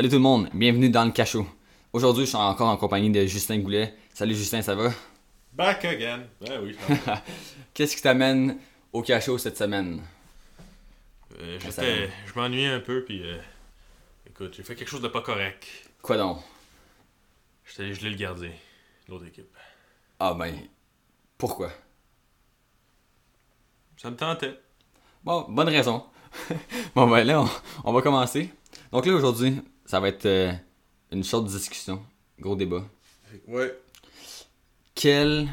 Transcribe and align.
Salut 0.00 0.08
tout 0.08 0.16
le 0.16 0.22
monde, 0.22 0.48
bienvenue 0.54 0.88
dans 0.88 1.04
le 1.04 1.10
cachot. 1.10 1.46
Aujourd'hui, 1.92 2.24
je 2.24 2.30
suis 2.30 2.36
encore 2.38 2.70
en 2.70 2.78
compagnie 2.78 3.10
de 3.10 3.26
Justin 3.26 3.58
Goulet. 3.58 3.94
Salut 4.14 4.34
Justin, 4.34 4.62
ça 4.62 4.74
va? 4.74 4.88
Back 5.52 5.84
again. 5.84 6.22
Ouais, 6.40 6.56
oui. 6.62 6.76
Qu'est-ce 7.74 7.96
qui 7.96 8.00
t'amène 8.00 8.56
au 8.94 9.02
cachot 9.02 9.36
cette 9.36 9.58
semaine? 9.58 10.00
Euh, 11.38 11.58
j'étais, 11.60 12.08
je 12.26 12.32
m'ennuyais 12.34 12.68
un 12.68 12.80
peu, 12.80 13.04
puis 13.04 13.22
euh, 13.22 13.36
écoute, 14.26 14.54
j'ai 14.56 14.62
fait 14.62 14.74
quelque 14.74 14.88
chose 14.88 15.02
de 15.02 15.08
pas 15.08 15.20
correct. 15.20 15.66
Quoi 16.00 16.16
donc? 16.16 16.38
J'étais 17.66 17.82
allé 17.82 17.92
geler 17.92 18.10
le 18.12 18.16
gardien 18.16 18.52
l'autre 19.06 19.26
équipe. 19.26 19.54
Ah 20.18 20.32
ben, 20.32 20.54
pourquoi? 21.36 21.72
Ça 23.98 24.10
me 24.10 24.16
tentait. 24.16 24.58
Bon, 25.22 25.44
bonne 25.46 25.68
raison. 25.68 26.06
bon 26.94 27.06
ben 27.06 27.22
là, 27.22 27.42
on, 27.42 27.50
on 27.84 27.92
va 27.92 28.00
commencer. 28.00 28.48
Donc 28.92 29.04
là, 29.04 29.12
aujourd'hui, 29.12 29.60
ça 29.90 29.98
va 29.98 30.06
être 30.06 30.26
euh, 30.26 30.52
une 31.10 31.24
chaude 31.24 31.46
discussion, 31.46 32.00
gros 32.38 32.54
débat. 32.54 32.84
Ouais. 33.48 33.76
Quel 34.94 35.48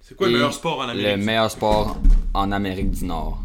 C'est 0.00 0.16
quoi 0.16 0.28
le 0.28 0.34
meilleur 0.34 0.54
sport 0.54 0.78
en 0.78 0.82
Amérique 0.82 1.06
le 1.06 1.16
du 1.16 1.24
meilleur 1.24 1.50
sport 1.50 1.96
en 2.32 2.52
Amérique 2.52 2.92
du 2.92 3.04
Nord? 3.04 3.40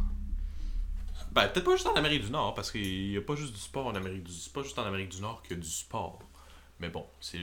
Ben, 1.32 1.48
peut-être 1.48 1.66
pas 1.66 1.72
juste 1.72 1.88
en 1.88 1.96
Amérique 1.96 2.24
du 2.24 2.32
Nord, 2.32 2.54
parce 2.54 2.72
qu'il 2.72 3.14
y 3.14 3.18
a 3.18 3.22
pas 3.22 3.36
juste 3.36 3.52
du 3.52 3.60
sport 3.60 3.88
en 3.88 3.96
Amérique 3.96 4.26
du 4.26 4.32
C'est 4.32 4.54
pas 4.54 4.62
juste 4.62 4.78
en 4.78 4.84
Amérique 4.84 5.10
du 5.10 5.22
Nord 5.22 5.42
qu'il 5.42 5.58
y 5.58 5.60
a 5.60 5.64
du 5.64 5.70
sport. 5.70 6.20
Mais 6.80 6.90
bon, 6.90 7.06
c'est, 7.20 7.40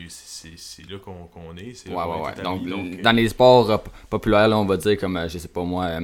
là 0.88 0.98
qu'on, 0.98 1.56
est. 1.56 1.88
Ouais, 1.88 1.94
là 1.94 2.08
ouais, 2.08 2.22
ouais. 2.22 2.42
Donc, 2.44 2.62
euh, 2.64 3.02
dans 3.02 3.16
les 3.16 3.28
sports 3.28 3.72
euh, 3.72 3.78
populaires, 4.08 4.46
là, 4.46 4.56
on 4.56 4.66
va 4.66 4.76
dire 4.76 4.96
comme, 4.96 5.16
euh, 5.16 5.28
je 5.28 5.38
sais 5.38 5.48
pas 5.48 5.64
moi, 5.64 5.98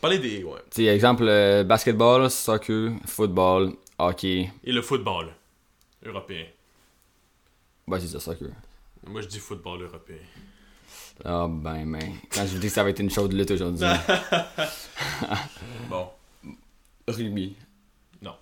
Parler 0.00 0.18
des. 0.18 0.42
Ouais. 0.42 0.86
exemple, 0.90 1.26
basketball, 1.64 2.30
soccer, 2.30 2.92
football, 3.04 3.74
hockey. 3.98 4.50
Et 4.64 4.72
le 4.72 4.80
football 4.80 5.28
européen. 6.04 6.46
Ouais, 7.86 8.00
c'est 8.00 8.08
ça, 8.08 8.20
soccer. 8.20 8.48
Moi, 9.06 9.20
je 9.22 9.28
dis 9.28 9.38
football 9.38 9.82
européen. 9.82 10.16
Ah 11.24 11.46
ben, 11.48 11.90
ben. 11.90 12.14
Quand 12.30 12.46
je 12.46 12.54
vous 12.54 12.58
dis 12.58 12.66
que 12.68 12.72
ça 12.72 12.82
va 12.82 12.90
être 12.90 13.00
une 13.00 13.10
chaude 13.10 13.32
lutte 13.32 13.50
aujourd'hui. 13.50 13.86
Bon. 15.88 16.08
Rugby. 17.06 17.56
Non. 18.22 18.34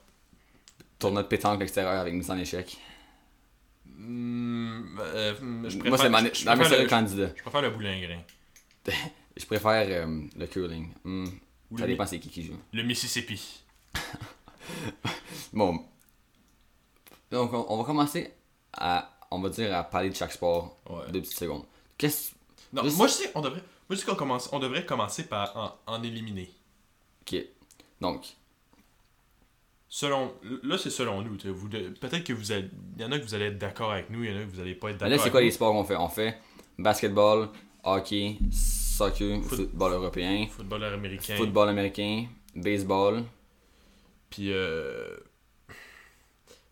Tournoi 0.98 1.22
de 1.24 1.28
pétanque 1.28 1.56
à 1.56 1.60
l'extérieur 1.60 2.00
avec 2.00 2.14
mise 2.14 2.30
en 2.30 2.38
échec. 2.38 2.78
Hmm, 3.86 4.96
euh, 5.00 5.34
je 5.68 5.78
Moi, 5.78 5.98
c'est 5.98 6.08
ma... 6.08 6.20
préfère- 6.22 6.34
je- 6.34 6.44
préfère 6.44 6.66
seuls 6.68 6.82
le- 6.82 6.88
candidats. 6.88 7.30
Je 7.36 7.42
préfère 7.42 7.62
le 7.62 7.70
boulingrin. 7.70 8.20
Je 9.36 9.46
préfère 9.46 9.86
euh, 10.06 10.20
le 10.36 10.46
curling. 10.46 10.90
Ou 11.06 11.78
Ça 11.78 11.86
dépend 11.86 12.04
c'est 12.06 12.18
qui 12.20 12.28
qui 12.28 12.44
joue. 12.44 12.56
le 12.72 12.82
Mississippi. 12.82 13.62
Bon. 15.54 15.84
Donc, 17.32 17.52
on, 17.52 17.66
on 17.68 17.78
va 17.78 17.84
commencer 17.84 18.32
à, 18.72 19.10
on 19.30 19.40
va 19.40 19.48
dire, 19.48 19.74
à 19.76 19.82
parler 19.84 20.10
de 20.10 20.14
chaque 20.14 20.32
sport. 20.32 20.76
Ouais. 20.88 21.10
Deux 21.10 21.20
petites 21.22 21.38
secondes. 21.38 21.64
Qu'est-ce... 21.98 22.32
Non, 22.72 22.84
Juste- 22.84 22.96
moi 22.96 23.06
je 23.06 23.12
sais, 23.12 23.32
on 23.34 23.40
devrait, 23.40 23.60
moi 23.60 23.64
je 23.90 23.96
sais 23.96 24.06
qu'on 24.06 24.14
commence, 24.14 24.48
on 24.52 24.58
devrait 24.58 24.86
commencer 24.86 25.24
par 25.24 25.56
en, 25.86 25.94
en 25.94 26.02
éliminer. 26.02 26.50
Ok. 27.22 27.36
Donc, 28.00 28.34
Selon, 29.88 30.32
là 30.62 30.78
c'est 30.78 30.88
selon 30.88 31.20
nous. 31.20 31.36
peut-être 31.36 32.24
que 32.24 32.32
vous 32.32 32.50
allez, 32.50 32.70
il 32.96 33.02
y 33.02 33.04
en 33.04 33.12
a 33.12 33.18
que 33.18 33.24
vous 33.24 33.34
allez 33.34 33.46
être 33.46 33.58
d'accord 33.58 33.92
avec 33.92 34.08
nous, 34.08 34.24
il 34.24 34.30
y 34.30 34.34
en 34.34 34.40
a 34.40 34.44
que 34.44 34.48
vous 34.48 34.60
allez 34.60 34.74
pas 34.74 34.88
être 34.90 34.96
d'accord. 34.98 35.14
là, 35.14 35.22
c'est 35.22 35.30
quoi 35.30 35.42
les 35.42 35.50
sports 35.50 35.72
qu'on 35.74 35.84
fait? 35.84 35.96
On 35.96 36.08
fait 36.08 36.38
basketball, 36.78 37.50
hockey, 37.84 38.38
soccer, 38.50 39.42
Foot- 39.42 39.56
football 39.58 39.92
européen. 39.92 40.46
Football 40.50 40.84
américain. 40.84 41.36
football 41.36 41.68
américain, 41.68 42.24
baseball. 42.56 43.22
Puis 44.30 44.50
euh, 44.50 45.14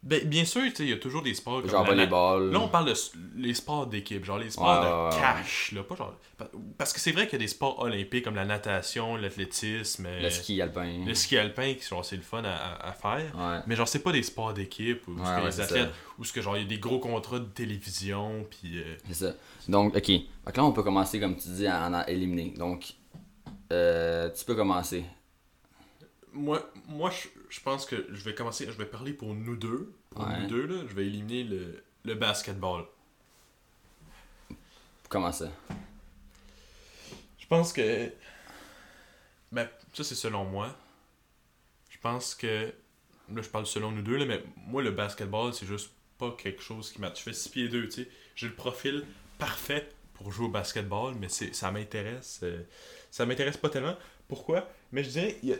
ben, 0.02 0.24
bien 0.26 0.44
sûr, 0.46 0.62
il 0.78 0.88
y 0.88 0.92
a 0.92 0.96
toujours 0.96 1.22
des 1.22 1.34
sports 1.34 1.60
comme 1.60 1.70
Genre 1.70 1.82
la- 1.84 1.90
volleyball. 1.90 2.50
Là, 2.50 2.60
on 2.60 2.68
parle 2.68 2.86
de 2.86 2.94
les 3.36 3.52
sports 3.52 3.86
d'équipe, 3.86 4.24
genre 4.24 4.38
les 4.38 4.48
sports 4.50 5.10
Ouais, 5.10 5.16
de 5.16 5.20
cash, 5.20 5.72
là, 5.72 5.82
pas 5.82 5.94
genre. 5.94 6.14
pa- 6.38 6.50
Parce 6.78 6.92
que 6.94 7.00
c'est 7.00 7.12
vrai 7.12 7.26
qu'il 7.26 7.34
y 7.38 7.42
a 7.42 7.44
des 7.44 7.48
sports 7.48 7.78
olympiques 7.80 8.24
comme 8.24 8.34
la 8.36 8.46
natation, 8.46 9.16
l'athlétisme, 9.16 10.06
euh, 10.06 10.22
Le 10.22 10.30
ski 10.30 10.62
alpin. 10.62 11.04
le 11.06 11.14
ski 11.14 11.36
alpin 11.36 11.74
qui 11.74 11.82
sont 11.84 12.00
assez 12.00 12.16
le 12.16 12.22
fun 12.22 12.42
à, 12.44 12.92
faire. 12.92 13.30
Ouais. 13.36 13.58
Mais 13.66 13.76
genre, 13.76 13.88
c'est 13.88 14.02
pas 14.02 14.12
des 14.12 14.22
sports 14.22 14.54
d'équipe 14.54 15.02
ce 15.06 15.10
Ouais, 15.10 15.44
les 15.44 15.52
c'est 15.52 15.62
athlètes, 15.62 15.90
où 16.18 16.24
ce 16.24 16.32
que 16.32 16.40
genre, 16.40 16.56
il 16.56 16.62
y 16.62 16.66
a 16.66 16.68
des 16.68 16.78
gros 16.78 16.98
contrats 16.98 17.38
de 17.38 17.44
télévision, 17.44 18.46
puis. 18.50 18.78
euh, 18.78 18.96
C'est 19.08 19.26
ça. 19.26 19.32
Donc, 19.68 19.94
ok. 19.96 20.02
Que 20.06 20.56
là, 20.56 20.64
on 20.64 20.72
peut 20.72 20.82
commencer, 20.82 21.20
comme 21.20 21.36
tu 21.36 21.48
dis, 21.50 21.66
à 21.66 21.86
en 21.86 22.06
éliminer. 22.06 22.54
Donc, 22.56 22.94
euh, 23.72 24.30
tu 24.36 24.44
peux 24.44 24.54
commencer. 24.54 25.04
Moi, 26.32 26.70
moi 26.88 27.10
je, 27.10 27.28
je 27.48 27.60
pense 27.60 27.86
que 27.86 28.06
je 28.10 28.22
vais 28.24 28.34
commencer, 28.34 28.66
je 28.66 28.72
vais 28.78 28.86
parler 28.86 29.12
pour 29.12 29.34
nous 29.34 29.56
deux. 29.56 29.92
Pour 30.10 30.26
Ouais. 30.26 30.40
nous 30.40 30.46
deux, 30.46 30.66
là, 30.66 30.82
je 30.88 30.94
vais 30.94 31.06
éliminer 31.06 31.44
le, 31.44 31.82
le 32.04 32.14
basketball. 32.14 32.84
Comment 35.08 35.32
ça? 35.32 35.48
Je 37.38 37.46
pense 37.46 37.72
que. 37.72 38.12
Ben, 39.52 39.68
ça, 39.92 40.04
c'est 40.04 40.14
selon 40.14 40.44
moi. 40.44 40.76
Je 41.90 41.98
pense 41.98 42.34
que. 42.34 42.72
Là, 43.32 43.42
je 43.42 43.48
parle 43.48 43.66
selon 43.66 43.90
nous 43.92 44.02
deux, 44.02 44.16
là, 44.16 44.24
mais 44.24 44.42
moi, 44.56 44.82
le 44.82 44.90
basketball, 44.90 45.52
c'est 45.54 45.66
juste 45.66 45.90
pas 46.18 46.32
quelque 46.32 46.62
chose 46.62 46.92
qui 46.92 47.00
m'a. 47.00 47.12
Je 47.14 47.22
fais 47.22 47.32
6 47.32 47.48
pieds 47.48 47.68
2, 47.68 47.88
tu 47.88 48.04
sais. 48.04 48.08
J'ai 48.36 48.48
le 48.48 48.54
profil 48.54 49.04
parfait 49.38 49.88
pour 50.14 50.32
jouer 50.32 50.46
au 50.46 50.50
basketball, 50.50 51.14
mais 51.14 51.28
ça 51.28 51.70
m'intéresse. 51.70 52.40
euh, 52.42 52.62
ça 53.10 53.26
m'intéresse 53.26 53.56
pas 53.56 53.68
tellement. 53.70 53.96
Pourquoi? 54.28 54.68
Mais 54.92 55.02
je 55.04 55.10
dirais, 55.10 55.38
il 55.42 55.48
y 55.50 55.52
a. 55.52 55.56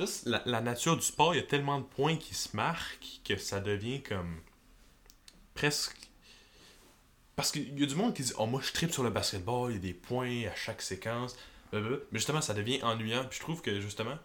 Juste 0.00 0.26
la, 0.26 0.42
la 0.46 0.60
nature 0.62 0.96
du 0.96 1.02
sport, 1.02 1.34
il 1.34 1.38
y 1.38 1.40
a 1.40 1.46
tellement 1.46 1.78
de 1.78 1.84
points 1.84 2.16
qui 2.16 2.34
se 2.34 2.56
marquent 2.56 3.20
que 3.24 3.36
ça 3.36 3.60
devient 3.60 4.02
comme. 4.02 4.40
presque. 5.54 5.96
Parce 7.36 7.52
qu'il 7.52 7.78
y 7.78 7.82
a 7.82 7.86
du 7.86 7.94
monde 7.94 8.14
qui 8.14 8.22
dit 8.22 8.32
Oh, 8.38 8.46
moi, 8.46 8.60
je 8.64 8.72
tripe 8.72 8.92
sur 8.92 9.02
le 9.02 9.10
basketball, 9.10 9.70
il 9.70 9.74
y 9.74 9.78
a 9.78 9.80
des 9.80 9.94
points 9.94 10.46
à 10.50 10.54
chaque 10.54 10.82
séquence. 10.82 11.36
Mais 11.72 11.80
justement, 12.12 12.40
ça 12.40 12.54
devient 12.54 12.82
ennuyant. 12.82 13.24
Puis 13.26 13.38
je 13.38 13.42
trouve 13.44 13.62
que 13.62 13.80
justement, 13.80 14.18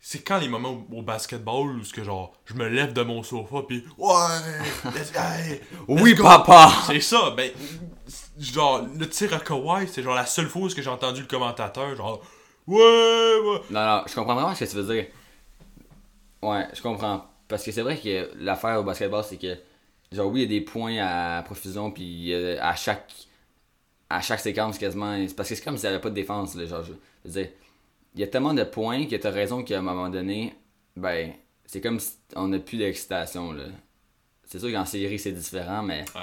c'est 0.00 0.22
quand 0.22 0.38
les 0.38 0.48
moments 0.48 0.84
au, 0.92 1.02
basketball 1.02 1.76
où 1.76 1.84
ce 1.84 1.92
que 1.92 2.02
genre, 2.02 2.32
je 2.44 2.54
me 2.54 2.68
lève 2.68 2.92
de 2.92 3.02
mon 3.02 3.22
sofa, 3.22 3.62
puis 3.66 3.84
Ouais, 3.96 4.12
let's, 4.94 5.12
hey, 5.14 5.60
Oui, 5.86 6.14
go. 6.14 6.24
papa! 6.24 6.72
C'est 6.88 7.00
ça, 7.00 7.30
ben, 7.30 7.52
genre, 8.38 8.82
le 8.98 9.08
tir 9.08 9.32
à 9.32 9.38
Kawhi, 9.38 9.86
c'est 9.86 10.02
genre 10.02 10.16
la 10.16 10.26
seule 10.26 10.48
fois 10.48 10.62
où 10.62 10.68
j'ai 10.68 10.86
entendu 10.88 11.20
le 11.20 11.28
commentateur, 11.28 11.94
genre, 11.94 12.20
ouais, 12.66 13.38
ouais. 13.44 13.60
Non, 13.70 13.86
non, 13.86 14.02
je 14.06 14.14
comprends 14.14 14.34
vraiment 14.34 14.54
ce 14.54 14.64
que 14.64 14.70
tu 14.70 14.76
veux 14.76 14.94
dire. 14.94 15.06
Ouais, 16.42 16.66
je 16.72 16.82
comprends. 16.82 17.26
Parce 17.48 17.64
que 17.64 17.72
c'est 17.72 17.82
vrai 17.82 17.98
que 17.98 18.30
l'affaire 18.38 18.80
au 18.80 18.82
basketball, 18.82 19.24
c'est 19.24 19.36
que, 19.36 19.56
genre, 20.10 20.28
oui, 20.28 20.40
il 20.40 20.52
y 20.52 20.56
a 20.56 20.60
des 20.60 20.64
points 20.64 20.98
à 20.98 21.42
profusion, 21.42 21.90
puis 21.90 22.32
euh, 22.32 22.58
à 22.60 22.74
chaque 22.74 23.12
à 24.12 24.20
chaque 24.20 24.40
séquence 24.40 24.78
quasiment. 24.78 25.16
Parce 25.36 25.48
que 25.48 25.54
c'est 25.54 25.64
comme 25.64 25.76
s'il 25.76 25.88
n'y 25.88 25.94
avait 25.94 26.02
pas 26.02 26.10
de 26.10 26.14
défense, 26.14 26.54
là, 26.54 26.66
genre, 26.66 26.84
je, 26.84 26.92
veux 26.92 27.42
dire. 27.42 27.50
Il 28.14 28.20
y 28.20 28.24
a 28.24 28.26
tellement 28.26 28.52
de 28.52 28.64
points 28.64 29.06
que 29.06 29.16
tu 29.16 29.26
as 29.26 29.30
raison 29.30 29.62
qu'à 29.62 29.78
un 29.78 29.82
moment 29.82 30.10
donné, 30.10 30.54
ben, 30.96 31.32
c'est 31.64 31.80
comme 31.80 31.98
si 31.98 32.12
on 32.36 32.48
n'a 32.48 32.58
plus 32.58 32.76
d'excitation, 32.76 33.52
là. 33.52 33.64
C'est 34.44 34.58
sûr 34.58 34.70
qu'en 34.70 34.84
série, 34.84 35.18
c'est 35.18 35.32
différent, 35.32 35.82
mais. 35.82 36.04
Ouais. 36.14 36.20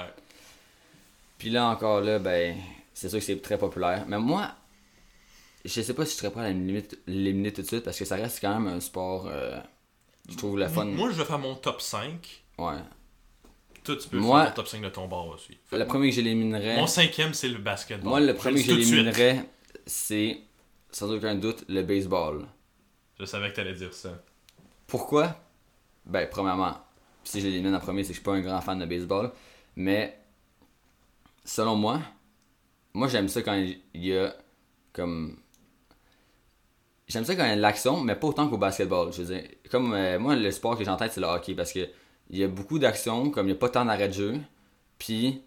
Puis 1.38 1.50
là 1.50 1.66
encore 1.66 2.00
là, 2.00 2.18
ben, 2.18 2.56
c'est 2.94 3.08
sûr 3.08 3.18
que 3.18 3.24
c'est 3.24 3.42
très 3.42 3.58
populaire. 3.58 4.04
Mais 4.06 4.18
moi, 4.18 4.54
je 5.64 5.80
sais 5.82 5.94
pas 5.94 6.04
si 6.06 6.12
je 6.14 6.18
serais 6.18 6.30
prêt 6.30 6.46
à 6.46 6.50
l'éliminer 6.50 7.52
tout 7.52 7.62
de 7.62 7.66
suite 7.66 7.84
parce 7.84 7.98
que 7.98 8.04
ça 8.04 8.16
reste 8.16 8.40
quand 8.40 8.58
même 8.58 8.66
un 8.72 8.80
sport, 8.80 9.26
euh, 9.28 9.58
je 10.28 10.36
trouve 10.36 10.58
le 10.58 10.68
fun. 10.68 10.84
Moi, 10.86 11.10
je 11.10 11.16
vais 11.16 11.24
faire 11.24 11.38
mon 11.38 11.54
top 11.54 11.80
5. 11.80 12.44
Ouais. 12.58 12.74
Toi, 13.84 13.96
tu 13.96 14.08
peux 14.08 14.18
Moi- 14.18 14.42
faire 14.44 14.54
ton 14.54 14.62
top 14.62 14.68
5 14.68 14.82
de 14.82 14.88
ton 14.90 15.08
bar 15.08 15.26
aussi. 15.28 15.56
Le 15.72 15.84
premier 15.84 16.10
que 16.10 16.14
j'éliminerais, 16.14 16.76
Mon 16.76 16.86
cinquième, 16.86 17.32
c'est 17.34 17.48
le 17.48 17.58
basketball. 17.58 18.08
moi 18.08 18.20
le 18.20 18.34
premier 18.34 18.62
que 18.62 18.66
j'éliminerais, 18.74 19.48
c'est 19.86 20.40
sans 20.90 21.10
aucun 21.10 21.34
doute 21.34 21.64
le 21.68 21.82
baseball. 21.82 22.46
Je 23.18 23.24
savais 23.24 23.50
que 23.50 23.56
t'allais 23.56 23.74
dire 23.74 23.92
ça. 23.94 24.22
Pourquoi? 24.86 25.36
Ben, 26.06 26.26
premièrement, 26.30 26.76
si 27.24 27.40
je 27.40 27.46
l'élimine 27.46 27.74
en 27.74 27.80
premier, 27.80 28.02
c'est 28.02 28.08
que 28.08 28.14
je 28.14 28.18
suis 28.20 28.24
pas 28.24 28.32
un 28.32 28.40
grand 28.40 28.60
fan 28.60 28.78
de 28.78 28.86
baseball. 28.86 29.30
Mais, 29.76 30.18
selon 31.44 31.76
moi, 31.76 32.00
moi 32.92 33.08
j'aime 33.08 33.28
ça 33.28 33.42
quand 33.42 33.54
il 33.54 33.78
y 33.94 34.16
a 34.16 34.34
comme. 34.92 35.38
J'aime 37.10 37.24
ça 37.24 37.34
quand 37.34 37.44
il 37.44 37.48
y 37.48 37.52
a 37.52 37.56
de 37.56 37.60
l'action, 37.60 38.00
mais 38.00 38.14
pas 38.14 38.28
autant 38.28 38.48
qu'au 38.48 38.56
basketball. 38.56 39.12
Je 39.12 39.22
veux 39.22 39.34
dire, 39.34 39.42
comme 39.68 39.92
euh, 39.94 40.18
moi, 40.20 40.36
le 40.36 40.50
sport 40.52 40.78
que 40.78 40.84
j'ai 40.84 40.90
en 40.90 40.96
tête, 40.96 41.12
c'est 41.12 41.20
le 41.20 41.26
hockey 41.26 41.54
parce 41.54 41.72
que 41.72 41.88
il 42.30 42.38
y 42.38 42.44
a 42.44 42.48
beaucoup 42.48 42.78
d'action, 42.78 43.30
comme 43.30 43.46
il 43.46 43.50
n'y 43.50 43.56
a 43.56 43.58
pas 43.58 43.68
tant 43.68 43.84
d'arrêt 43.84 44.06
de 44.06 44.12
jeu, 44.12 44.34
puis 44.96 45.42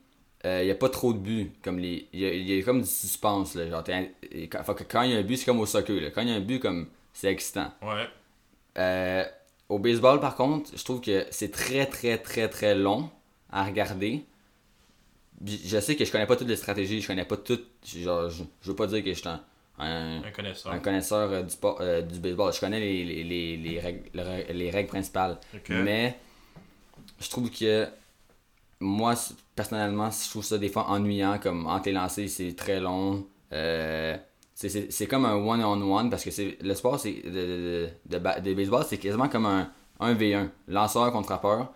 euh, 0.45 0.61
il 0.61 0.65
n'y 0.65 0.71
a 0.71 0.75
pas 0.75 0.89
trop 0.89 1.13
de 1.13 1.19
buts. 1.19 1.53
Comme 1.63 1.79
les, 1.79 2.09
il, 2.11 2.19
y 2.19 2.25
a, 2.25 2.33
il 2.33 2.49
y 2.49 2.59
a 2.59 2.63
comme 2.63 2.81
du 2.81 2.87
suspense. 2.87 3.55
Là, 3.55 3.69
genre, 3.69 3.83
quand, 4.51 4.75
quand 4.89 5.01
il 5.03 5.11
y 5.11 5.15
a 5.15 5.19
un 5.19 5.23
but, 5.23 5.37
c'est 5.37 5.45
comme 5.45 5.61
au 5.61 5.65
soccer. 5.65 6.01
Là. 6.01 6.11
Quand 6.11 6.21
il 6.21 6.27
y 6.27 6.31
a 6.31 6.35
un 6.35 6.41
but, 6.41 6.59
comme 6.59 6.89
c'est 7.13 7.31
excitant. 7.31 7.71
Ouais. 7.81 8.09
Euh, 8.77 9.23
au 9.69 9.79
baseball, 9.79 10.19
par 10.19 10.35
contre, 10.35 10.71
je 10.75 10.83
trouve 10.83 10.99
que 10.99 11.25
c'est 11.31 11.51
très, 11.51 11.85
très, 11.85 12.17
très, 12.17 12.49
très 12.49 12.75
long 12.75 13.09
à 13.49 13.63
regarder. 13.63 14.25
Je 15.45 15.79
sais 15.79 15.95
que 15.95 16.03
je 16.03 16.11
connais 16.11 16.27
pas 16.27 16.35
toutes 16.35 16.49
les 16.49 16.57
stratégies, 16.57 16.99
je 16.99 17.07
connais 17.07 17.25
pas 17.25 17.37
toutes. 17.37 17.67
Genre, 17.85 18.29
je, 18.29 18.43
je 18.61 18.69
veux 18.69 18.75
pas 18.75 18.87
dire 18.87 19.01
que 19.01 19.13
je 19.13 19.19
suis 19.19 19.29
un, 19.29 19.41
un, 19.79 20.21
Un 20.23 20.31
connaisseur. 20.31 20.71
un 20.71 20.79
connaisseur 20.79 21.31
euh, 21.31 21.41
du, 21.43 21.55
euh, 21.81 22.01
du 22.01 22.19
baseball. 22.19 22.53
Je 22.53 22.59
connais 22.59 22.79
les, 22.79 23.03
les, 23.03 23.23
les, 23.23 23.57
les 23.57 23.79
règles, 23.79 24.03
les 24.53 24.69
règles 24.71 24.89
principales. 24.89 25.37
Mais 25.83 26.17
je 27.19 27.29
trouve 27.29 27.49
que 27.49 27.87
moi, 28.79 29.13
personnellement, 29.55 30.09
je 30.11 30.29
trouve 30.29 30.43
ça 30.43 30.57
des 30.57 30.69
fois 30.69 30.89
ennuyant, 30.89 31.39
comme 31.39 31.65
entre 31.67 31.85
les 31.87 31.93
lancers, 31.93 32.29
c'est 32.29 32.55
très 32.55 32.79
long. 32.79 33.25
Euh, 33.51 34.17
c'est- 34.55 35.07
comme 35.07 35.25
un 35.25 35.35
one-on-one 35.35 36.09
parce 36.09 36.23
que 36.23 36.63
le 36.63 36.73
sport 36.75 36.99
c'est 36.99 37.21
de, 37.23 37.29
de, 37.29 37.89
de, 38.17 38.39
de 38.41 38.53
baseball, 38.53 38.85
c'est 38.87 38.97
quasiment 38.97 39.27
comme 39.29 39.45
un 39.45 39.69
1v1. 39.99 40.49
Lanceur 40.67 41.11
contre 41.11 41.27
frappeur. 41.27 41.73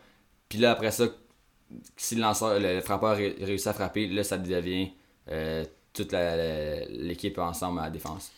Puis 0.50 0.60
là, 0.60 0.72
après 0.72 0.92
ça, 0.92 1.06
si 1.98 2.16
le 2.16 2.22
lanceur, 2.22 2.60
le, 2.60 2.76
le 2.76 2.82
frappeur 2.82 3.16
ré- 3.18 3.36
réussit 3.42 3.68
à 3.68 3.74
frapper, 3.74 4.08
là, 4.08 4.24
ça 4.24 4.38
devient 4.38 4.92
euh, 5.30 5.66
toute 5.98 6.14
l'équipe 6.90 7.38
ensemble 7.40 7.80
à 7.80 7.84
la 7.84 7.90
défense. 7.90 8.32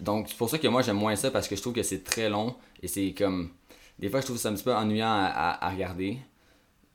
Donc, 0.00 0.26
c'est 0.28 0.36
pour 0.36 0.48
ça 0.50 0.58
que 0.58 0.66
moi, 0.68 0.82
j'aime 0.82 0.96
moins 0.96 1.16
ça 1.16 1.30
parce 1.30 1.48
que 1.48 1.56
je 1.56 1.60
trouve 1.60 1.74
que 1.74 1.82
c'est 1.82 2.02
très 2.04 2.28
long 2.28 2.54
et 2.82 2.88
c'est 2.88 3.12
comme. 3.16 3.50
Des 3.98 4.08
fois, 4.08 4.20
je 4.20 4.26
trouve 4.26 4.36
ça 4.38 4.48
un 4.48 4.54
petit 4.54 4.64
peu 4.64 4.74
ennuyant 4.74 5.06
à, 5.12 5.26
à- 5.26 5.66
à 5.66 5.70
regarder. 5.70 6.18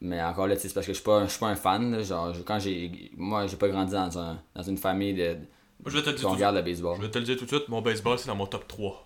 Mais 0.02 0.22
encore 0.22 0.48
là, 0.48 0.56
tu 0.56 0.62
sais, 0.64 0.68
c'est 0.68 0.74
parce 0.74 0.86
que 0.86 0.94
je 0.94 0.98
suis 0.98 1.04
pas, 1.06 1.26
je 1.26 1.30
suis 1.32 1.40
pas 1.40 1.48
un 1.48 1.56
fan. 1.56 1.92
là. 1.92 2.04
Genre, 2.04 2.34
je- 2.34 2.42
quand 2.42 2.60
j'ai. 2.60 3.12
Moi, 3.16 3.48
j'ai 3.48 3.56
pas 3.58 3.70
grandi 3.70 3.92
dans, 3.94 4.18
un, 4.20 4.42
dans 4.56 4.64
une 4.64 4.78
famille 4.78 5.14
de. 5.14 5.36
Moi, 5.84 5.88
je 5.88 5.98
vais 5.98 6.04
te 6.04 6.10
le 6.10 6.16
dire 6.16 6.22
tout 6.24 6.30
de 6.30 6.36
regarde 6.36 6.56
le 6.56 6.62
baseball. 6.64 6.98
Je 6.98 7.02
vais 7.04 7.12
te 7.12 7.18
le 7.18 7.24
dire 7.24 7.38
tout 7.38 7.46
de 7.46 7.50
suite, 7.50 7.70
mon 7.70 7.82
baseball, 7.82 8.18
c'est 8.20 8.28
dans 8.28 8.36
mon 8.36 8.46
top 8.48 8.68
3. 8.68 9.06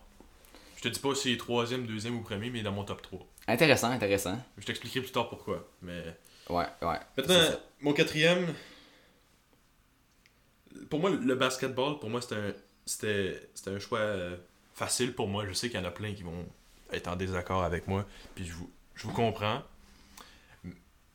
Je 0.78 0.82
te 0.82 0.88
dis 0.88 1.00
pas 1.00 1.14
si 1.14 1.32
c'est 1.32 1.38
troisième, 1.38 1.86
deuxième 1.86 2.18
ou 2.18 2.22
premier, 2.22 2.50
mais 2.50 2.62
dans 2.64 2.72
mon 2.72 2.84
top 2.84 3.02
3. 3.04 3.20
Intéressant, 3.48 3.92
intéressant. 3.92 4.38
Je 4.58 4.66
t'expliquerai 4.66 5.02
plus 5.02 5.12
tard 5.12 5.30
pourquoi. 5.30 5.68
Mais 5.84 6.02
Ouais, 6.50 6.66
ouais. 6.82 6.96
maintenant, 7.18 7.36
mon 7.82 7.94
quatrième. 7.94 8.48
Pour 10.90 11.00
moi, 11.00 11.10
le 11.10 11.36
basketball, 11.36 12.00
pour 12.00 12.10
moi, 12.10 12.22
c'était 12.22 12.36
un, 13.68 13.72
un 13.76 13.80
choix 13.80 14.00
euh, 14.00 14.38
facile 14.74 15.14
pour 15.14 15.28
moi. 15.28 15.46
Je 15.48 15.54
sais 15.54 15.70
qu'il 15.70 15.80
y 15.80 15.84
en 15.84 15.88
a 15.88 15.92
plein 15.92 16.14
qui 16.14 16.24
vont 16.24 16.46
être 16.92 17.08
en 17.08 17.16
désaccord 17.16 17.64
avec 17.64 17.88
moi, 17.88 18.06
puis 18.36 18.46
je 18.46 18.54
vous, 18.54 18.70
je 18.96 19.08
vous 19.08 19.14
comprends. 19.14 19.62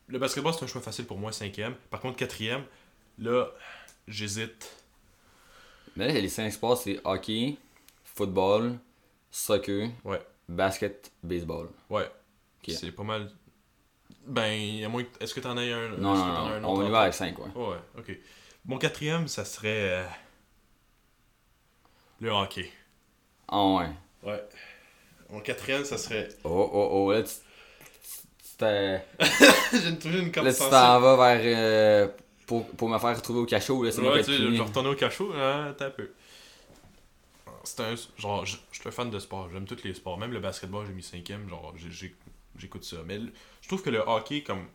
Le 0.09 0.19
basketball, 0.19 0.55
c'est 0.55 0.65
un 0.65 0.69
choix 0.69 0.81
facile 0.81 1.05
pour 1.07 1.19
moi, 1.19 1.33
cinquième. 1.33 1.75
Par 1.91 2.01
contre, 2.01 2.17
quatrième, 2.17 2.65
là, 3.19 3.49
j'hésite. 4.07 4.77
Mais 5.97 6.07
là, 6.09 6.13
les 6.21 6.29
cinq 6.29 6.51
sports, 6.51 6.79
c'est 6.79 7.01
hockey, 7.05 7.57
football, 8.05 8.79
soccer, 9.31 9.89
Ouais. 10.05 10.21
basket, 10.49 11.11
baseball. 11.23 11.69
Ouais. 11.91 12.09
C'est 12.69 12.91
pas 12.93 13.03
mal. 13.05 13.31
Ben, 14.27 14.83
à 14.85 14.89
moins 14.89 15.05
que- 15.05 15.23
Est-ce 15.23 15.33
que 15.35 15.41
t'en 15.41 15.57
as 15.57 15.63
un? 15.63 15.89
Non, 15.99 16.15
non, 16.61 16.69
On 16.69 16.87
y 16.87 16.91
va 16.91 17.03
avec 17.03 17.13
tête? 17.13 17.19
cinq, 17.19 17.39
ouais. 17.39 17.51
Ouais, 17.55 17.77
ok. 17.99 18.19
Mon 18.67 18.79
quatrième, 18.79 19.29
ça 19.29 19.45
serait. 19.45 19.91
euh, 19.91 20.07
le 22.21 22.31
hockey. 22.31 22.71
Ah 23.49 23.65
ouais. 23.65 23.89
Ouais. 24.23 24.43
Mon 25.31 25.41
quatrième, 25.41 25.85
ça 25.85 25.99
serait. 25.99 26.29
Oh, 26.45 26.71
oh, 26.73 26.89
oh, 26.93 27.13
là, 27.13 27.23
tu. 27.23 27.31
tu 27.31 28.57
t'es- 28.59 29.05
J'ai 29.73 29.99
trouvé 29.99 30.21
une 30.21 30.33
carte 30.33 30.47
Là, 30.47 30.53
tu 30.53 30.59
sensible. 30.59 30.71
t'en 30.73 31.01
vas 31.01 31.17
vers. 31.37 31.41
euh, 31.45 32.09
pour, 32.47 32.67
pour 32.71 32.89
me 32.89 32.99
faire 32.99 33.17
retrouver 33.17 33.41
au 33.41 33.47
cachot, 33.47 33.83
là, 33.85 33.91
c'est 33.93 34.01
moi 34.01 34.13
Ouais, 34.15 34.21
tu 34.25 34.33
sais, 34.33 34.39
je 34.39 34.47
vais 34.47 34.59
retourner 34.61 34.89
au 34.91 34.95
cachot, 34.95 35.33
hein, 35.35 35.75
t'as 35.77 35.87
un 35.87 35.91
peu. 35.91 36.11
C'est 37.65 37.81
un. 37.81 37.95
Genre, 38.19 38.47
je 38.47 38.57
je 38.73 38.79
suis 38.81 38.89
un 38.89 38.93
fan 38.93 39.11
de 39.11 39.19
sport, 39.19 39.49
j'aime 39.53 39.65
tous 39.67 39.83
les 39.85 39.95
sports. 39.95 40.17
Même 40.19 40.33
le 40.33 40.39
basketball, 40.41 40.87
j'ai 40.87 40.93
mis 40.93 41.03
cinquième, 41.03 41.49
genre, 41.49 41.73
j'ai- 41.77 41.91
j'ai- 41.91 42.15
j'écoute 42.57 42.85
ça. 42.85 42.99
Mais 43.05 43.19
le- 43.19 43.33
je 43.63 43.69
trouve 43.69 43.83
que 43.83 43.91
le 43.91 43.99
hockey, 43.99 44.43
comme. 44.43 44.67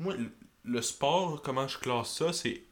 Moi, 0.00 0.14
le, 0.14 0.30
le 0.64 0.82
sport, 0.82 1.40
comment 1.42 1.66
je 1.68 1.78
classe 1.78 2.12
ça, 2.12 2.32
c'est. 2.32 2.62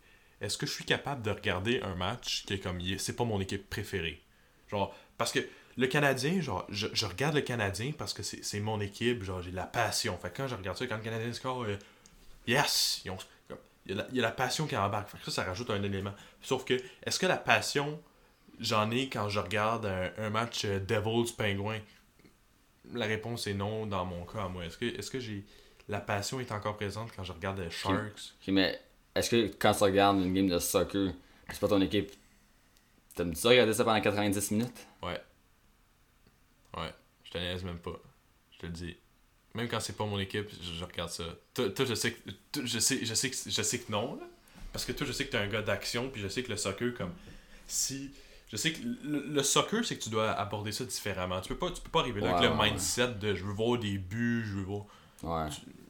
Est-ce 0.44 0.58
que 0.58 0.66
je 0.66 0.72
suis 0.72 0.84
capable 0.84 1.22
de 1.22 1.30
regarder 1.30 1.80
un 1.80 1.94
match 1.94 2.44
qui 2.44 2.54
est 2.54 2.58
comme. 2.58 2.78
C'est 2.98 3.16
pas 3.16 3.24
mon 3.24 3.40
équipe 3.40 3.68
préférée? 3.70 4.22
Genre, 4.70 4.94
parce 5.16 5.32
que 5.32 5.38
le 5.76 5.86
Canadien, 5.86 6.40
genre, 6.42 6.66
je, 6.68 6.86
je 6.92 7.06
regarde 7.06 7.34
le 7.34 7.40
Canadien 7.40 7.92
parce 7.96 8.12
que 8.12 8.22
c'est 8.22 8.60
mon 8.60 8.80
équipe, 8.80 9.22
genre, 9.22 9.40
j'ai 9.40 9.50
de 9.50 9.56
la 9.56 9.66
passion. 9.66 10.18
Fait 10.18 10.30
que 10.30 10.36
quand 10.36 10.48
je 10.48 10.54
regarde 10.54 10.76
ça, 10.76 10.86
quand 10.86 10.98
le 10.98 11.02
Canadien 11.02 11.32
score, 11.32 11.62
euh, 11.64 11.78
yes! 12.46 13.02
Il, 13.04 13.12
y 13.86 13.92
a 13.92 13.96
la, 13.96 14.06
il 14.10 14.16
y 14.16 14.20
a 14.20 14.22
la 14.22 14.32
passion 14.32 14.66
qui 14.66 14.76
embarque. 14.76 15.08
Fait 15.08 15.18
que 15.18 15.24
ça, 15.24 15.30
ça 15.30 15.44
rajoute 15.44 15.70
un 15.70 15.82
élément. 15.82 16.14
Sauf 16.42 16.64
que, 16.64 16.74
est-ce 17.04 17.18
que 17.18 17.26
la 17.26 17.38
passion, 17.38 18.00
j'en 18.60 18.90
ai 18.90 19.08
quand 19.08 19.30
je 19.30 19.40
regarde 19.40 19.86
un, 19.86 20.12
un 20.18 20.30
match 20.30 20.66
euh, 20.66 20.78
Devils-Pingouins? 20.78 21.80
La 22.92 23.06
réponse 23.06 23.46
est 23.46 23.54
non 23.54 23.86
dans 23.86 24.04
mon 24.04 24.26
cas 24.26 24.48
moi. 24.48 24.66
Est-ce 24.66 24.76
que, 24.76 24.84
est-ce 24.84 25.10
que 25.10 25.20
j'ai. 25.20 25.44
La 25.88 26.00
passion 26.00 26.38
est 26.38 26.52
encore 26.52 26.76
présente 26.76 27.10
quand 27.16 27.24
je 27.24 27.32
regarde 27.32 27.58
les 27.60 27.70
Sharks? 27.70 28.34
Ok, 28.40 28.48
mais 28.48 28.78
est-ce 29.14 29.30
que 29.30 29.54
quand 29.58 29.72
tu 29.74 29.82
regardes 29.84 30.18
une 30.18 30.32
game 30.34 30.48
de 30.48 30.58
soccer, 30.58 31.12
c'est 31.50 31.60
pas 31.60 31.68
ton 31.68 31.80
équipe, 31.80 32.10
t'aimes-tu 33.14 33.36
ça 33.40 33.48
regarder 33.50 33.72
ça 33.72 33.84
pendant 33.84 34.00
90 34.00 34.50
minutes? 34.52 34.86
Ouais. 35.02 35.20
Ouais. 36.76 36.92
Je 37.24 37.30
te 37.30 37.38
niaise 37.38 37.64
même 37.64 37.78
pas. 37.78 37.98
Je 38.52 38.58
te 38.58 38.66
le 38.66 38.72
dis. 38.72 38.96
Même 39.54 39.68
quand 39.68 39.78
c'est 39.80 39.96
pas 39.96 40.04
mon 40.06 40.18
équipe, 40.18 40.48
je, 40.50 40.72
je 40.72 40.84
regarde 40.84 41.10
ça. 41.10 41.24
Toi, 41.54 41.70
toi, 41.70 41.84
je 41.84 41.94
sais 41.94 42.12
que. 42.14 42.30
toi, 42.52 42.62
je 42.64 42.78
sais, 42.80 43.04
je 43.04 43.14
sais 43.14 43.30
que 43.30 43.36
je 43.46 43.62
sais 43.62 43.78
que 43.78 43.92
non, 43.92 44.16
là. 44.16 44.26
Parce 44.72 44.84
que 44.84 44.90
toi, 44.92 45.06
je 45.06 45.12
sais 45.12 45.26
que 45.26 45.30
t'es 45.30 45.38
un 45.38 45.46
gars 45.46 45.62
d'action, 45.62 46.10
puis 46.10 46.20
je 46.20 46.26
sais 46.26 46.42
que 46.42 46.50
le 46.50 46.56
soccer, 46.56 46.92
comme. 46.94 47.12
Si. 47.68 48.10
Je 48.50 48.56
sais 48.56 48.72
que 48.72 48.80
le, 49.04 49.20
le 49.28 49.42
soccer, 49.42 49.84
c'est 49.84 49.96
que 49.96 50.02
tu 50.02 50.10
dois 50.10 50.32
aborder 50.32 50.72
ça 50.72 50.84
différemment. 50.84 51.40
Tu 51.40 51.48
peux 51.50 51.56
pas, 51.58 51.70
tu 51.70 51.80
peux 51.80 51.90
pas 51.90 52.00
arriver 52.00 52.20
là 52.20 52.26
Ouais, 52.26 52.32
avec 52.34 52.50
le 52.50 52.56
ouais, 52.56 52.60
ouais. 52.62 52.70
mindset 52.70 53.14
de 53.14 53.34
je 53.34 53.44
veux 53.44 53.52
voir 53.52 53.78
des 53.78 53.96
buts, 53.98 54.44
je 54.44 54.54
veux 54.54 54.62
voir. 54.62 54.86
Ouais. 55.22 55.48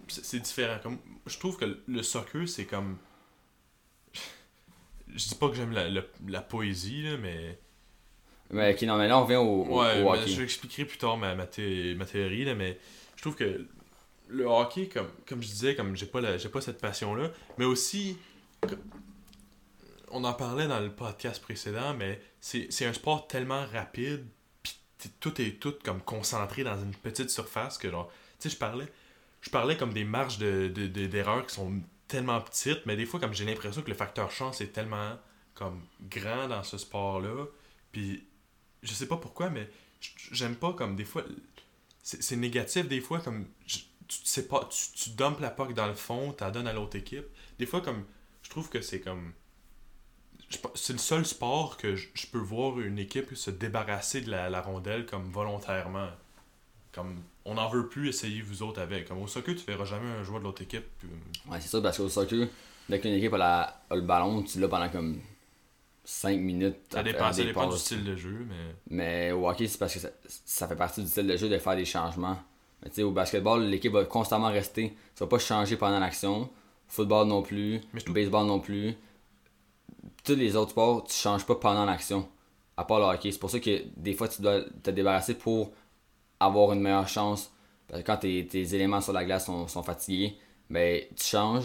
C'est 0.08 0.24
c'est 0.24 0.40
différent. 0.40 0.78
Comme, 0.82 0.98
je 1.26 1.38
trouve 1.38 1.56
que 1.56 1.80
le 1.86 2.02
soccer, 2.02 2.46
c'est 2.46 2.66
comme. 2.66 2.98
Je 5.14 5.28
dis 5.28 5.34
pas 5.36 5.48
que 5.48 5.54
j'aime 5.54 5.72
la, 5.72 5.88
la, 5.88 6.02
la 6.28 6.40
poésie, 6.42 7.02
là, 7.02 7.16
mais. 7.16 7.58
Mais 8.50 8.74
ok, 8.74 8.82
non, 8.82 8.98
mais 8.98 9.08
là 9.08 9.18
on 9.18 9.24
revient 9.24 9.36
au, 9.36 9.64
au- 9.64 9.80
Ouais, 9.82 10.02
au 10.02 10.10
hockey. 10.12 10.28
je 10.28 10.42
expliquerai 10.42 10.84
plus 10.84 10.98
tard 10.98 11.16
ma, 11.16 11.34
ma, 11.34 11.46
thé- 11.46 11.94
ma 11.94 12.04
théorie, 12.04 12.44
là, 12.44 12.54
mais 12.54 12.78
je 13.16 13.22
trouve 13.22 13.34
que 13.36 13.66
le 14.28 14.44
hockey, 14.44 14.88
comme, 14.88 15.08
comme 15.26 15.42
je 15.42 15.48
disais, 15.48 15.74
comme 15.74 15.96
j'ai 15.96 16.06
pas, 16.06 16.20
la- 16.20 16.36
j'ai 16.36 16.48
pas 16.48 16.60
cette 16.60 16.80
passion-là, 16.80 17.30
mais 17.58 17.64
aussi, 17.64 18.16
on 20.10 20.24
en 20.24 20.32
parlait 20.32 20.68
dans 20.68 20.80
le 20.80 20.90
podcast 20.90 21.42
précédent, 21.42 21.94
mais 21.94 22.20
c'est 22.40 22.84
un 22.86 22.92
sport 22.92 23.26
tellement 23.26 23.64
rapide, 23.66 24.24
pis 24.62 24.76
t'es- 24.98 25.08
tout 25.20 25.40
est 25.40 25.58
tout 25.60 25.74
comme 25.82 26.00
concentré 26.02 26.64
dans 26.64 26.76
une 26.80 26.94
petite 26.94 27.30
surface 27.30 27.78
que 27.78 27.90
genre, 27.90 28.10
tu 28.38 28.48
sais, 28.48 28.54
je 28.54 28.58
parlais, 28.58 28.86
je 29.40 29.50
parlais 29.50 29.76
comme 29.76 29.92
des 29.92 30.04
marges 30.04 30.38
de, 30.38 30.68
de, 30.68 30.86
de- 30.86 31.06
d'erreur 31.06 31.46
qui 31.46 31.54
sont 31.54 31.80
tellement 32.08 32.40
petites, 32.40 32.86
mais 32.86 32.96
des 32.96 33.06
fois, 33.06 33.20
comme 33.20 33.34
j'ai 33.34 33.44
l'impression 33.44 33.82
que 33.82 33.88
le 33.88 33.96
facteur 33.96 34.30
chance 34.30 34.60
est 34.60 34.72
tellement 34.72 35.18
comme 35.54 35.82
grand 36.02 36.48
dans 36.48 36.62
ce 36.62 36.78
sport-là, 36.78 37.46
puis 37.92 38.26
je 38.82 38.92
sais 38.92 39.06
pas 39.06 39.16
pourquoi, 39.16 39.50
mais 39.50 39.68
j'aime 40.32 40.56
pas 40.56 40.72
comme 40.72 40.96
des 40.96 41.04
fois. 41.04 41.24
C'est 42.02 42.36
négatif 42.36 42.86
des 42.86 43.00
fois, 43.00 43.20
comme. 43.20 43.46
Tu 43.66 43.80
sais 44.24 44.46
pas, 44.46 44.68
tu, 44.70 44.92
tu 44.92 45.10
dumpes 45.10 45.40
la 45.40 45.50
puck 45.50 45.72
dans 45.72 45.86
le 45.86 45.94
fond, 45.94 46.34
tu 46.36 46.44
la 46.44 46.50
donnes 46.50 46.66
à 46.66 46.74
l'autre 46.74 46.96
équipe. 46.96 47.26
Des 47.58 47.66
fois, 47.66 47.80
comme. 47.80 48.04
Je 48.42 48.50
trouve 48.50 48.68
que 48.68 48.82
c'est 48.82 49.00
comme. 49.00 49.32
C'est 50.74 50.92
le 50.92 50.98
seul 50.98 51.24
sport 51.24 51.78
que 51.78 51.96
je 51.96 52.26
peux 52.30 52.38
voir 52.38 52.78
une 52.78 52.98
équipe 52.98 53.34
se 53.34 53.50
débarrasser 53.50 54.20
de 54.20 54.30
la 54.30 54.60
rondelle 54.60 55.06
comme 55.06 55.30
volontairement. 55.30 56.10
Comme 56.94 57.16
on 57.44 57.54
n'en 57.54 57.68
veut 57.68 57.88
plus 57.88 58.08
essayer 58.08 58.40
vous 58.42 58.62
autres 58.62 58.80
avec. 58.80 59.08
Comme 59.08 59.20
au 59.22 59.26
soccer, 59.26 59.54
tu 59.56 59.64
verras 59.64 59.84
jamais 59.84 60.08
un 60.10 60.22
joueur 60.22 60.38
de 60.40 60.44
l'autre 60.44 60.62
équipe. 60.62 60.84
puis- 60.98 61.08
Ouais, 61.50 61.60
c'est 61.60 61.68
ça, 61.68 61.80
parce 61.80 61.96
qu'au 61.98 62.08
soccer, 62.08 62.46
dès 62.88 63.00
qu'une 63.00 63.12
équipe 63.14 63.34
a, 63.34 63.38
la- 63.38 63.80
a 63.90 63.94
le 63.96 64.02
ballon, 64.02 64.42
tu 64.42 64.60
l'as 64.60 64.68
pendant 64.68 64.88
comme 64.88 65.20
5 66.04 66.38
minutes. 66.38 66.76
Ça 66.92 67.02
dépend, 67.02 67.32
ça 67.32 67.42
du 67.72 67.78
style 67.78 68.04
de 68.04 68.14
jeu, 68.16 68.46
mais. 68.48 68.74
Mais 68.90 69.32
au 69.32 69.48
hockey, 69.48 69.66
c'est 69.66 69.78
parce 69.78 69.94
que 69.94 69.98
ça, 70.00 70.10
ça 70.44 70.68
fait 70.68 70.76
partie 70.76 71.02
du 71.02 71.08
style 71.08 71.26
de 71.26 71.36
jeu 71.36 71.48
de 71.48 71.58
faire 71.58 71.76
des 71.76 71.84
changements. 71.84 72.38
Mais 72.82 72.90
tu 72.90 72.96
sais, 72.96 73.02
au 73.02 73.10
basketball, 73.10 73.62
l'équipe 73.64 73.92
va 73.92 74.04
constamment 74.04 74.48
rester. 74.48 74.94
Ça 75.14 75.24
va 75.24 75.28
pas 75.28 75.38
changer 75.38 75.76
pendant 75.76 75.98
l'action. 75.98 76.50
Football 76.88 77.26
non 77.28 77.42
plus. 77.42 77.80
Mais 77.92 78.00
je 78.00 78.04
trouve- 78.04 78.14
Baseball 78.14 78.46
non 78.46 78.60
plus. 78.60 78.94
Tous 80.24 80.34
les 80.36 80.56
autres 80.56 80.70
sports, 80.70 81.04
tu 81.04 81.14
changes 81.14 81.44
pas 81.44 81.54
pendant 81.56 81.84
l'action. 81.84 82.28
À 82.76 82.84
part 82.84 82.98
le 82.98 83.04
hockey. 83.06 83.32
C'est 83.32 83.38
pour 83.38 83.50
ça 83.50 83.60
que 83.60 83.82
des 83.96 84.14
fois, 84.14 84.28
tu 84.28 84.42
dois 84.42 84.62
te 84.82 84.90
débarrasser 84.90 85.34
pour 85.34 85.72
avoir 86.44 86.72
une 86.72 86.80
meilleure 86.80 87.08
chance. 87.08 87.52
Parce 87.88 88.02
que 88.02 88.06
quand 88.06 88.16
tes, 88.18 88.46
tes 88.46 88.74
éléments 88.74 89.00
sur 89.00 89.12
la 89.12 89.24
glace 89.24 89.46
sont, 89.46 89.68
sont 89.68 89.82
fatigués, 89.82 90.36
ben, 90.70 91.02
tu 91.16 91.24
changes. 91.24 91.64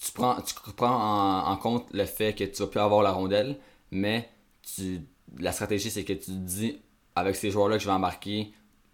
Tu 0.00 0.12
prends, 0.12 0.36
tu 0.40 0.54
prends 0.76 1.46
en, 1.46 1.50
en 1.50 1.56
compte 1.56 1.86
le 1.92 2.04
fait 2.04 2.34
que 2.34 2.44
tu 2.44 2.62
vas 2.62 2.68
plus 2.68 2.80
avoir 2.80 3.02
la 3.02 3.12
rondelle, 3.12 3.56
mais 3.90 4.28
tu, 4.62 5.00
la 5.38 5.52
stratégie, 5.52 5.90
c'est 5.90 6.04
que 6.04 6.12
tu 6.12 6.26
te 6.26 6.30
dis, 6.30 6.78
avec 7.16 7.36
ces 7.36 7.50
joueurs-là 7.50 7.76
que 7.76 7.82
je 7.82 7.88
vais 7.88 7.94
embarquer, 7.94 8.52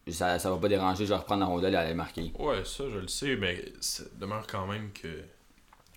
ça, 0.08 0.38
ça 0.38 0.50
va 0.50 0.56
pas 0.56 0.68
déranger, 0.68 1.04
je 1.04 1.10
vais 1.10 1.16
reprendre 1.16 1.40
la 1.40 1.46
rondelle 1.46 1.74
et 1.74 1.76
aller 1.76 1.94
marquer. 1.94 2.32
Ouais, 2.38 2.64
ça, 2.64 2.84
je 2.92 2.98
le 2.98 3.08
sais, 3.08 3.36
mais 3.36 3.72
ça 3.80 4.04
demeure 4.18 4.46
quand 4.46 4.66
même 4.66 4.90
que. 4.92 5.22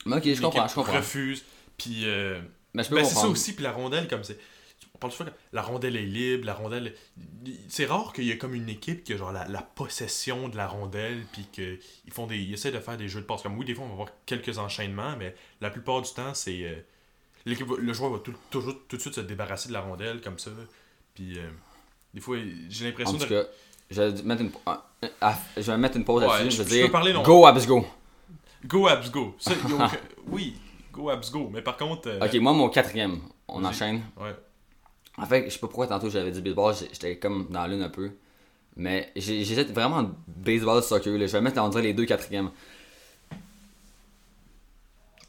Ok, 0.05 0.24
je 0.25 0.41
comprends, 0.41 0.67
je 0.67 0.75
comprends. 0.75 0.98
refuse. 0.98 1.43
Puis, 1.77 2.01
euh, 2.05 2.39
Mais 2.74 2.84
je 2.84 2.89
peux 2.89 2.96
ben, 2.96 3.05
c'est 3.05 3.15
ça 3.15 3.27
aussi, 3.27 3.53
puis 3.53 3.63
la 3.63 3.72
rondelle, 3.72 4.08
comme 4.08 4.24
c'est. 4.24 4.39
Parle 5.04 5.14
souvent 5.14 5.30
la 5.52 5.62
rondelle 5.62 5.96
est 5.98 6.06
libre, 6.06 6.46
la 6.46 6.54
rondelle. 6.54 6.94
C'est 7.68 7.86
rare 7.86 8.14
qu'il 8.14 8.24
y 8.24 8.32
ait 8.32 8.38
comme 8.38 8.54
une 8.56 8.70
équipe 8.70 9.04
qui 9.04 9.14
a 9.14 9.18
genre 9.18 9.32
la, 9.32 9.46
la 9.48 9.62
possession 9.62 10.48
de 10.50 10.56
la 10.58 10.68
rondelle, 10.68 11.24
puis 11.34 11.46
qu'ils 11.52 11.80
font 12.14 12.26
des. 12.26 12.38
Ils 12.38 12.54
essaient 12.54 12.72
de 12.72 12.80
faire 12.80 12.98
des 12.98 13.08
jeux 13.10 13.20
de 13.22 13.26
passe. 13.26 13.42
Comme 13.42 13.58
oui, 13.58 13.66
des 13.66 13.76
fois, 13.76 13.86
on 13.86 13.90
va 13.90 13.96
voir 13.96 14.10
quelques 14.26 14.58
enchaînements, 14.58 15.16
mais 15.18 15.36
la 15.62 15.70
plupart 15.70 16.02
du 16.02 16.12
temps, 16.12 16.34
c'est. 16.34 16.64
euh, 16.64 16.76
l'équipe 17.46 17.68
le 17.78 17.94
joueur 17.94 18.12
va 18.12 18.20
tout, 18.20 18.34
toujours 18.50 18.76
tout 18.88 18.96
de 18.96 19.02
suite 19.02 19.16
se 19.16 19.22
débarrasser 19.22 19.68
de 19.68 19.74
la 19.74 19.82
rondelle, 19.82 20.22
comme 20.22 20.40
ça. 20.40 20.52
Puis, 21.14 21.38
euh, 21.38 21.50
des 22.14 22.22
fois, 22.22 22.38
j'ai 22.70 22.86
En 22.86 22.88
l'impression 22.90 23.18
tout 23.18 23.26
de. 23.26 23.42
cas, 23.42 23.48
je 23.92 24.02
vais 24.02 24.24
mettre 24.24 24.42
une, 24.44 24.52
je 25.58 25.62
vais 25.72 25.78
mettre 25.78 25.98
une 25.98 26.06
pause 26.06 26.24
Ouais, 26.24 26.30
là-dessus. 26.30 26.52
je- 26.58 26.64
Je 26.64 26.70
vais 26.70 26.82
dire, 26.84 26.92
parler 26.92 27.14
go 27.24 27.46
Abs 27.46 27.68
go. 27.68 27.86
Go 28.66 28.88
Abs 28.88 29.12
Go. 29.12 29.36
Ça, 29.40 29.52
aucun- 29.66 29.92
Oui, 30.28 30.56
Go 30.94 31.10
Abs 31.10 31.30
Go. 31.32 31.50
Mais 31.52 31.62
par 31.62 31.76
contre. 31.76 32.08
euh, 32.08 32.20
Ok, 32.26 32.34
moi, 32.36 32.54
mon 32.54 32.70
quatrième, 32.70 33.20
on 33.50 33.64
enchaîne. 33.66 34.02
Ouais. 34.16 34.34
En 35.17 35.25
fait, 35.25 35.46
je 35.46 35.51
sais 35.51 35.60
pas 35.60 35.67
pourquoi 35.67 35.88
tantôt 35.88 36.10
j'avais 36.10 36.32
dit 36.32 36.41
baseball, 36.41 36.74
j'ai- 36.75 36.89
j'étais 36.91 37.17
comme 37.17 37.48
dans 37.50 37.67
l'une 37.67 37.82
un 37.84 37.89
peu. 37.89 38.12
Mais 38.77 39.12
j'ai- 39.15 39.43
j'hésite 39.46 39.72
vraiment 39.72 40.12
baseball, 40.27 40.84
soccer. 40.84 41.13
Je 41.20 41.25
vais 41.34 41.41
mettre, 41.41 41.62
on 41.62 41.70
dirait, 41.70 41.84
les 41.84 41.93
deux 41.93 42.05
quatrièmes. 42.05 42.51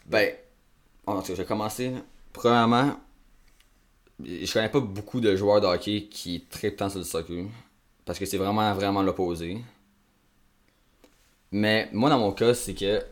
Ben, 0.07 0.35
en 1.07 1.23
tout 1.23 1.35
cas, 1.37 1.45
commencer. 1.45 1.91
là. 1.91 1.99
Premièrement, 2.33 2.97
je 4.25 4.53
connais 4.53 4.69
pas 4.69 4.81
beaucoup 4.81 5.21
de 5.21 5.35
joueurs 5.37 5.61
de 5.61 5.67
hockey 5.67 6.09
qui 6.11 6.45
trippent 6.51 6.77
tant 6.77 6.89
sur 6.89 6.99
le 6.99 7.05
soccer. 7.05 7.45
Parce 8.05 8.19
que 8.19 8.27
c'est 8.27 8.39
vraiment, 8.39 8.73
vraiment 8.75 9.03
l'opposé. 9.03 9.59
Mais 11.53 11.89
moi, 11.93 12.11
dans 12.11 12.19
mon 12.19 12.33
cas, 12.33 12.53
c'est 12.55 12.75
que 12.75 13.03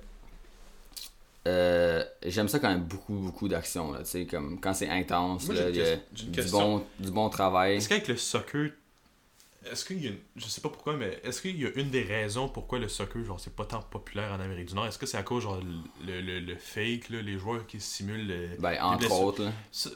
euh, 1.49 2.05
j'aime 2.27 2.49
ça 2.49 2.59
quand 2.59 2.69
même 2.69 2.85
beaucoup, 2.85 3.15
beaucoup 3.15 3.49
d'action. 3.49 3.93
Tu 3.99 4.05
sais, 4.05 4.27
comme 4.27 4.61
quand 4.61 4.75
c'est 4.75 4.89
intense, 4.89 5.47
Moi, 5.47 5.55
là, 5.57 5.71
il 5.71 5.77
y 5.77 5.81
a 5.83 5.97
du 6.13 6.51
bon, 6.51 6.85
du 6.99 7.11
bon 7.11 7.29
travail. 7.29 7.77
Est-ce 7.77 7.89
qu'avec 7.89 8.09
le 8.09 8.17
soccer. 8.17 8.71
Est-ce 9.71 9.85
qu'il 9.85 10.03
y 10.03 10.09
a 10.09 10.11
une... 10.11 10.19
Je 10.35 10.47
sais 10.47 10.61
pas 10.61 10.69
pourquoi, 10.71 10.97
mais 10.97 11.21
est-ce 11.23 11.41
qu'il 11.41 11.57
y 11.61 11.65
a 11.65 11.71
une 11.77 11.89
des 11.91 12.03
raisons 12.03 12.49
pourquoi 12.49 12.81
le 12.81 12.89
soccer, 12.89 13.25
genre, 13.25 13.39
c'est 13.39 13.55
pas 13.55 13.65
tant 13.65 13.81
populaire 13.81 14.33
en 14.33 14.41
Amérique 14.41 14.67
du 14.71 14.75
Nord? 14.75 14.87
Est-ce 14.87 14.99
que 14.99 15.07
c'est 15.07 15.19
à 15.19 15.23
cause, 15.23 15.45
genre, 15.45 15.61
le, 16.05 16.21
le, 16.21 16.41
le 16.41 16.57
fake, 16.57 17.11
là, 17.11 17.23
les 17.23 17.39
joueurs 17.39 17.65
qui 17.69 17.81
simulent. 17.81 18.27
le- 18.27 18.57
Ben, 18.59 18.77
entre 18.83 19.13
autres. 19.13 19.45
là. 19.45 19.53
Ça- 19.71 19.91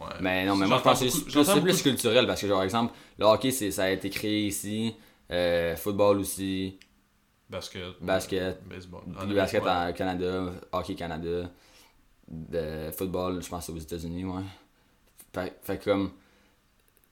Ouais. 0.00 0.06
Mais 0.20 0.46
non, 0.46 0.56
mais 0.56 0.66
moi 0.66 0.78
je 0.78 0.82
pense 0.82 1.00
que 1.00 1.08
c'est 1.10 1.18
beaucoup- 1.34 1.60
plus, 1.60 1.74
c'est 1.74 1.82
culturel 1.82 2.26
parce 2.26 2.40
que, 2.40 2.46
genre, 2.48 2.62
exemple, 2.62 2.94
le 3.18 3.26
hockey, 3.26 3.50
c'est, 3.50 3.70
ça 3.70 3.84
a 3.84 3.90
été 3.90 4.08
créé 4.08 4.46
ici, 4.46 4.94
euh, 5.30 5.76
football 5.76 6.20
aussi, 6.20 6.78
Basket. 7.50 7.82
Basket. 8.00 8.66
Baseball. 8.66 9.02
Basket 9.34 9.62
en 9.66 9.92
Canada, 9.92 10.52
hockey 10.72 10.94
Canada, 10.94 11.50
de 12.30 12.90
football, 12.92 13.42
je 13.42 13.48
pense, 13.48 13.68
aux 13.68 13.76
États-Unis, 13.78 14.24
ouais. 14.24 14.42
Fait, 15.32 15.56
fait 15.62 15.82
comme, 15.82 16.10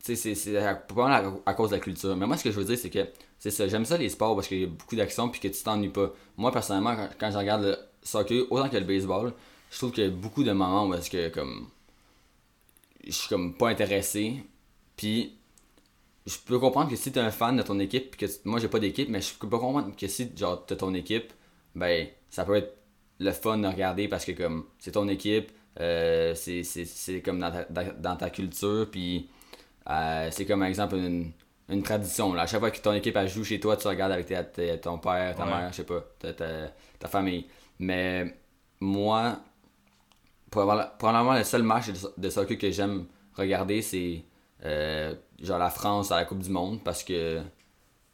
tu 0.05 0.15
sais, 0.15 0.17
c'est, 0.17 0.35
c'est 0.35 0.57
à, 0.57 0.71
à, 1.47 1.55
cause 1.55 1.71
de 1.71 1.75
la 1.77 1.81
culture. 1.81 2.17
Mais 2.17 2.27
moi, 2.27 2.37
ce 2.37 2.45
que 2.45 2.51
je 2.51 2.57
veux 2.57 2.65
dire, 2.65 2.79
c'est 2.79 2.91
que, 2.91 3.07
c'est 3.39 3.51
ça, 3.51 3.69
j'aime 3.69 3.85
ça 3.85 3.97
les 3.97 4.09
sports 4.09 4.35
parce 4.35 4.49
qu'il 4.49 4.61
y 4.61 4.65
a 4.65 4.69
beaucoup 4.69 4.97
d'action 4.97 5.29
puis 5.29 5.41
que 5.41 5.49
tu 5.49 5.63
t'ennuies 5.63 5.89
pas. 5.91 6.13
Moi, 6.37 6.53
personnellement, 6.53 6.97
quand, 6.97 7.09
quand 7.19 7.31
je 7.31 7.39
regarde 7.39 7.63
le 7.63 7.77
soccer, 8.03 8.47
autant 8.51 8.69
que 8.69 8.77
le 8.77 8.85
baseball, 8.85 9.33
je 9.71 9.79
trouve 9.79 9.93
qu'il 9.93 10.05
y 10.05 10.07
a 10.07 10.11
beaucoup 10.11 10.45
de 10.45 10.53
moments 10.53 10.87
où 10.87 10.93
que, 10.93 11.29
comme, 11.29 11.69
je 13.07 13.13
suis 13.13 13.29
comme 13.29 13.55
pas 13.55 13.69
intéressé. 13.69 14.43
Puis, 14.97 15.39
je 16.27 16.37
peux 16.45 16.59
comprendre 16.59 16.91
que 16.91 16.97
si 16.97 17.11
t'es 17.11 17.21
un 17.21 17.31
fan 17.31 17.57
de 17.57 17.63
ton 17.63 17.79
équipe, 17.79 18.17
puis 18.17 18.27
que 18.27 18.33
moi 18.45 18.61
j'ai 18.61 18.69
pas 18.69 18.79
d'équipe, 18.79 19.09
mais 19.09 19.21
je 19.21 19.35
peux 19.35 19.49
pas 19.49 19.59
comprendre 19.59 19.95
que 19.97 20.07
si 20.09 20.31
genre 20.37 20.65
t'as 20.67 20.77
ton 20.77 20.93
équipe, 20.95 21.33
ben 21.75 22.07
ça 22.31 22.45
peut 22.45 22.57
être 22.57 22.78
le 23.19 23.33
fun 23.33 23.59
de 23.59 23.67
regarder 23.67 24.09
parce 24.09 24.25
que 24.25 24.33
comme 24.33 24.67
c'est 24.79 24.93
ton 24.93 25.09
équipe, 25.09 25.51
euh, 25.81 26.35
c'est, 26.35 26.63
c'est, 26.63 26.85
c'est 26.85 27.21
comme 27.23 27.39
dans 27.39 27.51
ta, 27.51 27.65
dans, 27.93 28.17
ta 28.17 28.31
culture, 28.31 28.89
puis 28.91 29.29
euh, 29.91 30.29
c'est 30.31 30.45
comme 30.47 30.61
par 30.61 30.69
exemple 30.69 30.97
une, 30.97 31.33
une 31.69 31.83
tradition. 31.83 32.33
Là. 32.35 32.43
À 32.43 32.47
chaque 32.47 32.61
fois 32.61 32.71
que 32.71 32.79
ton 32.81 32.93
équipe 32.95 33.17
elle 33.17 33.29
joue 33.29 33.45
chez 33.45 33.61
toi, 33.61 33.77
tu 33.77 33.87
regardes 33.89 34.13
avec 34.13 34.27
ta- 34.27 34.45
ta- 34.45 34.79
ton 34.79 34.99
père, 34.99 35.35
ta 35.37 35.45
Ouais. 35.45 35.51
mère, 35.51 35.69
je 35.71 35.77
sais 35.77 35.85
pas, 35.85 36.05
ta, 36.19 36.33
ta, 36.33 37.09
famille. 37.09 37.47
Mais 37.79 38.37
moi, 38.81 39.39
probablement 40.51 40.89
probablement 40.99 41.35
le 41.35 41.45
seul 41.45 41.63
match 41.63 41.87
de, 42.17 42.31
soccer 42.31 42.59
que 42.59 42.71
j'aime 42.71 43.07
regarder, 43.35 43.83
c'est 43.83 44.25
euh, 44.65 45.15
genre 45.41 45.59
la 45.59 45.71
France 45.71 46.11
à 46.11 46.17
la 46.17 46.25
Coupe 46.25 46.41
du 46.41 46.51
Monde 46.51 46.83
parce 46.83 47.05
que 47.05 47.41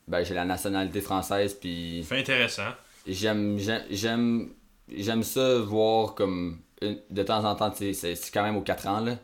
ben, 0.06 0.23
j'ai 0.23 0.34
la 0.34 0.44
nationalité 0.44 1.00
française 1.00 1.54
puis 1.54 2.02
Fait 2.02 2.20
intéressant. 2.20 2.73
j'aime 3.06 4.50
j'aime 4.88 5.23
ça 5.23 5.59
voir 5.61 6.14
comme 6.14 6.61
une- 6.83 7.00
de 7.11 7.23
temps 7.23 7.45
en 7.45 7.55
temps 7.55 7.71
tu 7.71 7.93
c'est 7.95 8.14
quand 8.33 8.43
même 8.43 8.57
aux 8.57 8.62
4 8.62 8.87
ans 8.87 9.00
là 9.00 9.19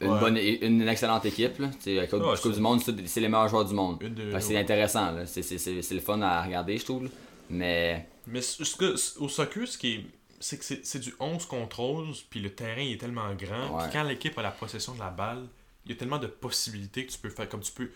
une 0.00 0.10
Ouais. 0.12 0.20
bonne 0.20 0.36
une, 0.36 0.80
une 0.82 0.88
excellente 0.88 1.26
équipe 1.26 1.58
là 1.58 1.70
tu 1.82 1.94
la 1.94 2.06
Coupe, 2.06 2.20
Ouais, 2.22 2.28
Coupe 2.40 2.52
c'est- 2.52 2.52
du 2.52 2.60
Monde 2.60 2.80
c'est 2.80 3.20
les 3.20 3.28
meilleurs 3.28 3.48
joueurs 3.48 3.64
du 3.64 3.74
monde 3.74 4.02
c'est 4.40 4.56
intéressant 4.56 5.10
là 5.12 5.26
c'est 5.26 5.90
le 5.92 6.00
fun 6.00 6.20
à 6.22 6.42
regarder 6.42 6.78
je 6.78 6.84
trouve 6.84 7.04
là. 7.04 7.10
mais 7.50 8.08
Mais 8.26 8.40
ce 8.42 8.76
que, 8.76 8.94
au 9.20 9.28
soccer, 9.28 9.66
ce 9.66 9.78
qui 9.78 9.94
est. 9.94 10.06
C'est 10.40 10.56
que 10.58 10.64
c'est 10.64 10.98
du 11.00 11.12
11 11.18 11.46
contre 11.46 11.80
11, 11.80 12.22
puis 12.30 12.38
le 12.40 12.50
terrain 12.54 12.82
est 12.82 13.00
tellement 13.00 13.34
grand. 13.34 13.76
Ouais. 13.76 13.82
Puis 13.84 13.92
quand 13.94 14.04
l'équipe 14.04 14.38
a 14.38 14.42
la 14.42 14.52
possession 14.52 14.94
de 14.94 15.00
la 15.00 15.08
balle, 15.10 15.46
il 15.84 15.90
y 15.90 15.94
a 15.94 15.96
tellement 15.98 16.18
de 16.18 16.28
possibilités 16.28 17.04
que 17.06 17.10
tu 17.10 17.18
peux 17.18 17.30
faire. 17.30 17.48
Comme 17.48 17.62
tu 17.62 17.72
peux. 17.72 17.90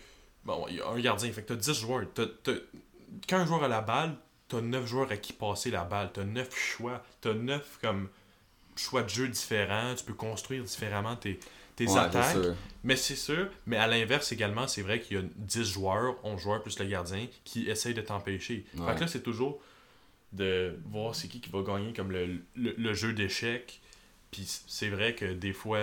Bon, 0.44 0.64
il 0.68 0.76
y 0.76 0.80
a 0.80 0.88
un 0.88 0.98
gardien, 0.98 1.30
fait 1.30 1.42
que 1.42 1.48
t'as 1.48 1.54
10 1.54 1.72
joueurs. 1.78 2.02
Quand 3.28 3.36
un 3.36 3.46
joueur 3.46 3.62
a 3.62 3.68
la 3.68 3.80
balle, 3.82 4.16
t'as 4.52 4.60
9 4.60 4.86
joueurs 4.86 5.10
à 5.10 5.16
qui 5.16 5.32
passer 5.32 5.70
la 5.70 5.84
balle. 5.84 6.10
T'as 6.12 6.24
9 6.24 6.54
choix. 6.54 7.02
T'as 7.20 7.34
9 7.34 7.78
comme 7.80 8.08
choix 8.76 9.02
de 9.02 9.08
jeu 9.08 9.28
différents. 9.28 9.94
Tu 9.94 10.04
peux 10.04 10.12
construire 10.12 10.62
différemment 10.62 11.16
tes, 11.16 11.40
tes 11.76 11.86
ouais, 11.86 11.98
attaques. 11.98 12.36
Mais 12.84 12.96
c'est 12.96 13.16
sûr, 13.16 13.48
mais 13.66 13.76
à 13.78 13.86
l'inverse 13.86 14.30
également, 14.32 14.68
c'est 14.68 14.82
vrai 14.82 15.00
qu'il 15.00 15.16
y 15.16 15.20
a 15.20 15.24
10 15.36 15.64
joueurs, 15.64 16.16
11 16.22 16.40
joueurs 16.40 16.62
plus 16.62 16.78
le 16.78 16.84
gardien, 16.84 17.26
qui 17.44 17.68
essayent 17.68 17.94
de 17.94 18.02
t'empêcher. 18.02 18.66
Ouais. 18.76 18.86
Fait 18.86 18.94
que 18.96 19.00
là, 19.00 19.06
c'est 19.06 19.22
toujours 19.22 19.60
de 20.32 20.78
voir 20.86 21.14
c'est 21.14 21.28
qui 21.28 21.40
qui 21.40 21.50
va 21.50 21.62
gagner 21.62 21.92
comme 21.92 22.10
le, 22.10 22.42
le, 22.54 22.74
le 22.76 22.94
jeu 22.94 23.12
d'échecs. 23.12 23.80
Puis 24.30 24.46
c'est 24.66 24.88
vrai 24.88 25.14
que 25.14 25.32
des 25.32 25.52
fois, 25.52 25.78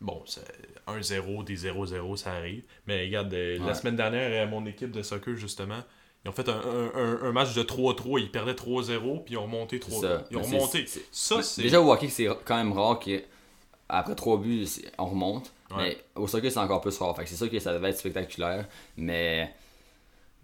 bon, 0.00 0.22
c'est 0.26 0.44
1-0, 0.86 1.44
des 1.44 1.68
0-0, 1.70 2.16
ça 2.16 2.32
arrive. 2.32 2.64
Mais 2.86 3.04
regarde, 3.04 3.32
euh, 3.32 3.58
la 3.58 3.74
semaine 3.74 3.96
dernière, 3.96 4.46
euh, 4.46 4.50
mon 4.50 4.64
équipe 4.66 4.90
de 4.90 5.02
soccer, 5.02 5.36
justement, 5.36 5.82
ils 6.24 6.28
ont 6.28 6.32
fait 6.32 6.48
un, 6.48 6.54
un- 6.94 7.22
un- 7.22 7.32
match 7.32 7.54
de 7.54 7.62
3-3. 7.62 8.18
Ils 8.20 8.30
perdaient 8.30 8.54
3-0, 8.54 9.24
puis 9.24 9.34
ils 9.34 9.36
ont 9.36 9.42
remonté 9.42 9.78
3 9.78 10.00
C'est 10.00 10.06
ça. 10.06 10.24
Ils 10.30 10.36
ont 10.36 10.42
remonté. 10.42 10.86
Ça, 11.12 11.42
c'est. 11.42 11.62
Déjà 11.62 11.80
au 11.80 11.92
hockey, 11.92 12.08
c'est 12.08 12.28
quand 12.44 12.56
même 12.56 12.72
rare 12.72 12.98
qu'après 12.98 14.14
trois 14.14 14.38
buts, 14.38 14.66
c'est- 14.66 14.90
on 14.98 15.06
remonte. 15.06 15.52
Ouais. 15.70 15.76
Mais 15.76 16.04
au 16.22 16.26
soccer, 16.28 16.50
c'est 16.52 16.58
encore 16.58 16.80
plus 16.80 16.96
rare. 16.98 17.14
C'est 17.26 17.36
sûr 17.36 17.50
que 17.50 17.58
ça 17.58 17.72
devait 17.72 17.90
être 17.90 17.98
spectaculaire. 17.98 18.66
Mais. 18.96 19.52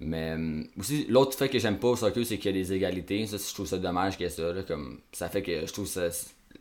Mais 0.03 0.33
hum, 0.33 0.67
aussi, 0.79 1.05
l'autre 1.09 1.37
fait 1.37 1.49
que 1.51 1.59
j'aime 1.59 1.79
pas 1.79 1.89
au 1.89 1.97
soccer, 1.97 2.25
c'est 2.25 2.39
qu'il 2.39 2.57
y 2.57 2.59
a 2.59 2.63
des 2.63 2.73
égalités. 2.73 3.27
Ça, 3.27 3.37
je 3.37 3.53
trouve 3.55 3.67
ça 3.67 3.77
dommage 3.79 4.17
qu'il 4.17 4.25
y 4.25 4.27
ait 4.27 4.31
ça. 4.33 4.53
là, 4.53 4.63
comme, 4.63 5.01
ça 5.13 5.29
fait 5.29 5.43
que 5.43 5.67
je 5.67 5.73
trouve 5.73 5.87
ça. 5.87 6.09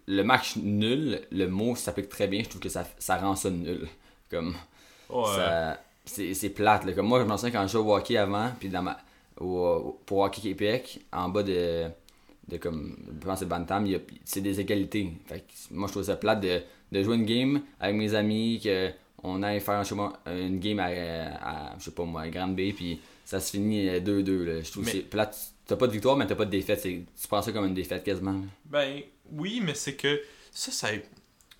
Le 0.07 0.23
match 0.23 0.57
nul, 0.57 1.21
le 1.31 1.47
mot 1.47 1.75
s'applique 1.75 2.09
très 2.09 2.27
bien. 2.27 2.43
Je 2.43 2.49
trouve 2.49 2.61
que 2.61 2.69
ça, 2.69 2.85
ça 2.99 3.17
rend 3.17 3.35
ça 3.35 3.49
nul. 3.49 3.87
Comme. 4.29 4.55
Ouais. 5.09 5.23
Ça- 5.35 5.79
c'est 6.05 6.33
c'est 6.33 6.49
plate. 6.49 6.85
Là. 6.85 6.91
Comme 6.93 7.07
moi, 7.07 7.19
je 7.19 7.25
me 7.25 7.37
souviens 7.37 7.51
quand 7.51 7.67
je 7.67 7.71
jouais 7.73 7.81
au 7.81 7.95
hockey 7.95 8.17
avant, 8.17 8.51
puis 8.59 8.67
dans 8.67 8.81
ma, 8.81 8.99
au, 9.39 9.99
pour 10.05 10.19
Hockey 10.19 10.41
Québec, 10.41 10.99
en 11.11 11.29
bas 11.29 11.43
de, 11.43 11.85
de 12.47 12.57
comme, 12.57 12.97
je 13.21 13.25
pense 13.25 13.33
que 13.35 13.39
c'est 13.39 13.45
Bantam, 13.49 13.87
c'est 14.25 14.41
des 14.41 14.59
égalités. 14.59 15.11
Fait 15.27 15.39
que 15.39 15.43
moi, 15.71 15.87
je 15.87 15.93
trouve 15.93 16.03
ça 16.03 16.15
plate 16.15 16.41
de, 16.41 16.61
de 16.91 17.03
jouer 17.03 17.15
une 17.15 17.25
game 17.25 17.61
avec 17.79 17.95
mes 17.95 18.13
amis, 18.15 18.59
que 18.63 18.89
on 19.23 19.43
aille 19.43 19.59
faire 19.59 19.83
chez 19.85 19.95
moi, 19.95 20.13
une 20.27 20.59
game 20.59 20.79
à, 20.79 20.85
à, 20.85 21.75
je 21.77 21.85
sais 21.85 21.91
pas 21.91 22.05
moi, 22.05 22.21
à 22.21 22.29
Grande 22.29 22.55
Bay, 22.55 22.71
puis 22.73 22.99
ça 23.25 23.39
se 23.39 23.51
finit 23.51 23.89
euh, 23.89 23.99
2-2. 23.99 24.43
là. 24.43 24.61
Je 24.61 24.71
trouve 24.71 24.85
Mais- 24.85 24.91
que 24.91 24.97
c'est 24.97 25.03
plate. 25.03 25.37
T'as 25.67 25.75
pas 25.75 25.85
de 25.87 25.91
victoire, 25.91 26.17
mais 26.17 26.25
t'as 26.25 26.35
pas 26.35 26.45
de 26.45 26.49
défaite. 26.51 26.81
Tu 26.81 27.05
prends 27.27 27.41
ça 27.43 27.51
comme 27.51 27.65
une 27.67 27.73
défaite 27.75 28.03
quasiment. 28.03 28.31
là. 28.31 28.39
Ben 28.65 29.01
oui, 29.31 29.61
mais 29.63 29.75
c'est 29.75 29.93
que 29.95 30.19
ça, 30.51 30.71
ça. 30.71 30.87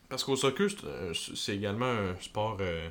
Parce 0.08 0.24
qu'au 0.24 0.36
soccer, 0.36 0.68
c'est 0.72 1.36
c'est 1.36 1.56
également 1.56 1.86
un 1.86 2.16
sport. 2.20 2.58
euh, 2.62 2.90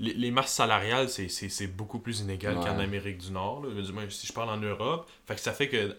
les, 0.00 0.14
les 0.14 0.30
masses 0.32 0.52
salariales, 0.54 1.08
c'est- 1.08 1.28
c'est 1.28 1.48
c'est 1.48 1.66
beaucoup 1.68 1.98
plus 2.00 2.20
inégal 2.20 2.56
Ouais. 2.58 2.64
qu'en 2.64 2.78
Amérique 2.78 3.18
du 3.18 3.30
Nord. 3.30 3.64
là. 3.64 3.80
Du 3.82 3.92
moins, 3.92 4.04
si 4.08 4.26
je 4.26 4.32
parle 4.32 4.48
en 4.50 4.56
Europe, 4.56 5.08
fait 5.26 5.34
que 5.36 5.40
ça 5.40 5.52
fait 5.52 5.68
que 5.68 5.94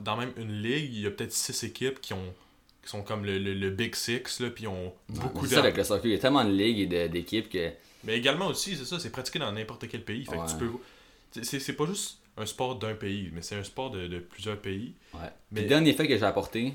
dans 0.00 0.16
même 0.16 0.32
une 0.36 0.62
ligue, 0.62 0.90
il 0.94 1.00
y 1.00 1.06
a 1.06 1.10
peut-être 1.10 1.32
six 1.32 1.62
équipes 1.64 2.00
qui 2.00 2.14
ont 2.14 2.34
qui 2.82 2.88
sont 2.88 3.02
comme 3.02 3.26
le, 3.26 3.38
le, 3.38 3.52
le 3.52 3.68
Big 3.70 3.94
Six, 3.94 4.40
là, 4.40 4.48
puis 4.48 4.66
ont 4.66 4.94
beaucoup 5.10 5.44
C'est 5.46 5.56
ça 5.56 5.60
avec 5.60 5.74
de. 5.74 5.78
le 5.80 5.84
soccer. 5.84 6.06
Il 6.06 6.12
y 6.12 6.14
a 6.14 6.18
tellement 6.18 6.44
de 6.46 6.50
ligues 6.50 6.78
et 6.78 6.86
de- 6.86 7.12
d'équipes 7.12 7.50
que. 7.50 7.72
Mais 8.04 8.16
également 8.16 8.46
aussi, 8.46 8.74
c'est 8.74 8.86
ça, 8.86 8.98
c'est 8.98 9.10
pratiqué 9.10 9.38
dans 9.38 9.52
n'importe 9.52 9.86
quel 9.86 10.02
pays. 10.02 10.24
Fait 10.24 10.32
que 10.36 10.40
Ouais. 10.40 10.46
tu 10.48 10.56
peux. 10.56 11.42
c'est- 11.42 11.72
pas 11.74 11.84
juste 11.86 12.20
un 12.38 12.46
sport 12.46 12.76
d'un 12.76 12.94
pays, 12.94 13.30
mais 13.34 13.42
c'est 13.42 13.56
un 13.56 13.64
sport 13.64 13.90
de, 13.90 14.06
de 14.06 14.18
plusieurs 14.20 14.58
pays. 14.58 14.94
Ouais. 15.12 15.20
Mais- 15.50 15.56
Puis 15.56 15.62
le 15.64 15.68
dernier 15.68 15.92
fait 15.92 16.08
que 16.08 16.16
j'ai 16.16 16.24
apporté, 16.24 16.72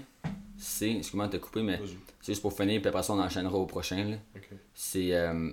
c'est. 0.57 0.91
Excuse-moi 0.91 1.27
de 1.27 1.37
te 1.37 1.43
couper, 1.43 1.63
mais. 1.63 1.79
C'est 2.21 2.33
juste 2.33 2.41
pour 2.43 2.55
finir, 2.55 2.81
puis 2.81 2.89
après 2.89 3.01
ça, 3.01 3.13
on 3.13 3.19
enchaînera 3.19 3.55
au 3.57 3.65
prochain. 3.65 4.19
C'est 4.75 5.11
euh, 5.13 5.51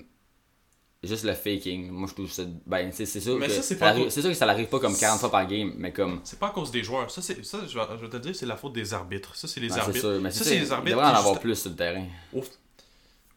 juste 1.09 1.25
le 1.25 1.35
faking. 1.35 1.91
Moi, 1.91 2.09
je 2.09 2.15
trouve 2.15 2.31
ça. 2.31 2.45
Ben, 2.67 2.91
c'est 2.93 3.03
Mais 3.39 3.47
que 3.49 3.53
ça, 3.53 3.63
c'est 3.63 3.75
ça 3.75 3.93
pas 3.93 4.11
c'est 4.11 4.21
sûr 4.21 4.31
que 4.31 4.37
ça 4.37 4.47
n'arrive 4.47 4.67
pas 4.69 4.79
comme 4.81 4.97
40 4.97 5.19
fois 5.21 5.31
par 5.31 5.47
game, 5.47 5.73
mais 5.77 5.93
comme. 5.93 6.21
C'est 6.25 6.39
pas 6.39 6.49
à 6.49 6.51
cause 6.51 6.71
des 6.71 6.83
joueurs. 6.85 7.11
Ça, 7.11 7.21
c'est, 7.23 7.45
ça 7.45 7.59
je, 7.67 7.77
vais, 7.79 7.85
je 7.99 8.03
vais 8.05 8.09
te 8.11 8.17
dire, 8.19 8.35
c'est 8.37 8.47
la 8.47 8.57
faute 8.57 8.73
des 8.73 8.95
arbitres. 8.95 9.35
Ça, 9.35 9.49
c'est 9.49 9.61
les 9.61 9.71
c'est 9.71 9.81
arbitres. 9.81 10.01
sûr. 10.01 10.21
Mais 10.21 10.31
ça, 10.31 10.45
c'est 10.45 10.51
ça, 10.51 10.51
les 10.61 10.67
il 10.67 10.73
arbitres. 10.73 10.97
devrait 10.97 11.11
en 11.13 11.17
avoir 11.17 11.35
juste- 11.35 11.41
plus 11.43 11.57
sur 11.57 11.71
le 11.71 11.77
terrain. 11.77 12.07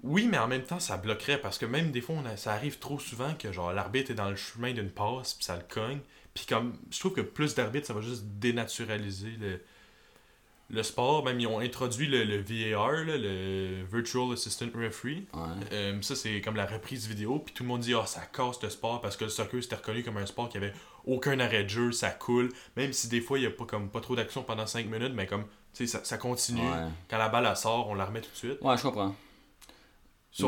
Oui, 0.04 0.28
mais 0.30 0.38
en 0.38 0.48
même 0.48 0.64
temps, 0.64 0.80
ça 0.80 0.98
bloquerait 0.98 1.40
parce 1.42 1.58
que 1.58 1.66
même 1.66 1.92
des 1.92 2.02
fois, 2.02 2.16
on 2.22 2.26
a- 2.28 2.38
ça 2.38 2.54
arrive 2.54 2.78
trop 2.78 3.00
souvent 3.00 3.34
que 3.34 3.52
genre 3.52 3.74
l'arbitre 3.74 4.12
est 4.12 4.16
dans 4.16 4.30
le 4.30 4.36
chemin 4.36 4.72
d'une 4.74 4.92
passe 4.92 5.34
puis 5.34 5.46
ça 5.46 5.56
le 5.56 5.64
cogne. 5.68 6.00
Puis 6.36 6.46
comme, 6.48 6.78
je 6.92 7.00
trouve 7.00 7.14
que 7.14 7.22
plus 7.22 7.56
d'arbitres, 7.56 7.88
ça 7.88 7.94
va 7.94 8.02
juste 8.02 8.24
dénaturaliser 8.40 9.32
le, 9.40 9.62
le 10.70 10.82
sport, 10.84 11.24
même 11.24 11.40
ils 11.40 11.46
ont 11.48 11.60
introduit 11.60 12.08
le, 12.08 12.24
le 12.24 12.38
VAR, 12.42 12.92
là, 13.06 13.18
le 13.18 13.84
Virtual 13.92 14.32
Assistant 14.34 14.66
Referee. 14.76 15.26
Ouais. 15.34 15.40
Euh, 15.72 16.02
ça, 16.02 16.16
c'est 16.16 16.42
comme 16.42 16.56
la 16.56 16.66
reprise 16.66 17.08
vidéo. 17.08 17.40
Puis 17.40 17.54
tout 17.54 17.64
le 17.64 17.70
monde 17.70 17.82
dit, 17.82 17.94
ah, 17.94 18.06
ça 18.08 18.22
casse 18.22 18.62
le 18.64 18.70
sport 18.70 19.00
parce 19.02 19.16
que 19.16 19.26
le 19.26 19.30
soccer, 19.30 19.62
c'était 19.62 19.76
reconnu 19.76 20.04
comme 20.04 20.18
un 20.18 20.26
sport 20.26 20.50
qui 20.50 20.58
avait 20.58 20.74
aucun 21.06 21.40
arrêt 21.40 21.64
de 21.66 21.70
jeu, 21.70 21.92
ça 21.92 22.10
coule. 22.10 22.52
Même 22.78 22.94
si 22.94 23.08
des 23.10 23.22
fois, 23.22 23.38
il 23.38 23.42
n'y 23.42 23.48
a 23.48 23.52
pas, 23.52 23.66
comme, 23.66 23.90
pas 23.90 24.02
trop 24.02 24.16
d'action 24.16 24.42
pendant 24.44 24.66
5 24.66 24.88
minutes, 24.88 25.14
mais 25.14 25.28
comme, 25.28 25.44
tu 25.74 25.86
sais, 25.86 25.88
ça, 25.88 26.04
ça 26.04 26.18
continue. 26.18 26.62
Ouais. 26.62 26.88
Quand 27.10 27.20
la 27.20 27.30
balle 27.30 27.46
elle 27.48 27.56
sort, 27.58 27.88
on 27.90 27.94
la 27.94 28.06
remet 28.06 28.22
tout 28.22 28.32
de 28.32 28.36
suite. 28.38 28.58
Ouais, 28.62 28.76
je 28.78 28.82
comprends. 28.82 29.16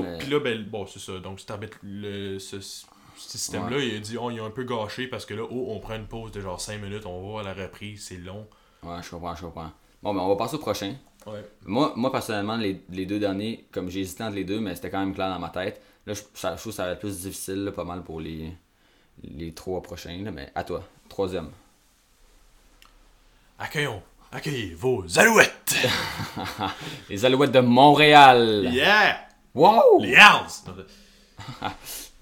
Mais- 0.01 0.17
Puis 0.17 0.29
là, 0.29 0.39
ben, 0.39 0.63
bon, 0.63 0.85
c'est 0.87 0.99
ça. 0.99 1.19
Donc, 1.19 1.39
cet 1.39 1.51
arbitre- 1.51 1.77
le, 1.83 2.39
ce, 2.39 2.59
ce 2.59 2.85
système-là, 3.17 3.77
il 3.79 3.95
a 3.95 3.99
dit, 3.99 4.17
oh, 4.17 4.31
il 4.31 4.39
a 4.39 4.43
un 4.43 4.49
peu 4.49 4.63
gâché 4.63 5.07
parce 5.07 5.25
que 5.25 5.33
là, 5.35 5.43
oh, 5.49 5.65
on 5.69 5.79
prend 5.79 5.95
une 5.95 6.07
pause 6.07 6.31
de 6.31 6.41
genre 6.41 6.59
5 6.59 6.81
minutes, 6.81 7.05
on 7.05 7.21
va 7.21 7.27
voir 7.27 7.43
la 7.43 7.53
reprise, 7.53 8.03
c'est 8.07 8.17
long. 8.17 8.47
Ouais, 8.83 9.01
je 9.03 9.09
comprends, 9.11 9.35
je 9.35 9.41
comprends. 9.41 9.71
Bon, 10.07 10.13
ben, 10.13 10.21
on 10.21 10.29
va 10.29 10.37
passer 10.37 10.55
au 10.55 10.59
prochain. 10.59 10.95
Ouais. 11.25 11.43
Moi, 11.65 11.91
moi 11.97 12.09
personnellement, 12.13 12.55
les, 12.55 12.81
les 12.91 13.05
deux 13.05 13.19
derniers, 13.19 13.65
comme 13.73 13.89
j'ai 13.89 13.99
hésité 13.99 14.23
entre 14.23 14.35
les 14.35 14.45
deux, 14.45 14.61
mais 14.61 14.73
c'était 14.73 14.89
quand 14.89 15.01
même 15.01 15.13
clair 15.13 15.27
dans 15.27 15.37
ma 15.37 15.49
tête. 15.49 15.81
Là, 16.05 16.13
je, 16.13 16.21
trouve 16.21 16.57
que 16.63 16.71
ça 16.71 16.85
va 16.85 16.91
être 16.93 17.01
plus 17.01 17.23
difficile, 17.23 17.65
là, 17.65 17.73
pas 17.73 17.83
mal 17.83 18.03
pour 18.03 18.21
les, 18.21 18.53
les 19.21 19.51
trois 19.51 19.81
prochains. 19.83 20.23
Là, 20.23 20.31
mais 20.31 20.49
à 20.55 20.63
toi, 20.63 20.87
troisième. 21.09 21.49
Accueillons, 23.59 24.01
accueillez 24.31 24.75
vos 24.75 25.03
alouettes! 25.19 25.75
Les 27.09 27.25
Alouettes 27.25 27.51
de 27.51 27.59
Montréal. 27.59 28.69
yeah! 28.71 29.27
Wow! 29.53 29.99
Les 29.99 30.15
Owls! 30.15 30.85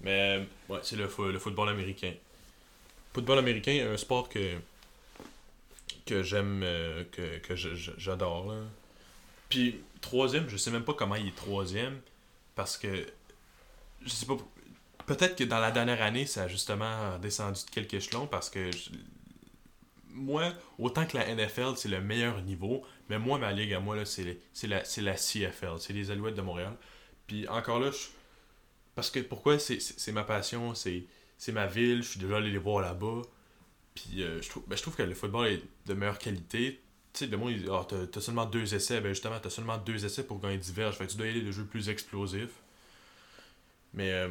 Mais, 0.00 0.38
euh, 0.38 0.44
ouais, 0.68 0.80
c'est 0.82 0.96
le, 0.96 1.06
fo- 1.06 1.30
le 1.30 1.38
football 1.38 1.68
américain. 1.68 2.14
Football 3.14 3.38
américain, 3.38 3.86
un 3.92 3.96
sport 3.96 4.28
que, 4.28 4.56
que 6.06 6.22
j'aime, 6.22 6.62
euh, 6.62 7.04
que, 7.12 7.38
que 7.38 7.54
j'adore. 7.54 8.54
Puis, 9.48 9.80
troisième, 10.00 10.48
je 10.48 10.56
sais 10.56 10.70
même 10.70 10.84
pas 10.84 10.94
comment 10.94 11.16
il 11.16 11.28
est 11.28 11.36
troisième, 11.36 12.00
parce 12.54 12.78
que, 12.78 13.06
je 14.02 14.08
sais 14.08 14.26
pas, 14.26 14.36
peut-être 15.06 15.36
que 15.36 15.44
dans 15.44 15.60
la 15.60 15.70
dernière 15.70 16.02
année, 16.02 16.26
ça 16.26 16.44
a 16.44 16.48
justement 16.48 17.18
descendu 17.18 17.64
de 17.64 17.70
quelques 17.70 17.94
échelons, 17.94 18.26
parce 18.26 18.48
que, 18.48 18.70
moi, 20.10 20.52
autant 20.78 21.04
que 21.06 21.16
la 21.16 21.34
NFL, 21.34 21.76
c'est 21.76 21.88
le 21.88 22.00
meilleur 22.00 22.40
niveau, 22.42 22.82
mais 23.10 23.18
moi, 23.18 23.38
ma 23.38 23.52
ligue 23.52 23.74
à 23.74 23.80
moi, 23.80 23.96
là, 23.96 24.04
c'est, 24.04 24.38
la, 24.64 24.82
la 24.82 25.14
CFL, 25.14 25.78
c'est 25.78 25.92
les 25.92 26.10
Alouettes 26.10 26.34
de 26.34 26.42
Montréal. 26.42 26.74
Puis 27.26 27.46
encore 27.48 27.80
là, 27.80 27.90
parce 28.94 29.10
que 29.10 29.20
pourquoi 29.20 29.58
c'est, 29.58 30.12
ma 30.12 30.24
passion, 30.24 30.74
c'est 30.74 31.06
ma 31.52 31.66
ville, 31.66 32.02
je 32.02 32.08
suis 32.10 32.20
déjà 32.20 32.38
allé 32.38 32.50
les 32.50 32.58
voir 32.58 32.80
là-bas. 32.80 33.22
Puis 33.96 34.22
euh, 34.22 34.40
je, 34.42 34.48
trouve, 34.48 34.62
ben, 34.68 34.76
je 34.76 34.82
trouve 34.82 34.94
que 34.94 35.02
le 35.02 35.14
football 35.14 35.48
est 35.48 35.62
de 35.86 35.94
meilleure 35.94 36.18
qualité. 36.18 36.80
Tu 37.12 37.20
sais, 37.24 37.26
le 37.26 37.36
monde, 37.38 37.50
il 37.50 37.68
Ah, 37.70 37.84
t'as, 37.88 38.20
seulement 38.20 38.44
deux 38.46 38.74
essais. 38.74 39.00
Ben 39.00 39.08
justement, 39.08 39.40
t'as 39.42 39.50
seulement 39.50 39.78
deux 39.78 40.04
essais 40.04 40.22
pour 40.24 40.38
gagner 40.38 40.58
diverge. 40.58 40.96
Fait 40.96 41.06
que 41.06 41.10
tu 41.12 41.16
dois 41.16 41.26
aller 41.26 41.40
de 41.42 41.50
jeux 41.50 41.64
plus 41.64 41.88
explosifs. 41.88 42.62
Mais 43.94 44.12
euh, 44.12 44.28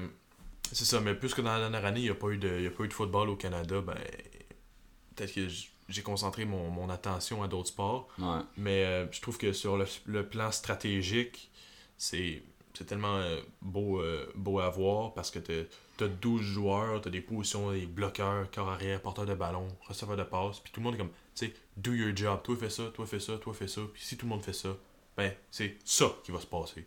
c'est 0.72 0.86
ça, 0.86 1.02
mais 1.02 1.16
plus 1.16 1.34
que 1.34 1.42
dans 1.42 1.52
la 1.54 1.60
dernière 1.60 1.84
année, 1.86 2.02
il 2.02 2.04
n'y 2.04 2.10
a, 2.10 2.16
pas 2.16 2.30
eu 2.30 2.38
de- 2.38 2.62
y 2.62 2.68
a 2.68 2.72
pas 2.72 2.84
eu 2.84 2.88
de 2.88 2.94
football 2.94 3.30
au 3.30 3.36
Canada, 3.36 3.82
ben 3.82 3.98
peut-être 5.16 5.34
que 5.34 5.48
j'ai 5.90 6.02
concentré 6.04 6.46
mon, 6.46 6.70
mon 6.70 6.90
attention 6.90 7.42
à 7.42 7.48
d'autres 7.48 7.70
sports. 7.70 8.08
Ouais. 8.20 8.42
Mais 8.58 8.86
euh, 8.86 9.12
je 9.12 9.20
trouve 9.22 9.38
que 9.38 9.52
sur 9.54 9.78
le, 9.78 9.86
le 10.06 10.28
plan 10.28 10.52
stratégique, 10.52 11.50
c'est 11.98 12.44
c'est 12.76 12.86
tellement 12.86 13.18
euh, 13.18 13.40
beau, 13.62 14.04
beau 14.36 14.60
à 14.60 14.70
voir 14.70 15.14
parce 15.14 15.32
que 15.32 15.40
t'as 15.98 16.06
as 16.06 16.10
12 16.10 16.42
joueurs, 16.42 17.02
t'as 17.02 17.10
des 17.10 17.22
positions, 17.22 17.72
des 17.72 17.86
bloqueurs, 17.86 18.50
corps 18.52 18.70
arrière, 18.70 19.02
porteur 19.02 19.26
de 19.26 19.34
ballon, 19.34 19.68
receveur 19.88 20.18
de 20.18 20.24
passe, 20.24 20.60
puis 20.60 20.72
tout 20.72 20.80
le 20.80 20.86
monde 20.86 20.96
est 20.96 21.00
comme, 21.00 21.12
tu 21.36 21.48
sais, 21.48 21.54
do 21.78 21.94
your 21.94 22.16
job, 22.16 22.42
toi 22.44 22.56
fais 22.58 22.70
ça, 22.70 22.84
toi 22.94 23.06
fais 23.06 23.20
ça, 23.20 23.38
toi 23.38 23.54
fais 23.54 23.68
ça, 23.68 23.82
puis 23.94 24.02
si 24.02 24.18
tout 24.18 24.26
le 24.26 24.30
monde 24.32 24.44
fait 24.44 24.54
ça, 24.54 24.76
ben 25.18 25.34
c'est 25.52 25.78
ça 25.86 26.14
qui 26.24 26.32
va 26.32 26.40
se 26.40 26.48
passer. 26.48 26.86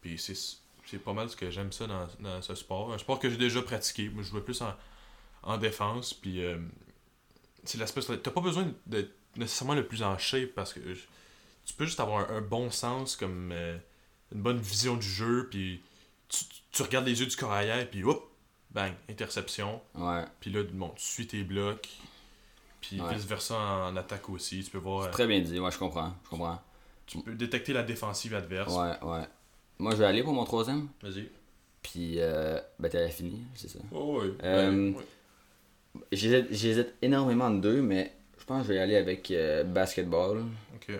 Puis 0.00 0.18
c'est 0.18 0.98
pas 0.98 1.12
mal 1.12 1.30
ce 1.30 1.36
que 1.36 1.50
j'aime 1.50 1.72
ça 1.72 1.86
dans, 1.86 2.08
dans 2.20 2.42
ce 2.42 2.54
sport. 2.54 2.92
Un 2.92 2.98
sport 2.98 3.18
que 3.18 3.30
j'ai 3.30 3.36
déjà 3.36 3.62
pratiqué, 3.62 4.08
moi 4.08 4.22
je 4.22 4.28
jouais 4.30 4.40
plus 4.40 4.60
en, 4.62 4.74
en 5.42 5.58
défense, 5.58 6.12
puis 6.14 6.44
euh, 6.44 6.58
c'est 7.64 7.78
l'aspect. 7.78 8.00
T'as 8.18 8.30
pas 8.30 8.40
besoin 8.40 8.72
d'être 8.86 9.12
nécessairement 9.36 9.74
le 9.74 9.86
plus 9.86 10.02
en 10.02 10.18
shape 10.18 10.50
parce 10.54 10.72
que 10.72 10.80
tu 11.64 11.74
peux 11.74 11.86
juste 11.86 12.00
avoir 12.00 12.30
un, 12.30 12.36
un 12.36 12.40
bon 12.40 12.70
sens, 12.70 13.16
comme 13.16 13.50
euh, 13.52 13.78
une 14.34 14.42
bonne 14.42 14.58
vision 14.58 14.96
du 14.96 15.06
jeu, 15.06 15.48
puis 15.50 15.80
tu, 16.28 16.44
tu 16.72 16.82
regardes 16.82 17.06
les 17.06 17.20
yeux 17.20 17.26
du 17.26 17.36
corps 17.36 17.52
arrière, 17.52 17.88
puis 17.88 18.02
hop, 18.02 18.31
bang, 18.74 18.92
interception, 19.10 19.80
Ouais. 19.94 20.24
puis 20.40 20.50
là, 20.50 20.62
bon, 20.72 20.90
tu 20.96 21.04
suis 21.04 21.26
tes 21.26 21.42
blocs, 21.44 21.88
puis 22.80 23.00
Ouais. 23.00 23.14
vice 23.14 23.24
versa 23.26 23.54
en, 23.56 23.96
attaque 23.96 24.28
aussi. 24.30 24.62
Tu 24.64 24.70
peux 24.70 24.78
voir, 24.78 25.04
euh, 25.06 25.10
Très 25.10 25.26
bien 25.26 25.40
dit, 25.40 25.58
ouais, 25.60 25.70
je 25.70 25.78
comprends. 25.78 26.12
Je 26.24 26.28
comprends. 26.30 26.60
tu 27.06 27.20
peux 27.20 27.34
détecter 27.34 27.72
la 27.72 27.82
défensive 27.82 28.34
adverse. 28.34 28.74
Ouais, 28.74 28.98
ouais. 29.02 29.24
Moi, 29.78 29.92
je 29.92 29.96
vais 29.96 30.06
aller 30.06 30.22
pour 30.22 30.32
mon 30.32 30.44
troisième. 30.44 30.88
Vas-y. 31.02 31.28
Puis, 31.82 32.14
euh, 32.18 32.58
ben, 32.78 32.88
t'avais 32.88 33.10
fini, 33.10 33.42
c'est 33.54 33.68
ça. 33.68 33.80
Oh, 33.90 34.20
oui. 34.22 34.32
Euh, 34.42 34.90
Ouais, 34.92 34.96
ouais. 34.96 35.04
J'hésite 36.12 36.94
énormément 37.02 37.50
de 37.50 37.60
deux, 37.60 37.82
mais 37.82 38.14
je 38.38 38.44
pense 38.44 38.62
que 38.62 38.68
je 38.68 38.72
vais 38.72 38.78
aller 38.78 38.96
avec 38.96 39.30
euh, 39.30 39.62
basketball. 39.64 40.44
Ok. 40.74 40.94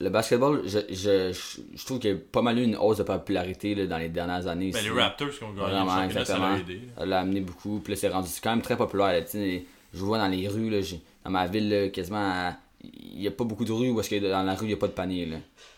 Le 0.00 0.10
basketball, 0.10 0.62
je, 0.66 0.80
je, 0.90 1.32
je, 1.32 1.60
je 1.76 1.84
trouve 1.86 1.98
qu'il 2.00 2.10
y 2.10 2.14
a 2.14 2.16
pas 2.16 2.42
mal 2.42 2.58
eu 2.58 2.64
une 2.64 2.76
hausse 2.76 2.98
de 2.98 3.04
popularité 3.04 3.74
là, 3.76 3.86
dans 3.86 3.98
les 3.98 4.08
dernières 4.08 4.46
années. 4.48 4.70
Ben, 4.72 4.80
ici. 4.80 4.88
les 4.92 5.00
Raptors 5.00 5.30
qui 5.30 5.44
ont 5.44 5.52
gagné 5.52 5.60
le 5.68 5.72
Vraiment, 5.72 5.86
championnat, 5.88 6.12
ça 6.12 6.20
exactement. 6.20 6.48
l'a 6.50 6.58
aidé. 6.58 6.80
Elle 7.00 7.08
l'a 7.10 7.20
amené 7.20 7.40
beaucoup, 7.40 7.78
puis 7.80 7.92
là, 7.92 7.96
c'est 8.00 8.08
rendu 8.08 8.28
quand 8.42 8.50
même 8.50 8.62
très 8.62 8.76
populaire. 8.76 9.12
là, 9.12 9.20
je 9.32 9.98
vois 10.00 10.18
dans 10.18 10.26
les 10.28 10.48
rues, 10.48 10.68
là, 10.70 10.80
dans 11.24 11.30
ma 11.30 11.46
ville, 11.46 11.68
là, 11.70 11.88
quasiment, 11.90 12.52
il 12.82 13.20
n'y 13.20 13.26
a 13.28 13.30
pas 13.30 13.44
beaucoup 13.44 13.64
de 13.64 13.70
rues 13.72 13.90
où 13.90 14.00
est-ce 14.00 14.10
que 14.10 14.16
dans 14.30 14.42
la 14.42 14.54
rue, 14.54 14.64
il 14.64 14.68
n'y 14.68 14.74
a 14.74 14.78
pas 14.78 14.88
de 14.88 14.92
panier. 14.92 15.26
là. 15.26 15.36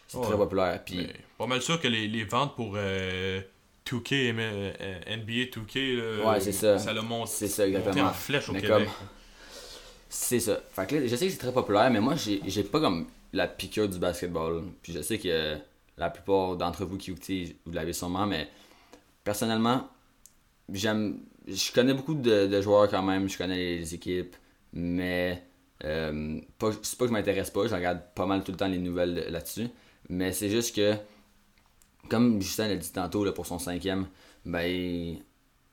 C'est 0.09 0.16
Ouais. 0.18 0.24
très 0.24 0.37
populaire. 0.37 0.81
Puis, 0.85 0.96
Mais 0.98 1.09
pas 1.37 1.46
mal 1.46 1.61
sûr 1.61 1.79
que 1.81 1.88
les, 1.88 2.09
les 2.09 2.24
ventes 2.24 2.55
pour 2.57 2.72
euh, 2.76 3.40
2K, 3.87 4.35
euh, 4.38 4.72
NBA 5.16 5.50
2K, 5.52 5.96
là, 6.22 6.31
Ouais, 6.33 6.40
c'est 6.40 6.52
ça. 6.52 6.79
ça 6.79 6.92
l'a 6.94 7.02
monté, 7.02 7.31
c'est 7.35 7.48
ça, 7.48 7.66
monté 7.66 7.76
exactement. 7.79 8.09
en 8.09 8.12
flèche 8.12 8.48
au 8.48 8.52
Mais 8.55 8.62
Québec. 8.62 8.88
C'est 10.09 10.40
ça. 10.40 10.59
Fait 10.72 10.87
que 10.88 10.94
là, 10.96 11.07
je 11.07 11.16
sais 11.16 11.26
que 11.26 11.33
c'est 11.33 11.38
très 11.38 11.52
populaire, 11.52 11.90
mais 11.90 12.00
moi, 12.00 12.14
j'ai 12.14 12.40
j'ai 12.46 12.62
pas 12.62 12.81
comme 12.81 13.07
la 13.37 13.46
piqûre 13.46 13.88
du 13.88 13.99
basketball. 13.99 14.64
Puis 14.83 14.92
je 14.92 15.03
sais 15.03 15.18
que 15.18 15.57
la 15.96 16.11
plupart 16.11 16.57
d'entre 16.57 16.85
vous 16.85 16.96
qui 16.96 17.11
écoutez, 17.11 17.57
vous 17.64 17.72
l'avez 17.72 17.92
sûrement, 17.92 18.27
mais 18.27 18.49
personnellement, 19.25 19.88
j'aime. 20.72 21.20
Je 21.46 21.72
connais 21.72 21.94
beaucoup 21.94 22.14
de, 22.14 22.61
joueurs 22.61 22.90
quand 22.90 23.03
même, 23.03 23.29
je 23.29 23.38
connais 23.38 23.77
les 23.77 23.94
équipes, 23.94 24.35
mais 24.72 25.44
euh, 25.85 26.40
c'est 26.83 26.99
pas 26.99 27.05
que 27.05 27.09
je 27.09 27.12
m'intéresse 27.12 27.51
pas, 27.51 27.68
je 27.68 27.75
regarde 27.75 28.01
pas 28.16 28.27
mal 28.27 28.42
tout 28.42 28.51
le 28.51 28.57
temps 28.57 28.66
les 28.66 28.79
nouvelles 28.79 29.27
là-dessus. 29.31 29.68
Mais 30.09 30.33
c'est 30.33 30.51
juste 30.51 30.75
que, 30.75 30.94
comme 32.09 32.42
Justin 32.42 32.68
l'a 32.68 32.77
dit 32.77 32.92
tantôt 32.92 33.25
là, 33.25 33.31
pour 33.31 33.46
son 33.46 33.61
cinquième, 33.61 34.09
ben, 34.44 35.18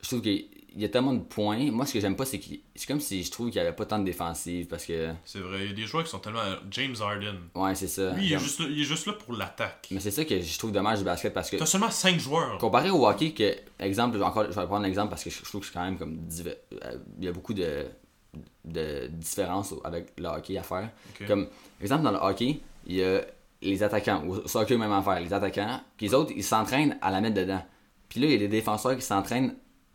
je 0.00 0.08
trouve 0.08 0.22
qu'il 0.22 0.46
y 0.82 0.84
a 0.84 0.88
tellement 0.88 1.12
de 1.12 1.20
points. 1.20 1.70
Moi, 1.70 1.86
ce 1.86 1.92
que 1.92 2.00
j'aime 2.00 2.16
pas, 2.16 2.24
c'est 2.24 2.38
que 2.38 2.46
c'est 2.74 2.86
comme 2.86 3.00
si 3.00 3.22
je 3.22 3.30
trouve 3.30 3.48
qu'il 3.48 3.56
y 3.56 3.60
avait 3.60 3.72
pas 3.74 3.86
tant 3.86 3.98
de 3.98 4.04
défensive 4.04 4.66
parce 4.66 4.84
que, 4.86 5.10
C'est 5.24 5.38
vrai, 5.38 5.64
il 5.64 5.68
y 5.68 5.70
a 5.70 5.74
des 5.74 5.86
joueurs 5.86 6.04
qui 6.04 6.10
sont 6.10 6.18
tellement. 6.18 6.40
James 6.70 6.94
Harden. 7.00 7.36
ouais, 7.54 7.74
c'est 7.74 7.86
ça. 7.88 8.12
Lui, 8.12 8.26
il 8.26 8.32
est, 8.32 8.38
juste 8.38 8.60
là, 8.60 8.66
il 8.68 8.80
est 8.80 8.84
juste 8.84 9.06
là 9.06 9.12
pour 9.12 9.34
l'attaque. 9.34 9.88
Mais 9.90 10.00
c'est 10.00 10.10
ça 10.10 10.24
que 10.24 10.40
je 10.40 10.58
trouve 10.58 10.72
dommage 10.72 10.98
du 10.98 11.04
basket 11.04 11.32
parce 11.32 11.50
que, 11.50 11.56
T'as 11.56 11.66
seulement 11.66 11.90
5 11.90 12.18
joueurs. 12.18 12.58
comparé 12.58 12.90
au 12.90 13.06
hockey, 13.06 13.32
que, 13.32 13.54
exemple, 13.78 14.22
encore, 14.22 14.44
je 14.50 14.58
vais 14.60 14.66
prendre 14.66 14.84
l'exemple 14.84 15.10
parce 15.10 15.22
que 15.24 15.30
je, 15.30 15.42
trouve 15.42 15.60
que 15.60 15.66
c'est 15.66 15.72
quand 15.74 15.84
même 15.84 15.96
comme. 15.98 16.16
diver- 16.26 16.58
euh, 16.84 16.98
Il 17.18 17.24
y 17.24 17.28
a 17.28 17.32
beaucoup 17.32 17.54
de, 17.54 17.86
de 18.64 19.06
différences 19.08 19.74
avec 19.84 20.12
le 20.18 20.26
hockey 20.26 20.56
à 20.58 20.62
faire. 20.62 20.90
Ok. 21.20 21.26
Comme, 21.26 21.48
exemple, 21.80 22.02
dans 22.04 22.10
le 22.12 22.18
hockey, 22.18 22.60
il 22.86 22.96
y 22.96 23.04
a 23.04 23.20
les 23.62 23.82
attaquants, 23.82 24.22
au 24.26 24.46
soccer, 24.46 24.78
même 24.78 24.92
affaire, 24.92 25.20
les 25.20 25.32
attaquants, 25.32 25.80
puis 25.96 26.06
les 26.08 26.14
autres, 26.14 26.32
ils 26.36 26.44
s'entraînent 26.44 26.98
à 27.00 27.10
la 27.10 27.20
mettre 27.20 27.36
dedans. 27.36 27.64
Puis 28.08 28.20
là, 28.20 28.26
il 28.26 28.32
y 28.32 28.34
a 28.34 28.38
des 28.38 28.48
défenseurs 28.48 28.94
qui 28.96 29.02
s'entraînent, 29.02 29.54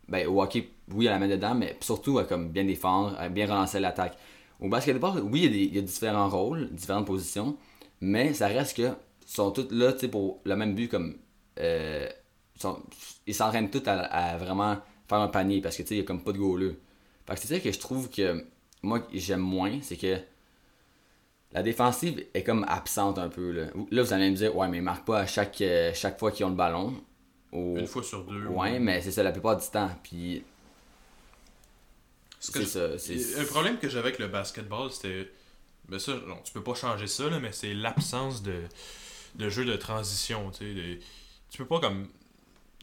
ben, 0.10 0.28
au 0.28 0.41
hockey, 0.41 0.69
oui, 0.93 1.08
à 1.08 1.12
la 1.12 1.19
mettre 1.19 1.34
dedans, 1.36 1.56
mais 1.56 1.78
surtout 1.82 2.19
à 2.19 2.26
comme 2.26 2.50
bien 2.50 2.65
défendre, 2.65 3.15
à 3.19 3.30
bien 3.30 3.45
relancer 3.45 3.80
l'attaque. 3.80 4.17
Au 4.60 4.67
basketball, 4.69 5.22
oui, 5.22 5.43
il 5.45 5.56
y, 5.56 5.60
a 5.60 5.63
il 5.67 5.76
y 5.76 5.80
a 5.80 5.82
différents 5.82 6.30
rôles, 6.30 6.69
différentes 6.72 7.08
positions, 7.08 7.58
mais 8.02 8.34
ça 8.34 8.48
reste 8.48 8.78
que 8.78 8.89
sont 9.26 9.52
tous 9.52 9.67
là, 9.72 9.93
pour 10.12 10.39
le 10.43 10.56
même 10.56 10.76
but, 10.76 10.89
comme. 10.89 11.17
euh, 11.60 12.10
ils 13.26 13.34
s'entraînent 13.36 13.69
tous 13.69 13.84
à, 13.88 14.38
vraiment 14.38 14.78
faire 15.08 15.19
un 15.19 15.28
panier 15.28 15.62
parce 15.62 15.78
que, 15.78 15.84
tu 15.84 15.89
sais, 15.89 15.95
il 15.95 15.98
y 16.00 16.02
a 16.02 16.04
comme 16.04 16.22
pas 16.24 16.32
de 16.34 16.38
goaleux. 16.38 16.80
Fait 17.28 17.36
que 17.36 17.39
c'est 17.41 17.48
ça 17.48 17.60
que 17.60 17.72
je 17.72 17.80
trouve 17.80 18.10
que 18.10 18.45
moi, 18.84 19.02
j'aime 19.13 19.39
moins, 19.41 19.80
c'est 19.82 19.98
que 19.98 20.17
la 21.52 21.63
défensive 21.63 22.26
est 22.34 22.43
comme 22.43 22.65
absente 22.67 23.17
un 23.17 23.30
peu. 23.30 23.52
Là, 23.52 23.67
là 23.91 24.04
vous 24.04 24.13
allez 24.13 24.30
me 24.30 24.36
dire, 24.36 24.56
ouais, 24.56 24.67
mais 24.67 24.78
ils 24.78 24.84
marquent 24.84 25.06
pas 25.06 25.19
à 25.19 25.26
chaque, 25.26 25.62
euh, 25.62 25.91
chaque 25.93 26.19
fois 26.19 26.32
qu'ils 26.32 26.45
ont 26.45 26.50
le 26.50 26.56
ballon. 26.56 26.93
Au- 27.51 27.77
Une 27.77 27.88
fois 27.88 28.03
sur 28.03 28.23
deux. 28.25 28.45
Ouais, 28.45 28.77
mais 28.79 29.01
c'est 29.01 29.12
ça 29.12 29.23
la 29.23 29.31
plupart 29.31 29.57
du 29.57 29.65
temps. 29.67 29.89
Puis 30.03 30.43
c'est 32.39 32.65
ça. 32.65 32.97
c'est- 32.97 33.39
Un 33.39 33.45
problème 33.45 33.77
que 33.77 33.89
j'avais 33.89 34.09
avec 34.09 34.19
le 34.19 34.27
basketball, 34.27 34.91
c'était. 34.91 35.29
Mais 35.89 35.99
ça, 35.99 36.13
non, 36.27 36.38
tu 36.43 36.53
peux 36.53 36.62
pas 36.63 36.75
changer 36.75 37.07
ça, 37.07 37.29
là, 37.29 37.39
mais 37.39 37.51
c'est 37.51 37.73
l'absence 37.73 38.43
de, 38.43 38.62
de 39.35 39.49
jeu 39.49 39.65
de 39.65 39.75
transition. 39.75 40.51
Tu 40.51 40.57
sais, 40.59 40.73
de- 40.73 40.99
Tu 41.51 41.57
peux 41.57 41.65
pas 41.65 41.79
comme 41.79 42.07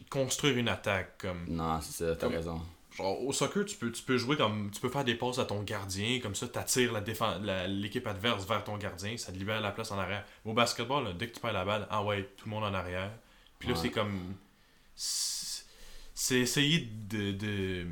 construire 0.09 0.57
une 0.57 0.67
attaque 0.67 1.17
comme. 1.19 1.45
Non, 1.47 1.79
c'est 1.81 2.03
ça, 2.05 2.15
t'as 2.17 2.27
Comme- 2.27 2.35
raison. 2.35 2.61
genre, 2.97 3.23
au 3.25 3.31
soccer, 3.31 3.63
tu 3.65 3.77
peux, 3.77 3.91
tu 3.93 4.03
peux 4.03 4.17
jouer 4.17 4.35
comme. 4.35 4.69
Tu 4.71 4.81
peux 4.81 4.89
faire 4.89 5.05
des 5.05 5.15
passes 5.15 5.39
à 5.39 5.45
ton 5.45 5.63
gardien, 5.63 6.19
comme 6.19 6.35
ça, 6.35 6.47
t'attires 6.49 6.91
la 6.91 6.99
défense, 7.01 7.37
l'équipe 7.69 8.05
adverse 8.05 8.45
vers 8.45 8.63
ton 8.65 8.77
gardien, 8.77 9.15
ça 9.15 9.31
te 9.31 9.37
libère 9.37 9.61
la 9.61 9.71
place 9.71 9.91
en 9.91 9.97
arrière. 9.97 10.25
Au 10.43 10.51
basketball, 10.53 11.05
là, 11.05 11.13
dès 11.13 11.29
que 11.29 11.35
tu 11.35 11.39
perds 11.39 11.53
la 11.53 11.63
balle, 11.63 11.87
ah 11.89 12.03
ouais, 12.03 12.29
tout 12.35 12.45
le 12.49 12.51
monde 12.51 12.65
en 12.65 12.73
arrière. 12.73 13.11
Puis 13.57 13.69
là, 13.69 13.73
Ouais. 13.75 13.79
c'est 13.81 13.89
comme. 13.89 14.19
C'est 14.97 16.39
essayer 16.39 16.87
de. 17.09 17.31
de 17.31 17.85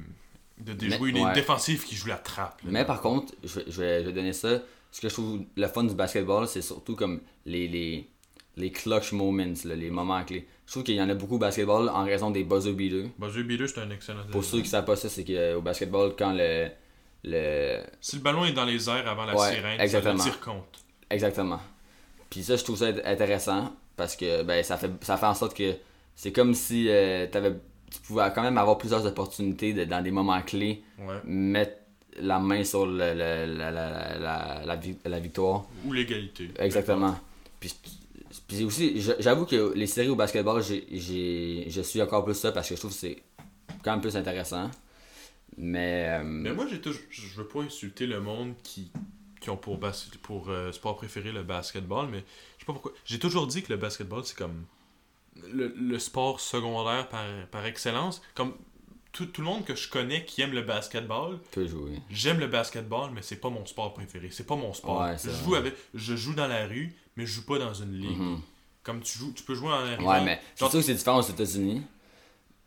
de 0.57 0.71
déjouer 0.71 1.11
Mais- 1.11 1.19
une 1.19 1.25
ouais. 1.27 1.33
défensive 1.33 1.83
qui 1.83 1.95
joue 1.95 2.07
la 2.07 2.15
trappe. 2.17 2.61
là. 2.63 2.69
Mais 2.71 2.85
par 2.85 3.01
contre, 3.01 3.33
je 3.43 3.59
vais, 3.59 3.65
je 3.67 3.81
vais, 3.81 4.01
je 4.03 4.07
vais 4.07 4.13
donner 4.13 4.31
ça. 4.31 4.61
Ce 4.89 5.01
que 5.01 5.09
je 5.09 5.13
trouve 5.13 5.41
le 5.57 5.67
fun 5.67 5.83
du 5.83 5.93
basketball, 5.95 6.47
c'est 6.47 6.61
surtout 6.61 6.95
comme 6.95 7.19
les, 7.45 7.67
les, 7.67 8.07
les 8.55 8.71
clutch 8.71 9.11
moments, 9.11 9.53
là, 9.65 9.75
les 9.75 9.89
moments 9.89 10.23
clés. 10.23 10.47
Je 10.65 10.71
trouve 10.71 10.83
qu'il 10.83 10.95
y 10.95 11.01
en 11.01 11.09
a 11.09 11.13
beaucoup 11.13 11.35
au 11.35 11.39
basketball 11.39 11.89
en 11.89 12.05
raison 12.05 12.31
des 12.31 12.45
buzzer 12.45 12.71
beaters. 12.71 13.09
Buzzer 13.19 13.43
beater, 13.43 13.67
c'est 13.67 13.81
un 13.81 13.89
excellent. 13.91 14.23
Pour 14.31 14.45
ceux 14.45 14.61
qui 14.61 14.69
savent 14.69 14.85
pas 14.85 14.95
ça, 14.95 15.09
c'est 15.09 15.25
qu'au 15.25 15.61
basketball, 15.61 16.13
quand 16.17 16.31
le. 16.31 16.69
le 17.25 17.83
Si 17.99 18.15
le 18.15 18.21
ballon 18.21 18.45
est 18.45 18.53
dans 18.53 18.63
les 18.65 18.87
airs 18.89 19.07
avant 19.09 19.25
la 19.25 19.35
Ouais, 19.35 19.55
sirène, 19.55 19.81
exactement. 19.81 20.17
ça 20.19 20.25
le 20.25 20.31
tire 20.31 20.39
compte. 20.39 20.79
Exactement. 21.09 21.59
Puis 22.29 22.43
ça, 22.43 22.55
je 22.55 22.63
trouve 22.63 22.77
ça 22.77 22.91
int- 22.93 23.05
intéressant 23.05 23.75
parce 23.97 24.15
que 24.15 24.41
ben, 24.43 24.63
ça, 24.63 24.77
fait, 24.77 24.89
ça 25.01 25.17
fait 25.17 25.25
en 25.25 25.35
sorte 25.35 25.53
que 25.57 25.73
c'est 26.15 26.31
comme 26.31 26.53
si 26.53 26.87
euh, 26.89 27.27
t'avais- 27.27 27.55
tu 27.91 27.99
pouvais 28.01 28.29
quand 28.33 28.41
même 28.43 28.57
avoir 28.57 28.77
plusieurs 28.77 29.05
opportunités 29.05 29.73
de, 29.73 29.83
dans 29.85 30.01
des 30.03 30.11
moments 30.11 30.41
clés, 30.41 30.83
Ouais. 30.99 31.19
mettre 31.25 31.77
la 32.17 32.39
main 32.39 32.63
sur 32.63 32.85
le- 32.85 33.13
le- 33.13 33.57
la, 33.57 33.71
la, 33.71 34.17
la, 34.19 34.61
la, 34.65 34.75
vi- 34.77 34.97
la 35.05 35.19
victoire. 35.19 35.65
Ou 35.85 35.93
l'égalité. 35.93 36.49
Exactement. 36.59 37.17
Puis, 37.59 37.73
puis 38.47 38.63
aussi, 38.63 39.01
j'avoue 39.19 39.45
que 39.45 39.73
les 39.75 39.87
séries 39.87 40.09
au 40.09 40.15
basketball, 40.15 40.61
j'ai, 40.63 40.85
j'ai, 40.91 41.65
je 41.69 41.81
suis 41.81 42.01
encore 42.01 42.23
plus 42.25 42.33
ça 42.35 42.51
parce 42.51 42.69
que 42.69 42.75
je 42.75 42.79
trouve 42.79 42.91
que 42.91 42.97
c'est 42.97 43.17
quand 43.83 43.91
même 43.91 44.01
plus 44.01 44.15
intéressant. 44.15 44.69
Mais. 45.57 46.07
euh, 46.19 46.23
Mais 46.23 46.53
moi, 46.53 46.65
j'ai 46.69 46.81
toujours, 46.81 47.01
je 47.09 47.27
veux 47.35 47.47
pas 47.47 47.61
insulter 47.61 48.07
le 48.07 48.19
monde 48.19 48.53
qui, 48.63 48.91
qui 49.39 49.49
ont 49.49 49.57
pour, 49.57 49.77
bas, 49.77 49.91
pour 50.21 50.49
euh, 50.49 50.71
sport 50.71 50.95
préféré 50.97 51.31
le 51.31 51.43
basketball, 51.43 52.07
mais 52.11 52.19
je 52.57 52.61
sais 52.61 52.65
pas 52.65 52.73
pourquoi. 52.73 52.91
J'ai 53.05 53.19
toujours 53.19 53.47
dit 53.47 53.61
que 53.63 53.71
le 53.71 53.77
basketball, 53.77 54.23
c'est 54.25 54.37
comme 54.37 54.65
le, 55.51 55.73
le 55.75 55.99
sport 55.99 56.39
secondaire 56.39 57.09
par, 57.09 57.25
par 57.51 57.65
excellence. 57.65 58.21
Comme 58.33 58.53
tout, 59.11 59.25
tout 59.27 59.41
le 59.41 59.47
monde 59.47 59.63
que 59.63 59.75
je 59.75 59.89
connais 59.89 60.25
qui 60.25 60.41
aime 60.41 60.51
le 60.51 60.61
basketball, 60.61 61.39
jouer. 61.55 62.01
j'aime 62.09 62.39
le 62.39 62.47
basketball, 62.47 63.11
mais 63.13 63.21
c'est 63.21 63.37
pas 63.37 63.49
mon 63.49 63.65
sport 63.65 63.93
préféré. 63.93 64.29
C'est 64.31 64.45
pas 64.45 64.57
mon 64.57 64.73
sport. 64.73 65.01
Ouais, 65.01 65.15
je, 65.23 65.29
joue 65.29 65.55
avec, 65.55 65.73
je 65.93 66.15
joue 66.15 66.33
dans 66.33 66.47
la 66.47 66.67
rue, 66.67 66.93
mais 67.15 67.25
je 67.25 67.35
joue 67.35 67.45
pas 67.45 67.57
dans 67.57 67.73
une 67.73 67.93
ligue. 67.93 68.17
Mhm. 68.17 68.41
Comme 68.83 69.01
tu 69.01 69.17
joues, 69.17 69.31
tu 69.33 69.43
peux 69.43 69.55
jouer 69.55 69.69
en 69.69 69.85
arrivant. 69.85 70.11
Ouais, 70.11 70.23
mais 70.23 70.41
c'est 70.53 70.69
sûr 70.69 70.79
que 70.79 70.81
c'est 70.81 70.93
différent 70.93 71.19
aux 71.19 71.29
États-Unis. 71.29 71.81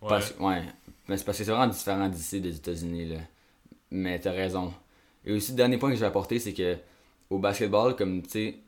Ouais. 0.00 0.09
Parce, 0.09 0.35
ouais. 0.40 0.62
Mais 1.07 1.16
c'est 1.16 1.24
parce 1.24 1.38
que 1.38 1.44
c'est 1.44 1.50
vraiment 1.50 1.66
différent 1.66 2.09
d'ici 2.09 2.40
des 2.40 2.57
États-Unis, 2.57 3.11
là. 3.11 3.18
Mais 3.90 4.18
t'as 4.18 4.33
raison. 4.33 4.72
Et 5.24 5.33
aussi, 5.33 5.52
le 5.52 5.57
dernier 5.59 5.76
point 5.76 5.90
que 5.90 5.96
je 5.96 6.00
vais 6.00 6.07
apporter, 6.07 6.38
c'est 6.38 6.54
que 6.54 6.78
au 7.28 7.38
basketball, 7.38 7.94
comme 7.94 8.22
tu 8.22 8.31
sais, 8.31 8.59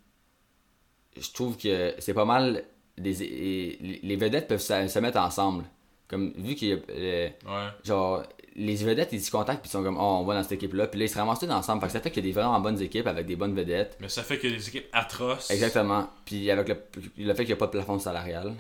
je 1.17 1.33
trouve 1.33 1.57
que 1.57 1.95
c'est 1.99 2.15
pas 2.15 2.25
mal. 2.25 2.65
Les 3.03 4.17
vedettes 4.17 4.49
peuvent 4.49 4.61
se, 4.61 4.89
se 4.89 4.99
mettre 4.99 5.19
ensemble. 5.19 5.65
Comme, 6.09 6.33
vu 6.37 6.55
qu'il 6.55 6.69
y 6.69 6.73
a. 6.73 6.77
euh, 6.91 7.29
Ouais. 7.47 7.69
genre, 7.85 8.23
les 8.57 8.75
vedettes, 8.75 9.11
ils 9.13 9.21
se 9.23 9.31
contactent, 9.31 9.61
puis 9.63 9.69
ils 9.69 9.73
sont 9.73 9.83
comme, 9.85 9.97
oh, 9.97 10.19
on 10.21 10.25
va 10.25 10.35
dans 10.35 10.43
cette 10.43 10.53
équipe-là. 10.53 10.89
Puis 10.89 10.99
là, 10.99 11.07
ils 11.07 11.09
se 11.09 11.17
ramassent 11.17 11.39
tous 11.39 11.49
ensemble. 11.51 11.81
Fait 11.83 11.87
que 11.87 11.93
ça 11.93 12.01
fait 12.01 12.11
qu'il 12.11 12.25
y 12.25 12.29
a 12.29 12.33
des 12.33 12.41
vraiment 12.41 12.59
bonnes 12.61 12.81
équipes 12.83 13.07
avec 13.07 13.27
des 13.27 13.37
bonnes 13.37 13.55
vedettes. 13.55 13.97
Mais 14.01 14.09
ça 14.09 14.23
fait 14.25 14.39
que 14.39 14.49
des 14.49 14.69
équipes 14.69 14.87
atroces. 14.93 15.51
Exactement. 15.53 16.09
Puis 16.25 16.51
avec 16.51 16.69
le, 16.69 16.77
le 17.19 17.35
fait 17.35 17.45
qu'il 17.45 17.47
n'y 17.47 17.53
a 17.53 17.57
pas 17.57 17.67
de 17.67 17.71
plafond 17.73 17.99
salarial. 18.01 18.55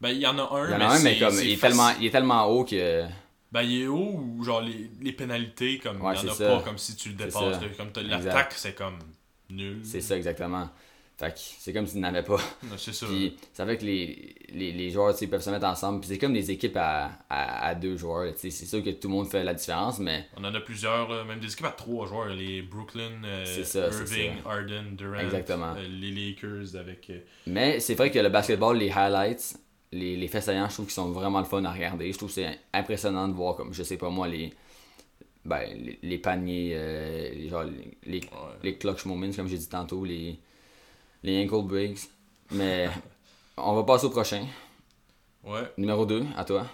Ben, 0.00 0.10
il 0.10 0.18
y 0.18 0.26
en 0.26 0.38
a 0.38 0.42
un, 0.42 0.66
Il 0.66 0.70
y 0.70 0.74
en 0.74 0.80
a 0.80 0.84
un, 0.86 0.96
c'est- 0.96 1.02
mais 1.04 1.18
comme, 1.18 1.34
il 1.42 1.50
est, 1.52 1.60
tellement, 1.60 1.90
il 1.98 2.06
est 2.06 2.10
tellement 2.10 2.44
haut 2.46 2.64
que. 2.64 3.04
Ben, 3.50 3.62
il 3.62 3.82
est 3.82 3.86
haut 3.88 4.12
ou 4.38 4.44
genre 4.44 4.60
les, 4.60 4.90
les 5.00 5.12
pénalités, 5.12 5.78
comme 5.78 6.00
Ouais, 6.02 6.14
il 6.22 6.26
y 6.26 6.28
en 6.28 6.32
a 6.32 6.34
ça. 6.36 6.56
pas 6.56 6.62
comme 6.62 6.78
si 6.78 6.94
tu 6.94 7.08
le 7.08 7.14
dépasses. 7.16 7.34
Comme 7.76 7.88
Exact. 7.88 8.02
l'attaque, 8.08 8.52
c'est 8.56 8.74
comme 8.74 8.98
nul. 9.50 9.80
C'est 9.84 10.00
ça, 10.02 10.16
exactement. 10.16 10.68
Fait 11.18 11.32
que 11.32 11.38
c'est 11.38 11.72
comme 11.72 11.86
s'ils 11.86 12.00
n'avaient 12.00 12.22
pas. 12.22 12.38
C'est 12.76 12.92
ça. 12.92 13.06
Puis 13.06 13.36
ça 13.54 13.64
fait 13.64 13.78
que 13.78 13.84
les, 13.86 14.34
les, 14.52 14.70
les 14.72 14.90
joueurs 14.90 15.14
tu 15.14 15.20
sais, 15.20 15.26
peuvent 15.28 15.40
se 15.40 15.48
mettre 15.48 15.64
ensemble. 15.64 16.00
Puis 16.00 16.10
c'est 16.10 16.18
comme 16.18 16.34
des 16.34 16.50
équipes 16.50 16.76
à, 16.76 17.10
à, 17.30 17.68
à 17.68 17.74
deux 17.74 17.96
joueurs. 17.96 18.34
C'est 18.36 18.50
sûr 18.50 18.84
que 18.84 18.90
tout 18.90 19.08
le 19.08 19.14
monde 19.14 19.26
fait 19.26 19.42
la 19.42 19.54
différence, 19.54 19.98
mais 19.98 20.26
On 20.36 20.44
en 20.44 20.54
a 20.54 20.60
plusieurs, 20.60 21.08
là, 21.08 21.24
même 21.24 21.40
des 21.40 21.50
équipes 21.50 21.64
à 21.64 21.70
trois 21.70 22.06
joueurs. 22.06 22.28
Les 22.28 22.60
Brooklyn, 22.60 23.24
euh, 23.24 23.46
ça, 23.64 23.86
Irving. 23.88 24.32
Harden, 24.44 24.94
Durant. 24.94 25.20
Exactement. 25.20 25.74
euh, 25.78 25.88
les 25.88 26.10
Lakers 26.10 26.76
avec. 26.78 27.08
euh, 27.08 27.20
mais 27.46 27.80
c'est 27.80 27.94
vrai 27.94 28.10
que 28.10 28.18
le 28.18 28.28
basketball, 28.28 28.76
les 28.76 28.90
highlights, 28.90 29.56
les, 29.92 30.16
les 30.18 30.28
faits 30.28 30.42
saillants, 30.42 30.68
je 30.68 30.74
trouve 30.74 30.86
qu'ils 30.86 30.92
sont 30.94 31.12
vraiment 31.12 31.38
le 31.38 31.46
fun 31.46 31.64
à 31.64 31.72
regarder. 31.72 32.12
Je 32.12 32.18
trouve 32.18 32.28
que 32.28 32.34
c'est 32.34 32.58
impressionnant 32.74 33.26
de 33.26 33.32
voir 33.32 33.56
comme, 33.56 33.72
je 33.72 33.82
sais 33.82 33.96
pas 33.96 34.10
moi, 34.10 34.28
les, 34.28 34.52
ben, 35.46 35.62
les, 35.82 35.98
les 36.02 36.18
paniers, 36.18 36.72
euh, 36.74 37.30
les, 37.34 37.48
genre, 37.48 37.64
les, 37.64 37.96
les, 38.04 38.18
ouais. 38.20 38.28
les 38.62 38.76
clutch 38.76 39.06
moments, 39.06 39.30
comme 39.34 39.48
j'ai 39.48 39.56
dit 39.58 39.68
tantôt, 39.68 40.04
les, 40.04 40.38
les 41.26 41.44
ankle 41.44 41.66
breaks. 41.66 42.08
Mais 42.52 42.88
on 43.56 43.74
va 43.74 43.82
passer 43.84 44.06
au 44.06 44.10
prochain. 44.10 44.46
Ouais. 45.44 45.72
Numéro 45.76 46.06
2, 46.06 46.24
à 46.36 46.44
toi. 46.44 46.66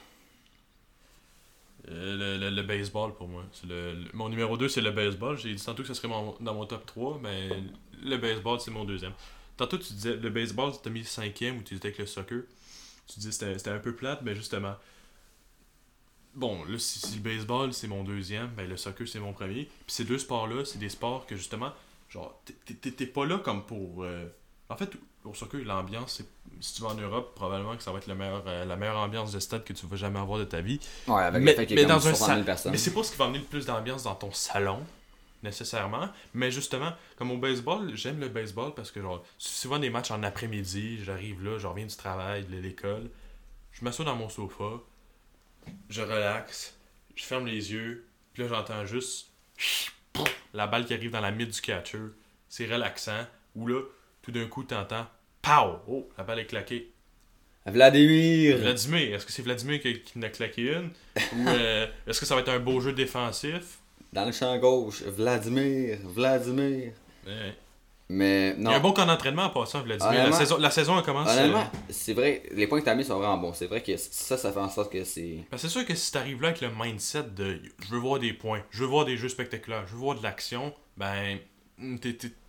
Euh, 1.88 2.17
le, 2.17 2.38
le- 2.51 2.55
le 2.55 2.62
baseball 2.62 3.12
pour 3.15 3.29
moi. 3.29 3.45
Le, 3.69 4.05
mon 4.12 4.29
numéro 4.29 4.57
2, 4.57 4.69
c'est 4.69 4.81
le 4.81 4.93
baseball. 4.93 5.37
J'ai 5.37 5.55
dit 5.55 5.65
tantôt 5.65 5.83
que 5.83 5.88
ce 5.88 5.95
serait 5.95 6.09
mon- 6.09 6.37
dans 6.41 6.55
mon 6.55 6.65
top 6.67 6.87
3, 6.87 7.19
mais 7.23 7.49
le 8.03 8.17
baseball, 8.19 8.61
c'est 8.61 8.71
mon 8.71 8.85
deuxième. 8.85 9.12
Tantôt, 9.57 9.79
tu 9.79 9.93
disais 9.93 10.17
le 10.17 10.31
baseball, 10.31 10.73
tu 10.81 10.88
as 10.88 10.93
mis 10.93 11.05
cinquième 11.05 11.59
ou 11.59 11.62
tu 11.62 11.75
étais 11.75 11.88
avec 11.88 11.99
le 11.99 12.07
soccer. 12.07 12.43
Tu 13.09 13.21
que 13.21 13.31
c'était 13.31 13.59
c'était 13.59 13.71
un 13.71 13.79
peu 13.81 13.95
plate, 13.95 14.21
mais 14.23 14.35
justement. 14.35 14.75
Bon, 16.35 16.65
là, 16.65 16.79
si, 16.79 16.99
si 17.01 17.17
le 17.17 17.23
baseball, 17.23 17.75
c'est 17.75 17.88
mon 17.88 18.05
deuxième, 18.05 18.49
ben 18.57 18.67
le 18.69 18.77
soccer, 18.77 19.07
c'est 19.07 19.21
mon 19.21 19.33
premier. 19.33 19.65
Puis 19.65 19.73
ces 19.88 20.05
deux 20.05 20.19
sports-là, 20.19 20.65
c'est 20.65 20.79
des 20.79 20.88
sports 20.88 21.27
que 21.27 21.37
justement, 21.37 21.73
genre, 22.09 22.41
t'es 22.81 23.07
pas 23.07 23.27
là 23.27 23.38
comme 23.38 23.67
pour. 23.67 24.05
euh, 24.05 24.27
En 24.73 24.77
fait, 24.77 24.91
au 25.25 25.35
soccer, 25.35 25.63
l'ambiance, 25.65 26.15
c'est- 26.17 26.27
si 26.63 26.75
tu 26.75 26.83
vas 26.83 26.89
en 26.89 26.95
Europe, 26.95 27.35
probablement 27.35 27.77
que 27.77 27.83
ça 27.83 27.93
va 27.93 27.99
être 27.99 28.07
le 28.07 28.15
meilleur, 28.15 28.43
euh, 28.47 28.65
la 28.65 28.77
meilleure 28.77 28.97
ambiance 28.97 29.31
de 29.31 29.39
stade 29.39 29.65
que 29.65 29.75
tu 29.75 29.85
vas 29.87 29.97
jamais 29.97 30.19
avoir 30.19 30.39
de 30.39 30.45
ta 30.45 30.61
vie. 30.63 30.81
Ouais, 31.07 31.23
avec 31.23 31.43
Mais, 31.43 31.51
le 31.51 31.57
fait 31.59 31.67
qu'il 31.67 31.79
y 31.79 31.83
mais 31.83 31.87
dans 31.87 31.97
un 31.97 32.01
60 32.01 32.17
000 32.19 32.27
salon. 32.31 32.45
personnes. 32.45 32.73
Mais 32.73 32.79
c'est 32.79 32.95
pas 32.95 33.03
ce 33.03 33.13
qui 33.13 33.19
va 33.19 33.27
amener 33.27 33.41
le 33.41 33.45
plus 33.45 33.67
d'ambiance 33.67 34.05
dans 34.05 34.15
ton 34.15 34.33
salon, 34.33 34.81
nécessairement. 35.43 36.09
Mais 36.33 36.51
justement, 36.51 36.93
comme 37.17 37.31
au 37.33 37.37
baseball, 37.39 37.95
j'aime 37.95 38.19
le 38.19 38.29
baseball 38.29 38.73
parce 38.75 38.91
que 38.91 39.03
genre, 39.03 39.23
souvent 39.37 39.79
des 39.79 39.91
matchs 39.91 40.11
en 40.11 40.23
après-midi, 40.23 41.05
j'arrive 41.05 41.45
là, 41.45 41.59
je 41.59 41.67
reviens 41.67 41.87
du 41.87 41.97
travail, 41.97 42.45
de 42.45 42.57
l'école, 42.57 43.11
je 43.73 43.85
m'assois 43.85 44.05
dans 44.07 44.17
mon 44.17 44.31
sofa, 44.31 44.81
je 45.91 46.01
relaxe, 46.03 46.75
je 47.15 47.25
ferme 47.25 47.47
les 47.47 47.73
yeux, 47.73 48.07
puis 48.33 48.43
là 48.45 48.49
j'entends 48.49 48.87
juste 48.87 49.29
la 50.55 50.67
balle 50.67 50.87
qui 50.87 50.95
arrive 50.95 51.11
dans 51.11 51.21
la 51.21 51.31
mid 51.31 51.51
du 51.51 51.61
catcher. 51.61 51.99
C'est 52.49 52.67
relaxant. 52.67 53.27
Ou 53.55 53.67
là, 53.67 53.81
tout 54.23 54.33
d'un 54.33 54.47
coup, 54.47 54.65
t'entends 54.65 55.07
POW! 55.43 55.81
Oh, 55.89 56.09
la 56.17 56.25
balle 56.25 56.39
est 56.41 56.47
claquée. 56.47 56.93
Vladimir! 57.67 58.59
Vladimir, 58.59 59.15
est-ce 59.15 59.27
que 59.27 59.33
c'est 59.33 59.43
Vladimir 59.43 59.81
qui, 59.81 60.01
qui 60.01 60.19
en 60.19 60.23
a 60.23 60.29
claqué 60.29 60.63
une? 60.73 60.91
Ou 61.37 61.49
euh, 61.49 61.87
est-ce 62.07 62.21
que 62.21 62.27
ça 62.27 62.35
va 62.35 62.41
être 62.41 62.49
un 62.51 62.59
beau 62.59 62.81
jeu 62.81 62.93
défensif? 62.93 63.79
Dans 64.13 64.25
le 64.25 64.33
champ 64.33 64.57
gauche, 64.59 65.03
Vladimir, 65.03 65.99
Vladimir. 66.05 66.93
Ouais. 67.27 67.55
Mais 68.09 68.51
Il 68.57 68.61
y 68.61 68.65
non, 68.65 68.73
a 68.73 68.77
un 68.77 68.81
bon 68.81 68.93
camp 68.93 69.07
d'entraînement 69.07 69.45
en 69.45 69.51
passant, 69.51 69.81
Vladimir. 69.83 70.13
La 70.13 70.33
saison, 70.33 70.59
la 70.59 70.71
saison 70.71 70.99
elle 70.99 71.05
commence. 71.05 71.31
honnêtement, 71.31 71.65
c'est 71.89 72.13
vrai, 72.13 72.43
les 72.53 72.67
points 72.67 72.81
que 72.81 72.85
t'as 72.85 72.95
mis 72.95 73.05
sont 73.05 73.17
vraiment 73.19 73.39
bons. 73.39 73.55
C'est 73.55 73.67
vrai 73.67 73.83
que 73.83 73.97
ça, 73.97 74.37
ça 74.37 74.53
fait 74.53 74.59
en 74.59 74.69
sorte 74.69 74.93
que 74.93 75.03
c'est. 75.05 75.39
ben, 75.51 75.57
c'est 75.57 75.69
sûr 75.69 75.87
que 75.87 75.95
si 75.95 76.13
t'arrives 76.13 76.43
là 76.43 76.49
avec 76.49 76.61
le 76.61 76.69
mindset 76.79 77.23
de 77.35 77.59
je 77.83 77.91
veux 77.91 77.99
voir 77.99 78.19
des 78.19 78.35
points, 78.35 78.63
je 78.71 78.81
veux 78.81 78.87
voir 78.89 79.07
des 79.07 79.17
jeux 79.17 79.31
spectaculaires, 79.31 79.85
je 79.87 79.93
veux 79.93 80.01
voir 80.01 80.19
de 80.19 80.23
l'action, 80.23 80.75
ben 80.99 81.39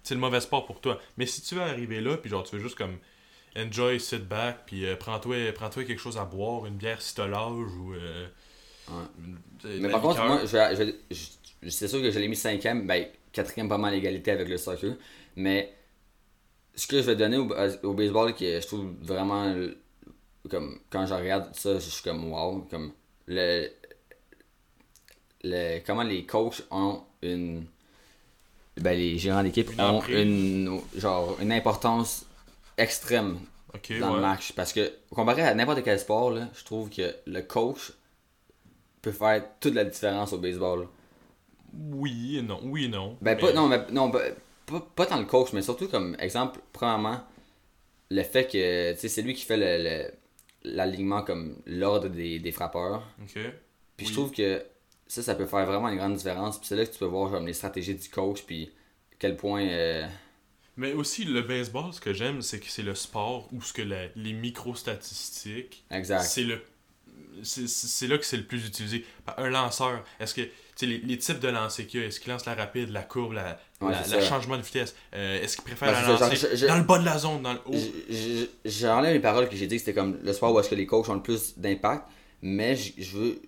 c'est 0.03 0.13
le 0.15 0.19
mauvais 0.19 0.41
sport 0.41 0.65
pour 0.65 0.81
toi. 0.81 0.99
Mais 1.17 1.25
si 1.25 1.41
tu 1.41 1.55
veux 1.55 1.61
arriver 1.61 2.01
là, 2.01 2.17
puis 2.17 2.29
genre 2.29 2.43
tu 2.43 2.55
veux 2.55 2.61
juste 2.61 2.77
comme 2.77 2.97
enjoy, 3.57 3.99
sit 3.99 4.23
back, 4.27 4.59
puis 4.65 4.85
euh, 4.85 4.95
prends-toi 4.95 5.51
prends-toi 5.53 5.83
quelque 5.85 5.99
chose 5.99 6.17
à 6.17 6.25
boire, 6.25 6.65
une 6.65 6.75
bière 6.75 7.01
si 7.01 7.15
t'as 7.15 7.27
l'âge 7.27 7.73
ou. 7.79 7.93
euh, 7.93 8.27
Ouais. 8.89 9.69
Mais 9.79 9.89
par 9.89 10.01
contre, 10.01 10.25
moi, 10.25 10.41
je, 10.43 10.93
je- 11.09 11.15
je- 11.63 11.69
c'est 11.69 11.87
sûr 11.87 12.01
que 12.01 12.11
je 12.11 12.19
l'ai 12.19 12.27
mis 12.27 12.35
cinquième, 12.35 12.85
ben 12.85 13.07
quatrième 13.31 13.69
pas 13.69 13.77
mal 13.77 13.93
à 13.93 13.95
l'égalité 13.95 14.31
avec 14.31 14.49
le 14.49 14.57
soccer. 14.57 14.95
Mais 15.37 15.73
ce 16.75 16.85
que 16.87 16.97
je 16.97 17.03
vais 17.03 17.15
donner 17.15 17.37
au, 17.37 17.49
au 17.83 17.93
baseball, 17.93 18.35
que 18.35 18.59
je 18.59 18.67
trouve 18.67 18.93
vraiment. 19.01 19.55
Comme 20.49 20.79
quand 20.89 21.05
je 21.05 21.13
regarde 21.13 21.55
ça, 21.55 21.75
je 21.75 21.89
suis 21.89 22.03
comme 22.03 22.29
wow. 22.33 22.67
Comme 22.69 22.91
le. 23.27 23.69
le 25.43 25.79
comment 25.85 26.03
les 26.03 26.25
coachs 26.25 26.63
ont 26.71 27.03
une. 27.21 27.65
Ben, 28.77 28.97
les 28.97 29.17
gérants 29.17 29.43
d'équipe 29.43 29.71
Une 29.71 29.81
ont 29.81 29.97
emprise. 29.97 30.19
une, 30.19 30.79
genre, 30.97 31.37
une 31.41 31.51
importance 31.51 32.25
extrême 32.77 33.39
dans 33.99 34.15
le 34.15 34.21
match. 34.21 34.51
Parce 34.53 34.73
que, 34.73 34.91
comparé 35.11 35.43
à 35.43 35.53
n'importe 35.53 35.83
quel 35.83 35.99
sport, 35.99 36.31
là, 36.31 36.49
je 36.57 36.63
trouve 36.63 36.89
que 36.89 37.13
le 37.27 37.41
coach 37.41 37.93
peut 39.01 39.11
faire 39.11 39.43
toute 39.59 39.75
la 39.75 39.83
différence 39.85 40.33
au 40.33 40.37
baseball. 40.39 40.87
Oui 41.73 42.37
et 42.37 42.41
non. 42.41 42.59
Oui 42.63 42.85
et 42.85 42.87
non. 42.87 43.17
Ben, 43.21 43.35
mais- 43.35 43.41
pas, 43.41 43.53
non, 43.53 43.67
mais, 43.67 43.85
non 43.91 44.09
pas, 44.11 44.21
pas, 44.65 44.87
pas 44.95 45.05
tant 45.05 45.19
le 45.19 45.25
coach, 45.25 45.53
mais 45.53 45.61
surtout 45.61 45.87
comme 45.87 46.15
exemple, 46.19 46.59
premièrement, 46.71 47.19
le 48.09 48.23
fait 48.23 48.47
que 48.47 48.95
c'est 49.07 49.21
lui 49.21 49.33
qui 49.33 49.43
fait 49.43 49.57
le, 49.57 50.11
l'alignement 50.63 51.21
comme 51.23 51.57
l'ordre 51.65 52.07
des, 52.09 52.39
des 52.39 52.51
frappeurs. 52.51 53.03
Ok. 53.21 53.33
Puis 53.97 54.05
Oui. 54.05 54.05
je 54.07 54.13
trouve 54.13 54.31
que 54.31 54.63
ça, 55.07 55.21
ça 55.23 55.35
peut 55.35 55.45
faire 55.45 55.65
vraiment 55.65 55.89
une 55.89 55.97
grande 55.97 56.15
différence. 56.15 56.57
Puis 56.57 56.67
c'est 56.67 56.75
là 56.75 56.85
que 56.85 56.91
tu 56.91 56.99
peux 56.99 57.05
voir 57.05 57.31
comme, 57.31 57.45
les 57.47 57.53
stratégies 57.53 57.95
du 57.95 58.09
coach, 58.09 58.43
puis 58.43 58.71
quel 59.19 59.35
point. 59.37 59.61
euh, 59.67 60.07
Mais 60.77 60.93
aussi, 60.93 61.23
le 61.25 61.41
baseball, 61.41 61.93
ce 61.93 62.01
que 62.01 62.13
j'aime, 62.13 62.41
c'est 62.41 62.59
que 62.59 62.65
c'est 62.67 62.81
le 62.81 62.95
sport 62.95 63.47
où 63.53 63.61
ce 63.61 63.73
que 63.73 63.81
la- 63.83 64.07
les 64.15 64.33
micro-statistiques, 64.33 65.83
exact. 65.91 66.21
c'est 66.23 66.43
le 66.43 66.61
c'est- 67.41 68.07
là 68.07 68.17
que 68.17 68.25
c'est 68.25 68.37
le 68.37 68.43
plus 68.45 68.65
utilisé. 68.67 69.05
Un 69.37 69.49
lanceur, 69.49 70.03
est-ce 70.19 70.33
que 70.35 70.41
les, 70.81 70.99
les 70.99 71.17
types 71.17 71.39
de 71.39 71.47
lancers 71.49 71.85
qu'il 71.87 71.99
y 71.99 72.03
a, 72.03 72.07
est-ce 72.07 72.19
qu'il 72.19 72.31
lance 72.31 72.45
la 72.45 72.53
rapide, 72.55 72.89
la 72.89 73.01
courbe, 73.03 73.33
la, 73.33 73.59
Ouais, 73.81 73.93
changement 74.21 74.55
de 74.57 74.61
vitesse? 74.61 74.95
Euh, 75.13 75.41
Est-ce 75.41 75.55
qu'il 75.57 75.65
préfère 75.65 75.89
Ouais, 75.89 75.93
la 75.95 76.17
ça, 76.17 76.25
lancer 76.25 76.35
genre, 76.37 76.49
je- 76.51 76.55
je- 76.57 76.65
dans 76.67 76.77
le 76.77 76.83
bas 76.83 76.99
de 76.99 77.05
la 77.05 77.17
zone, 77.17 77.41
dans 77.41 77.53
le 77.53 77.59
haut? 77.65 78.47
J'enlève 78.65 79.13
les 79.13 79.19
paroles 79.19 79.49
que 79.49 79.55
j'ai 79.55 79.67
dit 79.67 79.75
que 79.75 79.79
c'était 79.81 79.93
comme 79.93 80.17
le 80.23 80.33
sport 80.33 80.53
où 80.53 80.59
est-ce 80.59 80.69
que 80.69 80.75
les 80.75 80.85
coachs 80.85 81.09
ont 81.09 81.15
le 81.15 81.21
plus 81.23 81.57
d'impact, 81.57 82.07
mais 82.41 82.75
je 82.75 83.17
veux 83.17 83.41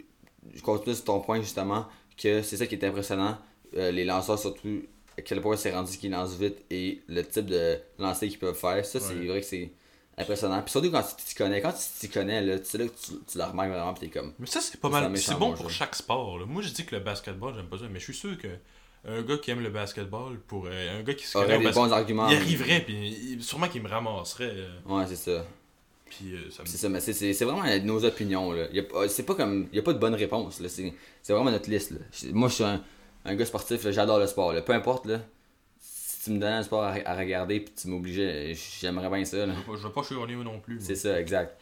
je 0.53 0.61
continue 0.61 0.95
sur 0.95 1.05
ton 1.05 1.19
point 1.21 1.41
justement 1.41 1.85
que 2.17 2.41
c'est 2.41 2.57
ça 2.57 2.65
qui 2.67 2.75
est 2.75 2.83
impressionnant. 2.85 3.37
euh, 3.77 3.91
les 3.91 4.05
lanceurs 4.05 4.39
surtout, 4.39 4.83
à 5.17 5.21
quel 5.21 5.41
point 5.41 5.55
c'est 5.57 5.73
rendu 5.73 5.97
qu'ils 5.97 6.11
lancent 6.11 6.35
vite 6.37 6.57
et 6.69 7.01
le 7.07 7.23
type 7.25 7.45
de 7.47 7.77
lancer 7.99 8.27
qu'ils 8.29 8.39
peuvent 8.39 8.55
faire. 8.55 8.85
Ça, 8.85 8.99
c'est 8.99 9.13
vrai 9.15 9.41
que 9.41 9.45
c'est 9.47 9.71
impressionnant. 10.17 10.61
Puis 10.61 10.71
surtout 10.71 10.91
quand 10.91 11.03
tu 11.03 11.15
t'y 11.25 11.35
connais, 11.35 11.61
quand 11.61 11.73
tu 11.73 11.99
t'y 11.99 12.09
connais, 12.09 12.41
là, 12.41 12.57
c'est 12.63 12.77
là 12.77 12.85
que 12.85 12.93
tu, 12.93 13.11
tu 13.27 13.37
la 13.37 13.47
remarques 13.47 13.69
vraiment 13.69 13.93
pis 13.93 14.01
t'es 14.01 14.09
comme. 14.19 14.33
Mais 14.39 14.45
ça, 14.47 14.61
c'est 14.61 14.79
pas 14.79 14.89
mal. 14.89 15.17
C'est 15.17 15.33
bon 15.33 15.49
bon 15.49 15.53
pour 15.53 15.69
jeu. 15.69 15.75
chaque 15.75 15.95
sport. 15.95 16.39
là. 16.39 16.45
Moi, 16.45 16.61
je 16.61 16.69
dis 16.69 16.85
que 16.85 16.95
le 16.95 17.01
basketball, 17.01 17.53
j'aime 17.55 17.67
pas 17.67 17.77
ça, 17.79 17.85
mais 17.91 17.99
je 17.99 18.05
suis 18.05 18.13
sûr 18.13 18.37
que 18.37 18.47
un 19.07 19.21
gars 19.21 19.37
qui 19.37 19.51
aime 19.51 19.61
le 19.61 19.69
basketball, 19.69 20.39
pour 20.47 20.65
euh, 20.67 20.99
un 20.99 21.03
gars 21.03 21.13
qui 21.13 21.25
se 21.27 21.33
connaît 21.33 21.55
Aurait 21.57 21.65
des 21.65 21.71
bons 21.71 21.91
arguments. 21.91 22.27
il 22.29 22.35
arriverait, 22.37 22.79
puis 22.81 23.37
sûrement 23.41 23.67
qu'il 23.67 23.83
me 23.83 23.89
ramasserait. 23.89 24.51
euh, 24.51 24.79
Ouais, 24.87 25.05
c'est 25.07 25.15
ça. 25.15 25.45
Puis 26.05 26.33
euh, 26.35 26.49
ça 26.51 26.63
me- 26.63 26.67
C'est 26.67 26.77
ça, 26.77 26.89
mais 26.89 26.99
c'est- 26.99 27.43
vraiment 27.45 27.63
nos 27.83 28.05
opinions. 28.05 28.51
Là. 28.51 28.67
Y 28.71 28.79
a 28.79 28.83
pas- 28.83 29.07
C'est 29.09 29.23
pas 29.23 29.35
comme. 29.35 29.67
Il 29.73 29.79
a 29.79 29.81
pas 29.81 29.93
de 29.93 29.99
bonne 29.99 30.15
réponse. 30.15 30.59
là. 30.59 30.69
C'est 30.69 30.93
c'est 31.21 31.33
vraiment 31.33 31.51
notre 31.51 31.69
liste. 31.69 31.91
Là. 31.91 31.97
Moi, 32.33 32.47
je 32.49 32.53
suis 32.55 32.63
un, 32.63 32.81
un 33.25 33.35
gars 33.35 33.45
sportif, 33.45 33.83
là, 33.83 33.91
j'adore 33.91 34.19
le 34.19 34.27
sport. 34.27 34.53
là. 34.53 34.61
Peu 34.61 34.73
importe, 34.73 35.05
là, 35.07 35.21
si 35.79 36.23
tu 36.25 36.31
me 36.31 36.39
donnais 36.39 36.53
un 36.53 36.63
sport 36.63 36.83
à, 36.83 36.95
à 37.05 37.15
regarder 37.15 37.59
puis 37.59 37.73
tu 37.79 37.87
m'obligeais, 37.87 38.53
j'aimerais 38.81 39.09
bien 39.09 39.25
ça. 39.25 39.45
là. 39.45 39.53
Je 39.71 39.77
Je 39.77 39.87
vais 39.87 39.93
pas 39.93 40.03
chialer 40.03 40.35
non 40.35 40.59
plus. 40.59 40.77
C'est 40.81 40.95
ça, 40.95 41.19
exact. 41.19 41.59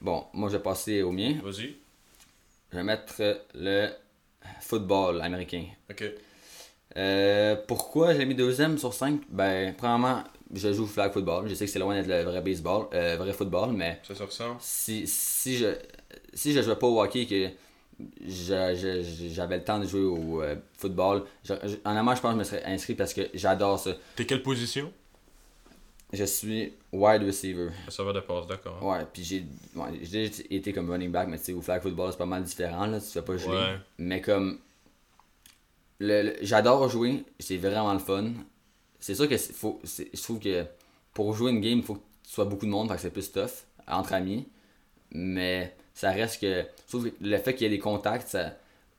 Bon, 0.00 0.26
moi, 0.34 0.48
je 0.50 0.56
vais 0.56 0.62
passer 0.62 1.02
au 1.02 1.10
mien. 1.12 1.34
Vas-y. 1.42 1.76
Je 2.72 2.76
vais 2.76 2.84
mettre 2.84 3.14
le 3.54 3.88
football 4.60 5.20
américain. 5.22 5.64
Ok. 5.90 6.04
Euh, 6.96 7.56
pourquoi 7.68 8.12
je 8.14 8.18
l'ai 8.18 8.26
mis 8.26 8.34
deuxième 8.34 8.78
sur 8.78 8.94
5 8.94 9.20
Ben, 9.28 9.74
premièrement, 9.76 10.22
je 10.54 10.72
joue 10.72 10.86
flag 10.86 11.12
football. 11.12 11.48
Je 11.48 11.54
sais 11.54 11.64
que 11.66 11.70
c'est 11.70 11.78
loin 11.78 11.94
d'être 11.94 12.06
le 12.08 12.22
vrai 12.30 12.40
baseball, 12.42 12.86
euh, 12.94 13.16
vrai 13.16 13.32
football, 13.32 13.72
mais 13.72 14.00
Ça 14.02 14.14
se 14.14 14.22
ressemble. 14.22 14.56
si, 14.60 15.06
si 15.06 15.56
je 15.58 15.74
si 16.34 16.52
je 16.52 16.62
jouais 16.62 16.76
pas 16.76 16.86
au 16.86 17.00
hockey 17.02 17.26
que 17.26 17.50
j'avais 18.26 19.56
le 19.58 19.64
temps 19.64 19.78
de 19.78 19.86
jouer 19.86 20.02
au 20.04 20.42
euh, 20.42 20.56
football 20.76 21.24
je, 21.44 21.54
je- 21.64 21.76
en 21.84 21.96
amont 21.96 22.14
je 22.14 22.20
pense 22.20 22.30
que 22.30 22.34
je 22.34 22.38
me 22.38 22.44
serais 22.44 22.64
inscrit 22.64 22.94
parce 22.94 23.14
que 23.14 23.22
j'adore 23.34 23.78
ça 23.78 23.92
T'es 24.14 24.26
quelle 24.26 24.42
position? 24.42 24.92
Je 26.12 26.24
suis 26.24 26.72
wide 26.92 27.24
receiver 27.24 27.70
Ça 27.88 28.04
va 28.04 28.12
de 28.12 28.20
passe, 28.20 28.46
d'accord. 28.46 28.82
ouais 28.82 29.06
puis 29.12 29.24
j'ai 29.24 29.44
déjà 30.00 30.42
été 30.50 30.72
comme 30.72 30.90
running 30.90 31.10
back 31.10 31.28
mais 31.28 31.38
tu 31.38 31.44
sais 31.44 31.52
au 31.52 31.60
flag 31.62 31.82
football 31.82 32.12
c'est 32.12 32.18
pas 32.18 32.26
mal 32.26 32.42
différent 32.44 32.86
là 32.86 33.00
tu 33.00 33.06
fais 33.06 33.22
pas 33.22 33.36
geler 33.36 33.48
Ouais. 33.56 33.76
mais 33.98 34.20
comme 34.20 34.58
le, 35.98 36.22
le- 36.22 36.36
j'adore 36.42 36.88
jouer 36.88 37.24
c'est 37.38 37.56
vraiment 37.56 37.92
le 37.92 37.98
fun 37.98 38.32
c'est 39.00 39.14
sûr 39.14 39.28
que 39.28 39.36
faut 39.36 39.80
je 39.84 40.22
trouve 40.22 40.38
que 40.40 40.64
pour 41.14 41.32
jouer 41.34 41.50
une 41.50 41.60
game 41.60 41.78
il 41.78 41.84
faut 41.84 41.94
que 41.94 42.00
tu 42.24 42.30
sois 42.32 42.44
beaucoup 42.44 42.66
de 42.66 42.70
monde 42.70 42.88
fait 42.88 42.96
que 42.96 43.00
c'est 43.02 43.10
plus 43.10 43.30
tough 43.32 43.64
entre 43.86 44.12
amis. 44.14 44.46
Mais 45.12 45.74
ça 45.94 46.10
reste 46.10 46.40
que 46.40 46.62
je 46.62 46.88
trouve 46.88 47.10
que 47.10 47.14
le 47.20 47.38
fait 47.38 47.54
qu'il 47.54 47.64
y 47.64 47.66
ait 47.66 47.76
des 47.76 47.78
contacts 47.78 48.28
ça 48.28 48.56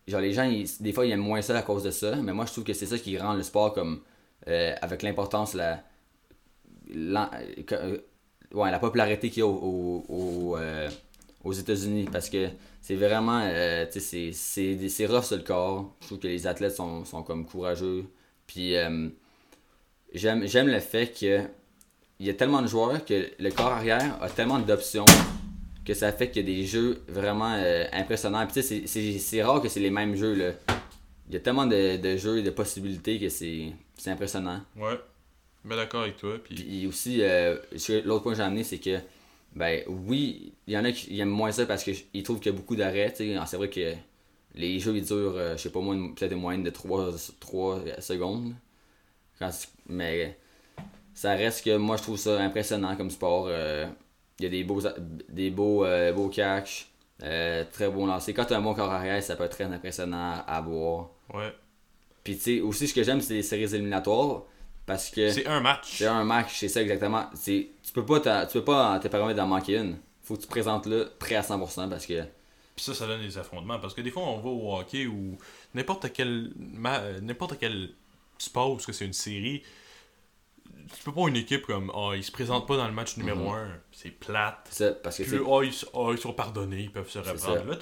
genre 0.07 0.21
les 0.21 0.33
gens 0.33 0.49
des 0.79 0.93
fois 0.93 1.05
ils 1.05 1.11
aiment 1.11 1.19
moins 1.19 1.41
ça 1.41 1.57
à 1.57 1.61
cause 1.61 1.83
de 1.83 1.91
ça. 1.91 2.15
Mais 2.17 2.33
moi 2.33 2.45
je 2.45 2.51
trouve 2.51 2.63
que 2.63 2.73
c'est 2.73 2.85
ça 2.85 2.97
qui 2.97 3.17
rend 3.17 3.33
le 3.33 3.43
sport 3.43 3.73
comme 3.73 4.01
euh, 4.47 4.75
avec 4.81 5.03
l'importance 5.03 5.53
la, 5.53 5.83
euh, 7.71 7.97
ouais, 8.53 8.71
la 8.71 8.79
popularité 8.79 9.29
qu'il 9.29 9.43
y 9.43 9.45
a 9.45 9.49
euh, 9.49 10.89
aux 11.43 11.53
États-Unis. 11.53 12.07
Parce 12.11 12.29
que 12.29 12.49
c'est 12.81 12.95
vraiment 12.95 13.41
euh, 13.43 13.85
c'est 13.91 15.05
rough 15.07 15.23
sur 15.23 15.37
le 15.37 15.43
corps. 15.43 15.93
Je 16.01 16.07
trouve 16.07 16.19
que 16.19 16.27
les 16.27 16.47
athlètes 16.47 16.75
sont, 16.75 17.05
sont 17.05 17.23
comme 17.23 17.45
courageux. 17.45 18.05
Puis 18.45 18.75
j'aime 20.17 20.47
j'aime 20.47 20.67
le 20.67 20.79
fait 20.79 21.07
que 21.19 21.41
il 22.19 22.25
y 22.25 22.29
a 22.29 22.33
tellement 22.33 22.61
de 22.61 22.67
joueurs 22.67 23.05
que 23.05 23.29
le 23.39 23.51
corps 23.51 23.67
arrière 23.73 24.17
a 24.21 24.29
tellement 24.29 24.59
d'options 24.59 25.05
que 25.85 25.93
ça 25.93 26.11
fait 26.11 26.29
qu'il 26.31 26.47
y 26.49 26.51
a 26.53 26.55
des 26.57 26.65
jeux 26.65 27.01
vraiment 27.07 27.53
euh, 27.53 27.85
impressionnants. 27.93 28.45
Puis 28.45 28.61
tu 28.61 28.87
sais, 28.87 29.17
c'est- 29.19 29.43
rare 29.43 29.61
que 29.61 29.69
c'est 29.69 29.79
les 29.79 29.91
mêmes 29.91 30.15
jeux. 30.15 30.33
Là. 30.33 30.51
Il 31.29 31.33
y 31.33 31.37
a 31.37 31.39
tellement 31.39 31.65
de, 31.65 31.97
de 31.97 32.17
jeux 32.17 32.39
et 32.39 32.43
de 32.43 32.49
possibilités 32.49 33.19
que 33.19 33.29
c'est 33.29 33.71
c'est 33.97 34.09
impressionnant. 34.09 34.61
Ouais. 34.75 34.99
Mais 35.63 35.75
d'accord 35.75 36.01
avec 36.01 36.17
toi. 36.17 36.37
Puis 36.43 36.55
Puis 36.55 36.87
aussi, 36.87 37.21
euh, 37.21 37.57
l'autre 38.05 38.23
point 38.23 38.33
que 38.33 38.37
j'ai 38.37 38.43
amené, 38.43 38.63
c'est 38.63 38.77
que, 38.79 38.99
ben 39.55 39.83
oui, 39.87 40.53
il 40.67 40.73
y 40.73 40.77
en 40.77 40.85
a 40.85 40.91
qui 40.91 41.19
aiment 41.19 41.29
moins 41.29 41.51
ça 41.51 41.65
parce 41.65 41.83
qu'ils 41.83 42.23
trouvent 42.23 42.39
qu'il 42.39 42.51
y 42.51 42.55
a 42.55 42.57
beaucoup 42.57 42.75
d'arrêts. 42.75 43.13
Alors, 43.19 43.47
C'est 43.47 43.57
vrai 43.57 43.69
que 43.69 43.93
les 44.55 44.79
jeux, 44.79 44.95
ils 44.95 45.03
durent, 45.05 45.35
euh, 45.37 45.57
je 45.57 45.63
sais 45.63 45.69
pas 45.69 45.79
moi, 45.81 45.95
peut-être 46.15 46.31
une 46.31 46.39
moyenne 46.39 46.63
de 46.63 46.69
3, 46.69 47.11
3 47.39 47.83
secondes. 47.99 48.53
Mais 49.87 50.37
ça 51.13 51.31
reste 51.33 51.63
que 51.65 51.75
moi, 51.77 51.97
je 51.97 52.03
trouve 52.03 52.17
ça 52.17 52.39
impressionnant 52.39 52.95
comme 52.95 53.09
sport. 53.11 53.45
euh, 53.49 53.87
Il 54.39 54.43
y 54.43 54.47
a 54.47 54.49
des 54.49 54.63
beaux, 54.63 54.81
des 55.29 55.49
beaux, 55.49 55.83
euh, 55.85 56.11
beaux 56.13 56.29
catchs, 56.29 56.89
euh, 57.23 57.63
très 57.71 57.89
beaux 57.89 58.05
lancers. 58.05 58.33
Quand 58.35 58.45
tu 58.45 58.53
as 58.53 58.57
un 58.57 58.61
bon 58.61 58.73
corps 58.73 58.91
arrière, 58.91 59.21
ça 59.23 59.35
peut 59.35 59.43
être 59.45 59.51
très 59.57 59.63
impressionnant 59.65 60.43
à 60.45 60.61
voir. 60.61 61.09
ouais. 61.33 61.53
Puis 62.23 62.35
tu 62.35 62.41
sais, 62.41 62.59
aussi 62.61 62.89
ce 62.89 62.93
que 62.93 63.03
j'aime, 63.03 63.21
c'est 63.21 63.35
les 63.35 63.41
séries 63.43 63.73
éliminatoires. 63.73 64.43
Parce 64.85 65.09
que 65.09 65.31
C'est 65.31 65.47
un 65.47 65.59
match. 65.61 65.97
c'est 65.97 66.05
un 66.07 66.23
match, 66.25 66.57
c'est 66.59 66.67
ça 66.67 66.81
exactement. 66.81 67.25
Tu 67.43 67.69
peux 67.93 68.05
pas 68.05 68.45
tu 68.45 68.53
peux 68.53 68.63
pas 68.65 68.99
te 68.99 69.07
permettre 69.07 69.37
d'en 69.37 69.47
manquer 69.47 69.77
une. 69.77 69.97
Faut 70.23 70.35
que 70.35 70.41
tu 70.41 70.45
te 70.45 70.51
présentes 70.51 70.85
là 70.87 71.05
prêt 71.19 71.35
à 71.35 71.41
100% 71.41 71.89
parce 71.89 72.05
que 72.05 72.21
Puis 72.75 72.83
ça, 72.85 72.93
ça 72.93 73.07
donne 73.07 73.21
des 73.21 73.37
affrontements. 73.37 73.79
Parce 73.79 73.93
que 73.93 74.01
des 74.01 74.11
fois, 74.11 74.23
on 74.23 74.39
va 74.39 74.49
au 74.49 74.77
hockey 74.77 75.07
ou 75.07 75.37
n'importe 75.73 76.11
quel, 76.13 76.51
n'importe 77.21 77.57
quel 77.59 77.89
sport, 78.39 78.73
parce 78.73 78.85
que 78.85 78.93
c'est 78.93 79.05
une 79.05 79.13
série, 79.13 79.63
tu 80.95 81.03
peux 81.03 81.11
pas 81.13 81.27
une 81.27 81.35
équipe 81.35 81.65
comme 81.65 81.91
Ah, 81.93 82.11
ils 82.15 82.23
se 82.23 82.31
présentent 82.31 82.67
pas 82.67 82.77
dans 82.77 82.87
le 82.87 82.93
match 82.93 83.17
numéro 83.17 83.51
1, 83.51 83.67
c'est 83.91 84.11
plate. 84.11 84.67
c'est 84.69 84.89
ça, 84.89 84.91
parce 84.93 85.17
que 85.17 85.23
ah, 85.23 85.63
ils, 85.63 86.13
ils 86.13 86.17
sont 86.19 86.33
pardonnés, 86.33 86.81
ils 86.81 86.91
peuvent 86.91 87.09
se 87.09 87.19
reprendre. 87.19 87.65
Là, 87.65 87.75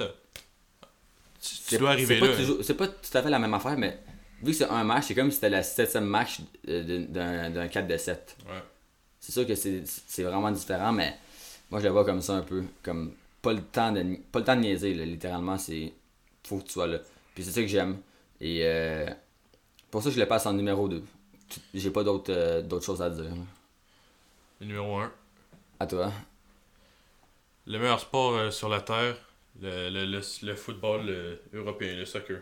tu, 1.41 1.55
tu 1.67 1.77
dois 1.77 1.91
arriver 1.91 2.15
c'est 2.15 2.25
là. 2.25 2.31
pas 2.31 2.37
toujours- 2.37 2.63
c'est 2.63 2.73
pas 2.73 2.87
tout 2.87 3.17
à 3.17 3.21
fait 3.21 3.29
la 3.29 3.39
même 3.39 3.53
affaire, 3.53 3.77
mais 3.77 3.99
vu 4.41 4.51
que 4.51 4.57
c'est 4.57 4.69
un 4.69 4.83
match, 4.83 5.05
c'est 5.07 5.15
comme 5.15 5.29
si 5.29 5.35
c'était 5.35 5.55
le 5.55 5.61
septième 5.61 6.05
match 6.05 6.39
euh, 6.67 7.05
d'un, 7.07 7.49
d'un 7.51 7.67
4 7.67 7.87
de 7.87 7.97
7. 7.97 8.37
Ouais. 8.47 8.53
C'est 9.19 9.31
sûr 9.31 9.45
que 9.47 9.55
c'est, 9.55 10.23
vraiment 10.23 10.51
différent, 10.51 10.91
mais 10.91 11.17
moi 11.71 11.79
je 11.79 11.85
le 11.85 11.91
vois 11.91 12.05
comme 12.05 12.21
ça 12.21 12.33
un 12.33 12.41
peu. 12.41 12.63
Comme 12.83 13.13
pas 13.41 13.53
le 13.53 13.61
temps 13.61 13.91
de, 13.91 14.17
pas 14.31 14.39
le 14.39 14.45
temps 14.45 14.55
de 14.55 14.61
niaiser, 14.61 14.93
là, 14.93 15.05
littéralement, 15.05 15.57
c'est. 15.57 15.93
Faut 16.43 16.57
que 16.59 16.63
tu 16.63 16.73
sois 16.73 16.87
là. 16.87 16.99
Puis 17.33 17.43
c'est 17.43 17.51
ça 17.51 17.61
que 17.61 17.67
j'aime. 17.67 17.97
Et 18.39 18.61
euh, 18.63 19.09
pour 19.95 20.03
ça, 20.03 20.09
je 20.09 20.19
le 20.19 20.27
passe 20.27 20.45
en 20.45 20.51
numéro 20.51 20.89
2. 20.89 21.01
J'ai 21.73 21.89
pas 21.89 22.03
d'autres, 22.03 22.29
euh, 22.33 22.61
d'autres 22.61 22.83
choses 22.85 23.01
à 23.01 23.09
dire. 23.09 23.31
Le 24.59 24.65
numéro 24.65 24.97
1. 24.97 25.09
À 25.79 25.87
toi. 25.87 26.11
Le 27.65 27.79
meilleur 27.79 28.01
sport 28.01 28.33
euh, 28.35 28.51
sur 28.51 28.67
la 28.67 28.81
Terre, 28.81 29.15
le, 29.61 29.89
le, 29.89 30.05
le, 30.05 30.19
le 30.43 30.55
football 30.57 31.39
européen, 31.53 31.95
le 31.95 32.03
soccer. 32.05 32.41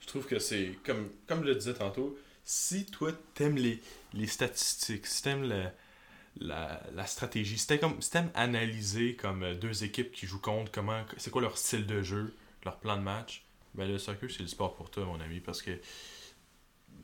Je 0.00 0.06
trouve 0.06 0.26
que 0.26 0.38
c'est, 0.38 0.78
comme, 0.86 1.10
comme 1.26 1.40
je 1.42 1.48
le 1.48 1.54
disais 1.56 1.74
tantôt, 1.74 2.16
si 2.42 2.86
toi 2.86 3.12
t'aimes 3.34 3.56
les, 3.56 3.82
les 4.14 4.26
statistiques, 4.26 5.06
si 5.06 5.22
t'aimes 5.22 5.46
le- 5.46 5.68
la, 6.40 6.82
la 6.94 7.06
stratégie, 7.06 7.58
si 7.58 7.66
t'aimes, 7.66 7.80
comme, 7.80 8.02
si 8.02 8.10
t'aimes 8.10 8.30
analyser 8.34 9.14
comme 9.16 9.42
euh, 9.42 9.54
deux 9.54 9.84
équipes 9.84 10.12
qui 10.12 10.26
jouent 10.26 10.40
contre, 10.40 10.72
comment, 10.72 11.04
c'est 11.18 11.30
quoi 11.30 11.42
leur 11.42 11.58
style 11.58 11.86
de 11.86 12.02
jeu, 12.02 12.34
leur 12.64 12.78
plan 12.78 12.96
de 12.96 13.02
match, 13.02 13.44
ben 13.74 13.86
le 13.88 13.98
soccer 13.98 14.30
c'est 14.30 14.40
le 14.42 14.48
sport 14.48 14.74
pour 14.74 14.90
toi 14.90 15.04
mon 15.04 15.20
ami 15.20 15.40
parce 15.40 15.62
que 15.62 15.72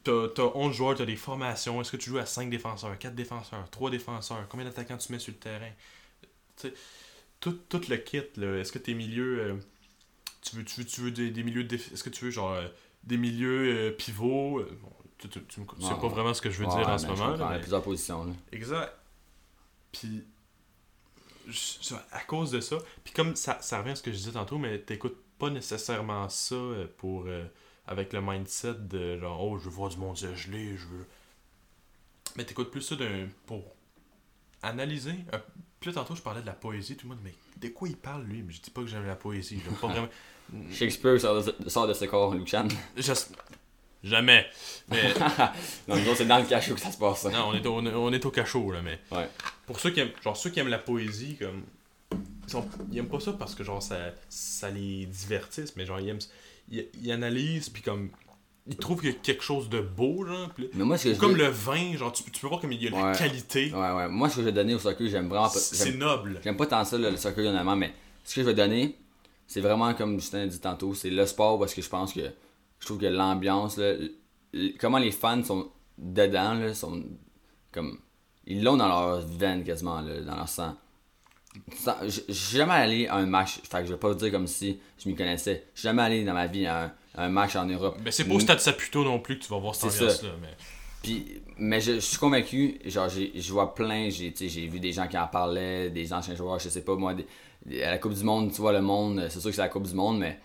t'as, 0.04 0.28
t'as 0.28 0.50
11 0.54 0.74
joueurs, 0.74 0.96
t'as 0.96 1.04
des 1.06 1.16
formations, 1.16 1.80
est-ce 1.80 1.92
que 1.92 1.96
tu 1.96 2.10
joues 2.10 2.18
à 2.18 2.26
5 2.26 2.50
défenseurs, 2.50 2.98
4 2.98 3.14
défenseurs, 3.14 3.68
3 3.70 3.90
défenseurs, 3.90 4.46
combien 4.48 4.64
d'attaquants 4.66 4.96
tu 4.98 5.12
mets 5.12 5.18
sur 5.18 5.32
le 5.32 5.38
terrain? 5.38 5.70
Tout, 7.40 7.58
tout 7.68 7.80
le 7.88 7.96
kit, 7.96 8.22
là. 8.36 8.58
Est-ce 8.58 8.70
que 8.72 8.78
tes 8.78 8.94
milieux. 8.94 9.40
euh, 9.40 9.54
tu 10.42 10.56
veux, 10.56 10.64
tu 10.64 10.80
veux, 10.80 10.86
tu 10.86 11.00
veux 11.00 11.10
des, 11.10 11.30
des 11.30 11.42
milieux 11.42 11.64
de 11.64 11.76
déf- 11.76 11.92
Est-ce 11.92 12.04
que 12.04 12.10
tu 12.10 12.24
veux 12.24 12.30
genre 12.30 12.52
euh, 12.52 12.68
des 13.04 13.16
milieux 13.16 13.88
euh, 13.88 13.90
pivots? 13.90 14.62
Bon, 14.82 14.92
tu, 15.18 15.28
tu, 15.28 15.40
sais 15.40 15.60
Ouais. 15.60 16.00
pas 16.00 16.08
vraiment 16.08 16.34
ce 16.34 16.40
que 16.42 16.50
je 16.50 16.58
veux 16.58 16.66
Ouais, 16.66 16.76
dire 16.78 16.88
en 16.88 16.98
ce 16.98 17.06
moment. 17.06 17.28
là, 17.30 17.36
Il 17.36 17.40
y 17.40 17.42
a 17.42 17.48
mais- 17.50 17.58
plusieurs 17.60 17.82
positions. 17.82 18.24
Là. 18.24 18.32
Exact. 18.52 18.92
Puis. 19.92 20.24
je- 21.48 21.94
à 22.12 22.20
cause 22.20 22.50
de 22.52 22.60
ça. 22.60 22.78
Puis 23.02 23.12
comme 23.12 23.34
ça, 23.34 23.58
ça 23.60 23.78
revient 23.78 23.90
à 23.90 23.96
ce 23.96 24.02
que 24.02 24.12
je 24.12 24.16
disais 24.16 24.32
tantôt, 24.32 24.58
mais 24.58 24.78
t'écoutes 24.78 25.16
pas 25.38 25.50
nécessairement 25.50 26.28
ça 26.28 26.56
pour. 26.98 27.26
Euh, 27.88 27.92
avec 27.92 28.12
le 28.12 28.20
mindset 28.20 28.74
de 28.74 29.18
genre, 29.18 29.42
oh, 29.42 29.58
je 29.58 29.64
veux 29.64 29.70
voir 29.70 29.90
du 29.90 29.96
monde 29.98 30.16
geler, 30.16 30.76
je 30.76 30.86
veux. 30.86 31.06
Mais 32.36 32.44
t'écoutes 32.44 32.70
plus 32.70 32.82
ça 32.82 32.96
d'un. 32.96 33.28
pour 33.46 33.62
analyser. 34.62 35.14
un- 35.32 35.40
Puis 35.80 35.90
là, 35.90 35.94
tantôt, 35.94 36.14
je 36.14 36.22
parlais 36.22 36.40
de 36.40 36.46
la 36.46 36.52
poésie. 36.52 36.96
Tout 36.96 37.08
le 37.08 37.14
monde, 37.14 37.24
mais 37.24 37.34
de 37.60 37.68
quoi 37.72 37.88
il 37.88 37.96
parle, 37.96 38.22
lui? 38.24 38.42
Mais 38.42 38.52
je 38.52 38.60
dis 38.62 38.70
pas 38.70 38.80
que 38.82 38.86
j'aime 38.86 39.06
la 39.06 39.16
poésie. 39.16 39.60
J'aime 39.64 39.74
pas 39.74 39.88
vraiment. 39.88 40.08
Shakespeare 40.72 41.20
sort 41.20 41.42
de, 41.42 41.68
sort 41.68 41.86
de 41.88 41.94
ce 41.94 42.04
corps, 42.06 42.34
Luchan. 42.34 42.68
Je- 42.96 43.12
Jamais. 44.04 44.46
Mais 44.88 45.14
non, 45.88 45.96
nous 45.96 46.14
c'est 46.16 46.24
dans 46.26 46.38
le 46.38 46.44
cachot 46.44 46.74
que 46.74 46.80
ça 46.80 46.90
se 46.90 46.98
passe. 46.98 47.24
non, 47.26 47.48
on 47.50 47.54
est, 47.54 47.64
au, 47.66 47.74
on 47.76 47.86
est- 47.86 47.94
on 47.94 48.12
est 48.12 48.24
au 48.26 48.30
cachot, 48.32 48.72
là. 48.72 48.82
Mais 48.82 48.98
Ouais. 49.12 49.28
pour 49.66 49.78
ceux 49.78 49.90
qui 49.90 50.00
aiment, 50.00 50.10
genre, 50.24 50.36
ceux 50.36 50.50
qui 50.50 50.58
aiment 50.58 50.68
la 50.68 50.78
poésie, 50.80 51.36
comme. 51.36 51.62
Ils, 52.46 52.50
sont, 52.50 52.68
ils 52.90 52.98
aiment 52.98 53.08
pas 53.08 53.20
ça 53.20 53.32
parce 53.32 53.54
que, 53.54 53.62
genre, 53.62 53.80
ça, 53.82 53.96
ça 54.28 54.70
les 54.70 55.06
divertisse, 55.06 55.76
mais 55.76 55.86
genre, 55.86 56.00
ils 56.00 56.08
aiment. 56.08 56.18
Ils, 56.70 56.86
ils 57.02 57.12
analysent, 57.12 57.68
puis 57.68 57.82
comme. 57.82 58.10
Ils 58.68 58.76
trouvent 58.76 59.00
qu'il 59.00 59.10
y 59.10 59.12
a 59.12 59.16
quelque 59.16 59.42
chose 59.42 59.68
de 59.68 59.80
beau, 59.80 60.24
genre. 60.24 60.48
Mais 60.74 60.84
moi, 60.84 60.96
ce 60.96 61.08
que 61.08 61.14
je 61.14 61.18
comme 61.18 61.34
le 61.36 61.48
vin, 61.48 61.96
genre, 61.96 62.12
tu, 62.12 62.22
peux- 62.22 62.30
tu 62.30 62.40
peux 62.40 62.46
voir 62.46 62.60
comme 62.60 62.70
il 62.70 62.80
y 62.82 62.86
a 62.86 62.90
la 62.90 63.10
Ouais. 63.10 63.18
qualité. 63.18 63.72
Ouais, 63.74 63.90
ouais. 63.92 64.08
Moi, 64.08 64.28
ce 64.28 64.36
que 64.36 64.42
je 64.42 64.46
vais 64.46 64.52
donner 64.52 64.74
au 64.74 64.78
soccer, 64.78 65.08
j'aime 65.08 65.28
vraiment 65.28 65.48
pas. 65.48 65.58
C'est 65.58 65.96
noble. 65.96 66.40
j'aime 66.44 66.56
pas 66.56 66.66
tant 66.66 66.84
ça, 66.84 66.96
là, 66.96 67.10
le 67.10 67.16
soccer, 67.16 67.44
honnêtement, 67.48 67.74
mais 67.74 67.92
ce 68.22 68.36
que 68.36 68.42
je 68.42 68.46
vais 68.46 68.54
donner, 68.54 68.96
c'est 69.48 69.60
vraiment 69.60 69.92
comme 69.94 70.14
Justin 70.20 70.42
a 70.42 70.46
dit 70.46 70.60
tantôt, 70.60 70.94
c'est 70.94 71.10
le 71.10 71.26
sport 71.26 71.58
parce 71.58 71.74
que 71.74 71.82
je 71.82 71.88
pense 71.88 72.12
que 72.12 72.20
je 72.78 72.86
trouve 72.86 72.98
que 72.98 73.06
l'ambiance, 73.06 73.80
comment 74.78 74.98
les 74.98 75.10
fans 75.10 75.42
sont 75.42 75.68
dedans, 75.98 76.54
là, 76.54 76.72
sont 76.74 77.02
comme. 77.72 77.98
Ils 78.46 78.62
l'ont 78.62 78.76
dans 78.76 78.88
leur 78.88 79.20
veine 79.26 79.64
quasiment, 79.64 80.00
là, 80.00 80.20
dans 80.20 80.36
leur 80.36 80.48
sang. 80.48 80.76
Je 82.04 82.08
suis 82.32 82.56
jamais 82.56 82.72
allé 82.72 83.06
à 83.08 83.16
un 83.16 83.26
match, 83.26 83.60
fait 83.62 83.80
que 83.82 83.86
je 83.86 83.92
vais 83.92 83.98
pas 83.98 84.14
dire 84.14 84.30
comme 84.30 84.46
si 84.46 84.78
je 84.98 85.08
m'y 85.08 85.14
connaissais. 85.14 85.66
Je 85.74 85.80
suis 85.80 85.88
jamais 85.88 86.02
allé 86.02 86.24
dans 86.24 86.32
ma 86.34 86.46
vie 86.46 86.66
à 86.66 86.84
un, 86.84 86.92
à 87.14 87.24
un 87.24 87.28
match 87.28 87.56
en 87.56 87.66
Europe. 87.66 87.98
Mais 88.04 88.10
c'est 88.10 88.24
pas 88.24 88.34
au 88.34 88.40
stade 88.40 88.60
Saputo 88.60 89.04
non 89.04 89.18
plus 89.18 89.38
que 89.38 89.44
tu 89.44 89.50
vas 89.50 89.58
voir 89.58 89.74
cette 89.74 89.90
ambiance-là. 90.02 90.30
Mais... 90.40 90.48
Puis, 91.02 91.42
mais 91.58 91.80
je, 91.80 91.94
je 91.94 91.98
suis 92.00 92.16
convaincu, 92.16 92.78
genre, 92.86 93.08
j'ai- 93.08 93.32
je 93.34 93.52
vois 93.52 93.74
plein, 93.74 94.08
j'ai 94.08 94.32
j'ai 94.38 94.66
vu 94.68 94.78
des 94.80 94.92
gens 94.92 95.08
qui 95.08 95.18
en 95.18 95.26
parlaient, 95.26 95.90
des 95.90 96.12
anciens 96.12 96.34
joueurs, 96.36 96.58
je 96.60 96.68
sais 96.68 96.82
pas, 96.82 96.94
moi, 96.94 97.12
des- 97.14 97.26
des- 97.66 97.82
à 97.82 97.90
la 97.90 97.98
Coupe 97.98 98.14
du 98.14 98.22
Monde, 98.24 98.52
tu 98.52 98.60
vois, 98.60 98.72
le 98.72 98.80
monde, 98.82 99.26
c'est 99.28 99.40
sûr 99.40 99.50
que 99.50 99.56
c'est 99.56 99.62
la 99.62 99.68
Coupe 99.68 99.88
du 99.88 99.94
Monde, 99.94 100.18
mais 100.20 100.38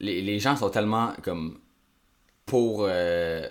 les, 0.00 0.22
les 0.22 0.38
gens 0.40 0.56
sont 0.56 0.70
tellement 0.70 1.12
comme 1.22 1.58
pour. 2.46 2.86
euh, 2.88 3.46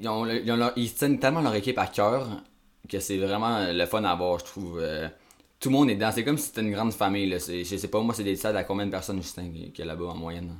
ils, 0.00 0.08
ont, 0.08 0.24
le- 0.24 0.42
ils, 0.44 0.50
ont 0.50 0.56
leur- 0.56 0.72
ils 0.76 0.92
tiennent 0.92 1.18
tellement 1.20 1.40
leur 1.42 1.54
équipe 1.54 1.78
à 1.78 1.86
cœur 1.86 2.26
que 2.88 3.00
c'est 3.00 3.18
vraiment 3.18 3.66
le 3.72 3.86
fun 3.86 4.04
à 4.04 4.14
voir, 4.14 4.38
je 4.40 4.44
trouve. 4.44 4.78
euh, 4.80 5.08
tout 5.60 5.70
le 5.70 5.74
monde 5.76 5.88
est 5.90 5.94
dedans, 5.94 6.10
c'est 6.12 6.24
comme 6.24 6.36
si 6.38 6.46
c'était 6.48 6.60
une 6.60 6.72
grande 6.72 6.92
famille, 6.92 7.28
là. 7.28 7.38
C'est- 7.38 7.64
Je 7.64 7.76
sais 7.76 7.88
pas, 7.88 8.00
moi, 8.00 8.14
c'est 8.14 8.24
des 8.24 8.36
stades 8.36 8.56
à 8.56 8.64
combien 8.64 8.84
de 8.86 8.90
personnes, 8.90 9.22
Justin, 9.22 9.48
qu'il 9.50 9.78
y 9.78 9.82
a 9.82 9.84
là-bas 9.86 10.06
en 10.06 10.16
moyenne? 10.16 10.54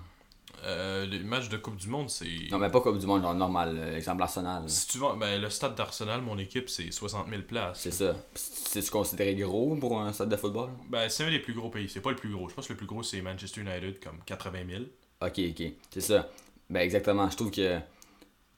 Euh, 0.67 1.05
les 1.05 1.19
matchs 1.19 1.51
de 1.51 1.59
Coupe 1.59 1.77
du 1.77 1.89
Monde, 1.89 2.09
c'est. 2.09 2.25
Non, 2.51 2.59
mais 2.59 2.71
pas 2.71 2.81
Coupe 2.81 2.97
du 2.97 3.05
Monde, 3.05 3.21
genre 3.21 3.35
normal, 3.35 3.77
euh, 3.79 3.97
exemple 3.99 4.23
Arsenal. 4.23 4.63
là. 4.63 4.69
Si 4.69 4.89
tu 4.89 4.97
vas. 4.99 5.15
Ben, 5.15 5.39
le 5.39 5.51
stade 5.51 5.75
d'Arsenal, 5.75 6.23
mon 6.23 6.39
équipe, 6.39 6.71
c'est 6.71 6.91
60 6.91 7.29
000 7.29 7.43
places. 7.43 7.81
C'est 7.81 7.91
ça. 7.91 8.17
C'est-tu 8.35 8.91
considéré 8.91 9.35
gros 9.35 9.77
pour 9.77 10.01
un 10.01 10.11
stade 10.15 10.31
de 10.31 10.37
football? 10.37 10.71
Ben, 10.89 11.07
c'est 11.11 11.25
un 11.25 11.31
des 11.31 11.41
plus 11.41 11.53
gros 11.53 11.69
pays. 11.69 11.91
C'est 11.91 12.01
pas 12.01 12.11
le 12.11 12.17
plus 12.17 12.31
gros. 12.31 12.49
Je 12.49 12.55
pense 12.55 12.67
que 12.67 12.73
le 12.73 12.79
plus 12.79 12.87
gros, 12.87 13.03
c'est 13.03 13.21
Manchester 13.21 13.61
United, 13.61 14.03
comme 14.03 14.21
80 14.25 14.61
000. 14.71 14.85
Ok, 15.21 15.39
ok. 15.51 15.73
C'est 15.91 16.01
ça. 16.01 16.31
Ben 16.71 16.81
exactement. 16.81 17.29
Je 17.29 17.37
trouve 17.37 17.51
que 17.51 17.79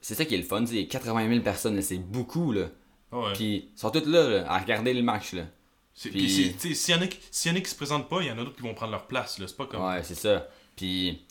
c'est 0.01 0.15
ça 0.15 0.25
qui 0.25 0.37
est 0.37 0.39
le 0.39 0.45
fun. 0.45 0.63
A 0.65 0.83
80 0.89 1.29
000 1.29 1.41
personnes, 1.41 1.83
c'est 1.83 1.99
beaucoup. 1.99 2.53
là. 2.53 2.67
Ouais. 3.25 3.33
Puis 3.35 3.69
ils 3.75 3.79
sont 3.79 3.91
toutes 3.91 4.07
là, 4.07 4.29
là, 4.29 4.51
à 4.53 4.59
regarder 4.59 4.93
le 4.95 5.03
match. 5.03 5.33
Là. 5.33 5.45
Puis- 5.99 6.55
s'il 6.75 6.95
y, 6.95 6.99
en 6.99 7.01
a 7.03 7.07
qui- 7.07 7.71
se 7.71 7.75
présentent 7.75 8.09
pas, 8.09 8.21
il 8.21 8.27
y 8.27 8.31
en 8.31 8.35
a 8.39 8.45
d'autres 8.45 8.57
qui 8.57 8.63
vont 8.63 8.75
prendre 8.75 8.93
leur 8.93 9.07
place. 9.07 9.39
là. 9.39 9.47
C'est 9.49 9.57
pas 9.57 9.67
comme. 9.67 9.83
Ouais, 9.85 10.03
c'est 10.03 10.15
ça. 10.15 10.49
Puis 10.77 11.23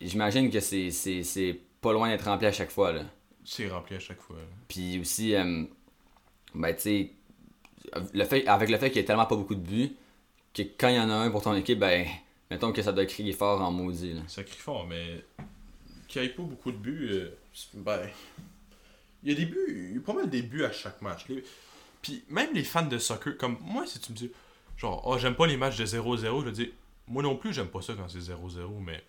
j'imagine 0.00 0.50
que 0.50 0.60
c'est- 0.60 1.60
pas 1.80 1.92
loin 1.92 2.08
d'être 2.08 2.24
rempli 2.24 2.46
à 2.46 2.52
chaque 2.52 2.70
fois. 2.70 2.92
Là. 2.92 3.02
C'est 3.44 3.68
rempli 3.68 3.96
à 3.96 4.00
chaque 4.00 4.20
fois. 4.20 4.36
là. 4.36 4.42
Puis 4.68 5.00
aussi, 5.00 5.34
euh, 5.34 5.64
ben 6.54 6.74
tu 6.74 6.80
sais, 6.82 7.10
le 8.14 8.24
fait, 8.24 8.46
avec 8.46 8.70
le 8.70 8.78
fait 8.78 8.90
qu'il 8.90 9.00
y 9.02 9.04
a 9.04 9.06
tellement 9.06 9.26
pas 9.26 9.36
beaucoup 9.36 9.54
de 9.54 9.60
buts, 9.60 9.92
que 10.54 10.62
quand 10.62 10.88
il 10.88 10.94
y 10.94 10.98
en 11.00 11.10
a 11.10 11.14
un 11.14 11.30
pour 11.30 11.42
ton 11.42 11.54
équipe, 11.54 11.78
ben 11.78 12.06
mettons 12.50 12.72
que 12.72 12.80
ça 12.82 12.92
doit 12.92 13.04
crier 13.06 13.32
fort 13.32 13.60
en 13.60 13.70
maudit. 13.72 14.14
Là. 14.14 14.22
Ça 14.28 14.44
crie 14.44 14.56
fort, 14.58 14.86
mais. 14.86 15.24
Qu'il 16.08 16.22
n'y 16.22 16.28
ait 16.28 16.30
pas 16.30 16.42
beaucoup 16.44 16.70
de 16.70 16.76
buts. 16.76 17.08
euh, 17.10 17.36
ben. 17.74 18.08
Il 19.24 19.30
y 19.30 19.32
a 19.32 19.36
des 19.36 19.46
buts. 19.46 19.88
Il 19.90 19.94
y 19.94 19.98
a 19.98 20.00
pas 20.00 20.12
mal 20.12 20.28
des 20.28 20.42
buts 20.42 20.64
à 20.64 20.72
chaque 20.72 21.00
match. 21.02 21.26
Puis 22.02 22.22
même 22.28 22.52
les 22.54 22.64
fans 22.64 22.86
de 22.86 22.98
soccer, 22.98 23.36
comme 23.36 23.56
moi, 23.62 23.86
si 23.86 23.98
tu 23.98 24.12
me 24.12 24.16
dis, 24.16 24.30
genre, 24.76 25.02
oh, 25.06 25.18
j'aime 25.18 25.34
pas 25.34 25.46
les 25.46 25.56
matchs 25.56 25.78
de 25.78 25.86
0-0, 25.86 26.44
je 26.44 26.50
dis, 26.50 26.72
moi 27.08 27.22
non 27.22 27.36
plus, 27.36 27.52
j'aime 27.52 27.68
pas 27.68 27.82
ça 27.82 27.94
quand 27.94 28.08
c'est 28.08 28.18
0-0, 28.18 28.68
mais 28.84 29.02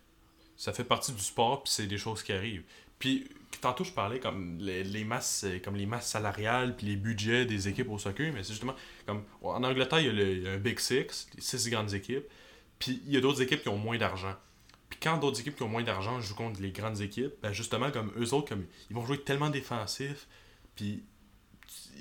ça 0.58 0.73
fait 0.73 0.84
partie 0.84 1.12
du 1.12 1.21
sport, 1.21 1.63
puis 1.63 1.73
c'est 1.73 1.88
des 1.88 1.97
choses 1.97 2.23
qui 2.23 2.32
arrivent. 2.32 2.63
Puis 2.99 3.28
tantôt, 3.62 3.84
je 3.84 3.91
parlais 3.91 4.19
comme 4.19 4.58
les, 4.60 5.04
masses 5.04 5.43
euh, 5.45 5.60
comme 5.60 5.75
les 5.75 5.86
masses 5.86 6.10
salariales, 6.10 6.75
puis 6.75 6.88
les 6.88 6.95
budgets 6.95 7.45
des 7.45 7.67
équipes 7.67 7.89
au 7.89 7.99
soccer, 7.99 8.32
mais 8.34 8.43
c'est 8.43 8.54
justement 8.54 8.75
comme 9.06 9.23
en 9.41 9.63
Angleterre, 9.63 9.99
y 9.99 10.10
a 10.10 10.13
le, 10.13 10.32
il 10.32 10.43
y 10.43 10.47
a 10.47 10.51
un 10.51 10.58
Big 10.58 10.80
Six, 10.80 11.28
les 11.36 11.41
six 11.41 11.69
grandes 11.69 11.93
équipes, 11.93 12.25
puis 12.80 13.01
il 13.06 13.13
y 13.13 13.17
a 13.17 13.21
d'autres 13.21 13.41
équipes 13.41 13.62
qui 13.62 13.69
ont 13.69 13.78
moins 13.78 13.97
d'argent. 13.97 14.36
Quand 15.06 15.18
d'autres 15.18 15.39
équipes 15.39 15.56
qui 15.56 15.63
ont 15.63 15.70
moins 15.70 15.84
d'argent 15.84 16.20
jouent 16.20 16.36
contre 16.36 16.60
les 16.62 16.72
grandes 16.72 17.00
équipes, 17.00 17.34
ben 17.41 17.54
justement, 17.54 17.91
comme 17.91 18.12
eux 18.18 18.34
autres, 18.34 18.50
comme 18.50 18.65
ils 18.89 18.96
vont 18.96 19.06
jouer 19.06 19.22
tellement 19.22 19.50
défensif, 19.52 20.28
puis 20.76 21.04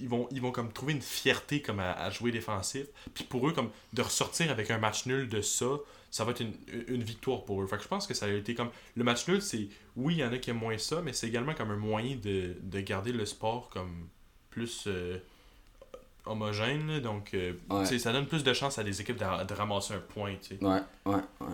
ils 0.00 0.08
vont, 0.08 0.26
ils 0.32 0.40
vont 0.40 0.50
comme 0.52 0.72
trouver 0.72 0.94
une 0.94 1.02
fierté 1.02 1.60
comme 1.62 1.78
à, 1.80 1.92
à 1.92 2.10
jouer 2.10 2.32
défensif. 2.32 2.86
Puis 3.14 3.24
pour 3.24 3.46
eux, 3.48 3.52
comme 3.52 3.70
de 3.92 4.02
ressortir 4.02 4.50
avec 4.50 4.70
un 4.70 4.78
match 4.78 5.06
nul 5.06 5.28
de 5.28 5.40
ça, 5.42 5.66
ça 6.10 6.24
va 6.24 6.30
être 6.30 6.40
une, 6.40 6.54
une 6.88 7.02
victoire 7.02 7.44
pour 7.44 7.60
eux. 7.62 7.66
Fait 7.66 7.76
que 7.76 7.82
je 7.82 7.88
pense 7.88 8.06
que 8.06 8.14
ça 8.14 8.26
a 8.26 8.30
été 8.30 8.54
comme. 8.54 8.70
Le 8.96 9.04
match 9.04 9.28
nul, 9.28 9.42
c'est. 9.42 9.68
Oui, 9.96 10.14
il 10.14 10.18
y 10.20 10.24
en 10.24 10.32
a 10.32 10.38
qui 10.38 10.50
aiment 10.50 10.58
moins 10.58 10.78
ça, 10.78 11.02
mais 11.02 11.12
c'est 11.12 11.28
également 11.28 11.54
comme 11.54 11.70
un 11.72 11.76
moyen 11.76 12.16
de, 12.16 12.56
de 12.62 12.80
garder 12.80 13.12
le 13.12 13.26
sport 13.26 13.68
comme 13.68 14.08
plus 14.50 14.84
euh, 14.86 15.18
homogène. 16.26 17.00
Donc, 17.00 17.34
euh, 17.34 17.52
Ouais. 17.70 17.98
ça 17.98 18.12
donne 18.12 18.26
plus 18.26 18.44
de 18.44 18.52
chance 18.52 18.78
à 18.78 18.84
des 18.84 19.00
équipes 19.00 19.16
de, 19.18 19.44
de 19.44 19.54
ramasser 19.54 19.94
un 19.94 19.98
point. 20.00 20.34
tu 20.40 20.56
sais. 20.56 20.64
Ouais, 20.64 20.80
ouais, 21.06 21.14
ouais. 21.40 21.46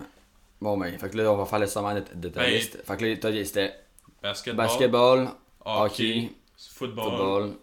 Bon, 0.61 0.77
ben, 0.77 0.97
fait 0.97 1.09
que 1.09 1.17
là, 1.17 1.31
on 1.31 1.37
va 1.37 1.45
faire 1.45 1.59
le 1.59 1.67
sommaire 1.67 1.95
de, 1.95 2.03
de 2.13 2.29
ta 2.29 2.41
Ben, 2.41 2.53
liste. 2.53 2.81
Fait 2.85 2.97
que 2.97 3.05
là, 3.05 3.17
t'as 3.17 3.43
c'était 3.43 3.73
Basketball, 4.21 4.65
basketball, 4.67 5.19
hockey, 5.65 5.83
hockey, 5.85 6.31
football, 6.69 7.03
football, 7.09 7.57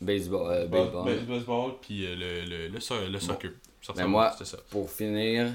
baseball. 0.00 0.52
euh, 0.52 0.66
baseball. 0.66 1.04
ba- 1.04 1.34
baseball, 1.34 1.72
puis 1.80 2.04
euh, 2.06 2.14
le, 2.14 2.44
le, 2.44 2.68
le, 2.68 2.80
so- 2.80 3.08
le 3.08 3.18
soccer. 3.18 3.52
Ça 3.80 3.94
Ben 3.94 4.06
moi- 4.06 4.32
ça. 4.44 4.58
Pour 4.70 4.90
finir 4.90 5.50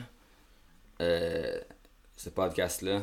euh, 1.01 1.59
ce 2.15 2.29
podcast-là, 2.29 3.01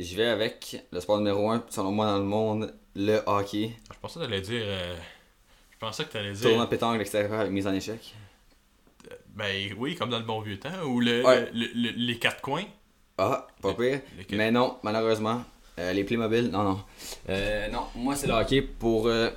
je 0.00 0.16
vais 0.16 0.26
avec 0.28 0.82
le 0.90 1.00
sport 1.00 1.18
numéro 1.18 1.48
1, 1.50 1.64
selon 1.70 1.92
moi, 1.92 2.06
dans 2.06 2.18
le 2.18 2.24
monde, 2.24 2.74
le 2.96 3.20
hockey. 3.26 3.76
Je 3.92 3.98
pensais 4.00 4.18
que 4.18 4.24
t'allais 4.24 4.40
dire. 4.40 4.62
euh, 4.64 4.96
je 5.70 5.78
pensais 5.78 6.04
que 6.04 6.10
t'allais 6.10 6.32
dire. 6.32 6.42
Tournoi 6.42 6.68
pétanque 6.68 6.94
avec 7.00 7.50
mise 7.52 7.66
en 7.68 7.72
échec. 7.72 8.14
Ben 9.34 9.72
oui, 9.78 9.94
comme 9.94 10.10
dans 10.10 10.18
le 10.18 10.24
bon 10.24 10.40
vieux 10.40 10.58
temps, 10.58 10.82
ou 10.86 11.00
le, 11.00 11.24
Ouais. 11.24 11.50
le- 11.54 11.70
le- 11.74 11.92
les 11.96 12.18
quatre 12.18 12.40
coins. 12.42 12.64
Ah, 13.18 13.46
pas 13.62 13.74
pire. 13.74 14.00
Mais 14.30 14.50
non, 14.50 14.76
malheureusement, 14.82 15.42
euh, 15.78 15.92
les 15.92 16.04
Playmobil, 16.04 16.48
non, 16.50 16.62
non. 16.62 16.80
Euh, 17.28 17.68
non, 17.68 17.86
moi, 17.94 18.14
c'est 18.16 18.26
le 18.26 18.34
hockey 18.34 18.62
pour. 18.62 19.06
euh, 19.06 19.30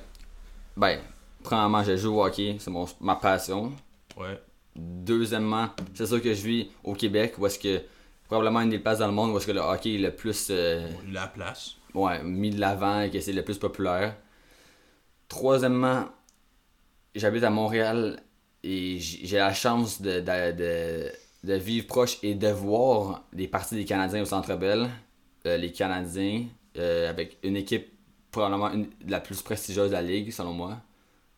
ben, 0.76 1.00
premièrement, 1.42 1.82
je 1.82 1.96
joue 1.96 2.14
au 2.18 2.24
hockey, 2.24 2.56
c'est 2.58 2.70
mon, 2.70 2.86
ma 3.00 3.16
passion. 3.16 3.72
Ouais. 4.16 4.38
Deuxièmement, 4.74 5.68
c'est 5.94 6.06
sûr 6.06 6.20
que 6.22 6.34
je 6.34 6.42
vis 6.46 6.70
au 6.84 6.92
Québec, 6.94 7.34
où 7.38 7.46
est-ce 7.46 7.58
que 7.58 7.82
probablement 8.26 8.60
une 8.60 8.70
des 8.70 8.78
places 8.78 8.98
dans 8.98 9.06
le 9.06 9.12
monde 9.14 9.30
où 9.30 9.38
est-ce 9.38 9.46
que 9.46 9.52
le 9.52 9.60
hockey 9.60 9.94
est 9.94 9.98
le 9.98 10.14
plus 10.14 10.48
euh, 10.50 10.86
La 11.10 11.26
place. 11.28 11.76
ouais, 11.94 12.22
mis 12.22 12.50
de 12.50 12.60
l'avant 12.60 13.00
et 13.00 13.10
que 13.10 13.20
c'est 13.20 13.32
le 13.32 13.42
plus 13.42 13.56
populaire. 13.58 14.14
Troisièmement, 15.28 16.06
j'habite 17.14 17.44
à 17.44 17.50
Montréal 17.50 18.20
et 18.66 18.98
j'ai 18.98 19.36
la 19.36 19.54
chance 19.54 20.02
de, 20.02 20.20
de, 20.20 20.52
de, 20.52 21.12
de 21.44 21.54
vivre 21.54 21.86
proche 21.86 22.18
et 22.24 22.34
de 22.34 22.48
voir 22.48 23.22
des 23.32 23.46
parties 23.46 23.76
des 23.76 23.84
Canadiens 23.84 24.22
au 24.22 24.24
Centre 24.24 24.56
Bell. 24.56 24.88
Euh, 25.46 25.56
les 25.56 25.70
Canadiens, 25.70 26.46
euh, 26.76 27.08
avec 27.08 27.38
une 27.44 27.56
équipe 27.56 27.86
probablement 28.32 28.72
une, 28.72 28.88
la 29.06 29.20
plus 29.20 29.40
prestigieuse 29.40 29.90
de 29.90 29.92
la 29.92 30.02
Ligue, 30.02 30.32
selon 30.32 30.52
moi. 30.52 30.78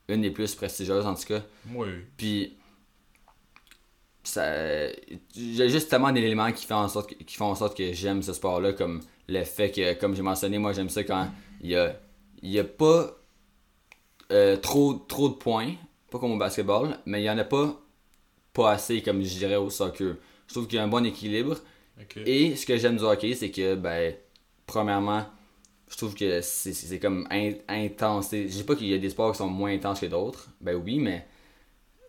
Une 0.09 0.23
des 0.23 0.31
plus 0.31 0.55
prestigieuses, 0.55 1.05
en 1.05 1.15
tout 1.15 1.27
cas. 1.27 1.43
Oui. 1.75 1.89
Puis, 2.17 2.57
ça, 4.25 4.89
j'ai 5.37 5.69
juste 5.69 5.91
tellement 5.91 6.13
d'éléments 6.13 6.51
qui 6.53 6.65
font 6.65 6.77
en 6.77 6.89
sorte 6.89 7.11
que, 7.11 7.25
qui 7.25 7.37
font 7.37 7.51
en 7.51 7.55
sorte 7.55 7.77
que 7.77 7.93
j'aime 7.93 8.23
ce 8.23 8.33
sport-là, 8.33 8.73
comme 8.73 9.03
le 9.29 9.45
fait 9.45 9.71
que, 9.71 9.93
comme 9.95 10.17
j'ai 10.17 10.23
mentionné, 10.23 10.57
moi 10.57 10.73
j'aime 10.73 10.89
ça 10.89 11.05
quand 11.05 11.29
il 11.61 11.71
y 11.71 11.77
a, 11.77 11.95
y 12.43 12.59
a 12.59 12.65
pas 12.65 13.11
euh, 14.33 14.57
trop, 14.57 14.95
trop 14.95 15.29
de 15.29 15.35
points, 15.35 15.75
pas 16.11 16.19
comme 16.19 16.33
au 16.33 16.37
basketball, 16.39 16.99
mais 17.07 17.21
il 17.23 17.25
y 17.25 17.31
en 17.31 17.39
a 17.39 17.45
pas, 17.45 17.81
pas 18.53 18.73
assez, 18.73 19.03
comme 19.03 19.23
je 19.23 19.37
dirais 19.39 19.57
au 19.57 19.71
soccer. 19.71 20.17
Je 20.47 20.55
trouve 20.55 20.67
qu'il 20.67 20.77
y 20.77 20.81
a 20.81 20.85
un 20.85 20.89
bon 20.89 21.05
équilibre. 21.05 21.57
Et 22.27 22.57
ce 22.57 22.65
que 22.65 22.77
j'aime 22.79 22.97
du 22.97 23.03
hockey, 23.05 23.35
c'est 23.35 23.51
que, 23.51 23.75
ben, 23.75 24.15
premièrement, 24.67 25.25
je 25.91 25.97
trouve 25.97 26.15
que 26.15 26.41
c'est- 26.41 26.99
comme 27.01 27.27
in- 27.31 27.55
intense. 27.69 28.31
Je 28.33 28.47
dis 28.47 28.63
pas 28.65 28.77
qu'il 28.77 28.87
y 28.89 28.95
a 28.95 28.99
des 28.99 29.11
sports 29.11 29.33
qui 29.33 29.39
sont 29.39 29.49
moins 29.49 29.73
intenses 29.73 30.01
que 30.01 30.07
d'autres. 30.07 30.49
Ben 30.61 30.75
oui, 30.77 30.99
mais 30.99 31.27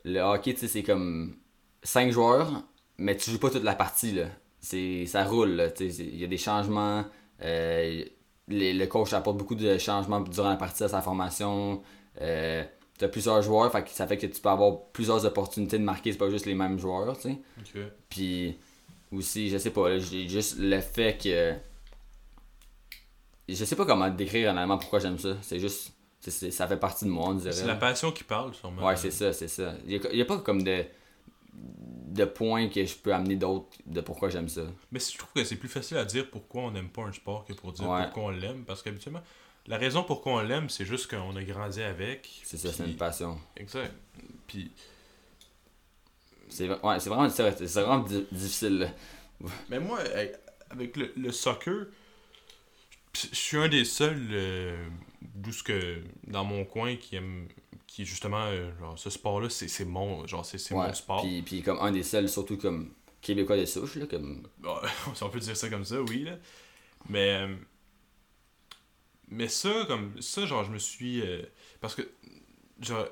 le 0.03 0.19
hockey, 0.21 0.53
tu 0.53 0.61
sais, 0.61 0.67
c'est 0.67 0.83
comme 0.83 1.35
5 1.83 2.11
joueurs, 2.11 2.63
mais 2.97 3.17
tu 3.17 3.31
joues 3.31 3.39
pas 3.39 3.49
toute 3.49 3.63
la 3.63 3.75
partie, 3.75 4.11
là. 4.13 4.25
Ça 4.61 5.23
roule, 5.23 5.71
Il 5.79 6.19
y 6.19 6.23
a 6.23 6.27
des 6.27 6.37
changements. 6.37 7.05
euh, 7.41 8.03
les- 8.49 8.73
le 8.73 8.85
coach 8.87 9.13
apporte 9.13 9.37
beaucoup 9.37 9.55
de 9.55 9.77
changements 9.77 10.19
durant 10.21 10.49
la 10.49 10.55
partie 10.57 10.83
à 10.83 10.87
sa 10.89 11.01
formation. 11.01 11.81
euh, 12.21 12.63
t'as 12.99 13.07
plusieurs 13.07 13.41
joueurs, 13.41 13.71
fait 13.71 13.83
que 13.83 13.89
ça 13.89 14.05
fait 14.05 14.17
que 14.17 14.27
tu 14.27 14.39
peux 14.39 14.49
avoir 14.49 14.81
plusieurs 14.91 15.25
opportunités 15.25 15.79
de 15.79 15.83
marquer, 15.83 16.11
c'est 16.11 16.17
pas 16.17 16.29
juste 16.29 16.45
les 16.45 16.53
mêmes 16.53 16.77
joueurs, 16.77 17.17
tu 17.17 17.29
sais. 17.29 17.37
Ok. 17.59 17.81
Puis 18.09 18.57
aussi, 19.11 19.49
je 19.49 19.57
sais 19.57 19.71
pas, 19.71 19.97
j'ai 19.97 20.27
juste 20.27 20.57
le 20.59 20.79
fait 20.81 21.17
que. 21.17 21.55
Je 23.47 23.65
sais 23.65 23.75
pas 23.75 23.85
comment 23.85 24.09
décrire 24.09 24.53
réellement 24.53 24.77
pourquoi 24.77 24.99
j'aime 24.99 25.17
ça. 25.17 25.37
C'est 25.41 25.59
juste. 25.59 25.93
ça 26.21 26.67
fait 26.67 26.77
partie 26.77 27.05
de 27.05 27.09
moi, 27.09 27.29
on 27.29 27.33
dirait. 27.33 27.53
C'est 27.53 27.65
la 27.65 27.75
passion 27.75 28.11
qui 28.11 28.25
parle, 28.25 28.53
sûrement. 28.53 28.85
Ouais, 28.85 28.97
c'est 28.97 29.11
ça, 29.11 29.31
c'est 29.31 29.47
ça. 29.47 29.73
Il 29.87 29.93
y 29.93 30.21
a, 30.21 30.25
pas 30.25 30.37
comme 30.39 30.61
de. 30.61 30.83
de 31.53 32.25
points 32.25 32.67
que 32.67 32.85
je 32.85 32.95
peux 32.95 33.13
amener 33.13 33.37
d'autres 33.37 33.69
de 33.85 34.01
pourquoi 34.01 34.27
j'aime 34.27 34.49
ça. 34.49 34.63
Mais 34.91 34.99
je 34.99 35.17
trouve 35.17 35.31
que 35.33 35.45
c'est 35.45 35.55
plus 35.55 35.69
facile 35.69 35.97
à 35.97 36.05
dire 36.05 36.29
pourquoi 36.29 36.63
on 36.63 36.71
n'aime 36.71 36.89
pas 36.89 37.03
un 37.03 37.13
sport 37.13 37.45
que 37.45 37.53
pour 37.53 37.71
dire 37.71 37.89
Ouais. 37.89 38.03
pourquoi 38.03 38.23
on 38.23 38.29
l'aime. 38.31 38.65
Parce 38.65 38.83
qu'habituellement, 38.83 39.23
la 39.67 39.77
raison 39.77 40.03
pourquoi 40.03 40.33
on 40.33 40.39
l'aime, 40.41 40.69
c'est 40.69 40.85
juste 40.85 41.09
qu'on 41.09 41.35
a 41.35 41.43
grandi 41.43 41.81
avec. 41.81 42.29
C'est 42.43 42.57
ça, 42.57 42.71
c'est 42.73 42.85
une 42.85 42.95
passion. 42.95 43.39
Exact. 43.55 43.93
Puis, 44.47 44.71
C'est 46.49 46.67
ouais, 46.69 46.99
c'est 46.99 47.09
vraiment, 47.09 47.27
vraiment 47.27 47.99
di- 47.99 48.25
difficile. 48.31 48.91
mais 49.69 49.79
moi, 49.79 49.99
avec 50.71 50.97
le, 50.97 51.13
le 51.15 51.31
soccer, 51.31 51.87
je 53.13 53.35
suis 53.35 53.57
un 53.57 53.67
des 53.67 53.85
seuls 53.85 54.27
euh, 54.31 54.87
d'où 55.21 55.51
ce 55.51 55.63
que 55.63 56.01
dans 56.27 56.43
mon 56.43 56.63
coin 56.65 56.95
qui 56.95 57.15
aime 57.15 57.47
qui 57.87 58.05
justement 58.05 58.43
euh, 58.45 58.69
genre 58.79 58.97
ce 58.99 59.09
sport 59.09 59.41
là 59.41 59.49
c'est 59.49 59.83
mon 59.85 60.25
genre 60.27 60.45
c'est 60.45 60.71
Ouais, 60.73 60.87
mon 60.87 60.93
sport 60.93 61.21
Puis, 61.23 61.41
puis 61.41 61.61
comme 61.63 61.79
un 61.79 61.91
des 61.91 62.03
seuls, 62.03 62.29
surtout 62.29 62.57
comme 62.57 62.93
québécois 63.21 63.57
de 63.57 63.65
souche, 63.65 63.95
là, 63.95 64.05
comme. 64.05 64.47
Si 65.15 65.23
on 65.23 65.29
peut 65.29 65.39
dire 65.39 65.57
ça 65.57 65.69
comme 65.69 65.85
ça, 65.85 66.01
oui, 66.01 66.23
là. 66.23 66.37
Mais. 67.09 67.47
Mais 69.29 69.47
ça, 69.47 69.85
comme. 69.87 70.21
Ça, 70.21 70.45
genre, 70.45 70.63
je 70.63 70.71
me 70.71 70.79
suis. 70.79 71.21
euh, 71.21 71.41
parce 71.81 71.95
que. 71.95 72.01
Genre, 72.81 73.05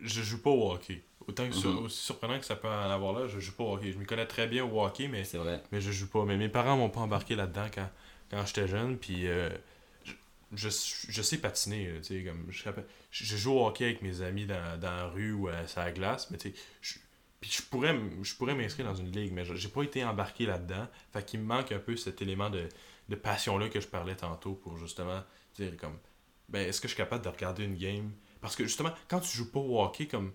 je 0.00 0.22
joue 0.22 0.42
pas 0.42 0.50
au 0.50 0.72
hockey. 0.72 1.02
Autant 1.26 1.48
que 1.48 1.54
Mhm. 1.56 1.78
aussi 1.84 2.02
surprenant 2.02 2.38
que 2.38 2.44
ça 2.44 2.56
peut 2.56 2.68
en 2.68 2.90
avoir 2.90 3.18
là, 3.18 3.26
je 3.28 3.38
joue 3.40 3.52
pas 3.52 3.64
au 3.64 3.74
hockey. 3.74 3.92
Je 3.92 3.98
me 3.98 4.04
connais 4.04 4.26
très 4.26 4.46
bien 4.46 4.64
au 4.64 4.84
hockey, 4.84 5.08
mais, 5.08 5.22
vrai. 5.22 5.62
mais 5.72 5.80
je 5.80 5.90
joue 5.92 6.08
pas. 6.08 6.24
Mais 6.24 6.36
mes 6.36 6.48
parents 6.50 6.76
m'ont 6.76 6.90
pas 6.90 7.00
embarqué 7.00 7.34
là-dedans 7.36 7.66
quand, 7.74 7.88
quand 8.30 8.44
j'étais 8.46 8.68
jeune, 8.68 8.98
puis. 8.98 9.26
euh, 9.26 9.48
je, 10.52 10.68
je, 11.08 11.22
sais 11.22 11.38
patiner, 11.38 11.88
là, 11.88 11.98
comme. 12.30 12.46
Je, 12.50 12.62
je- 13.10 13.36
joue 13.36 13.52
au 13.54 13.66
hockey 13.66 13.84
avec 13.86 14.02
mes 14.02 14.20
amis 14.22 14.46
dans, 14.46 14.78
dans 14.78 14.94
la 14.94 15.06
rue 15.08 15.32
ou 15.32 15.48
à 15.48 15.62
la 15.76 15.92
glace, 15.92 16.30
mais 16.30 16.38
tu 16.38 16.50
sais. 16.50 16.54
je- 16.82 16.94
puis 17.40 17.50
je 17.50 17.62
pourrais, 17.62 17.94
je 18.22 18.34
pourrais 18.36 18.54
m'inscrire 18.54 18.86
dans 18.86 18.94
une 18.94 19.10
ligue, 19.12 19.32
mais 19.32 19.44
j'ai 19.44 19.68
pas 19.68 19.82
été 19.82 20.02
embarqué 20.04 20.46
là-dedans. 20.46 20.86
Fait 21.12 21.24
qu'il 21.24 21.40
me 21.40 21.44
manque 21.44 21.72
un 21.72 21.78
peu 21.78 21.94
cet 21.96 22.22
élément 22.22 22.48
de, 22.50 22.68
de 23.10 23.14
passion-là 23.16 23.68
que 23.68 23.80
je 23.80 23.86
parlais 23.88 24.14
tantôt 24.16 24.54
pour 24.54 24.78
justement 24.78 25.22
dire 25.54 25.76
comme 25.76 25.98
ben 26.48 26.68
est-ce 26.68 26.80
que 26.80 26.88
je 26.88 26.94
suis 26.94 27.02
capable 27.02 27.24
de 27.24 27.28
regarder 27.28 27.64
une 27.64 27.76
game? 27.76 28.10
Parce 28.40 28.56
que 28.56 28.64
justement, 28.64 28.92
quand 29.08 29.20
tu 29.20 29.36
joues 29.36 29.50
pas 29.50 29.60
au 29.60 29.80
hockey, 29.82 30.06
comme 30.06 30.32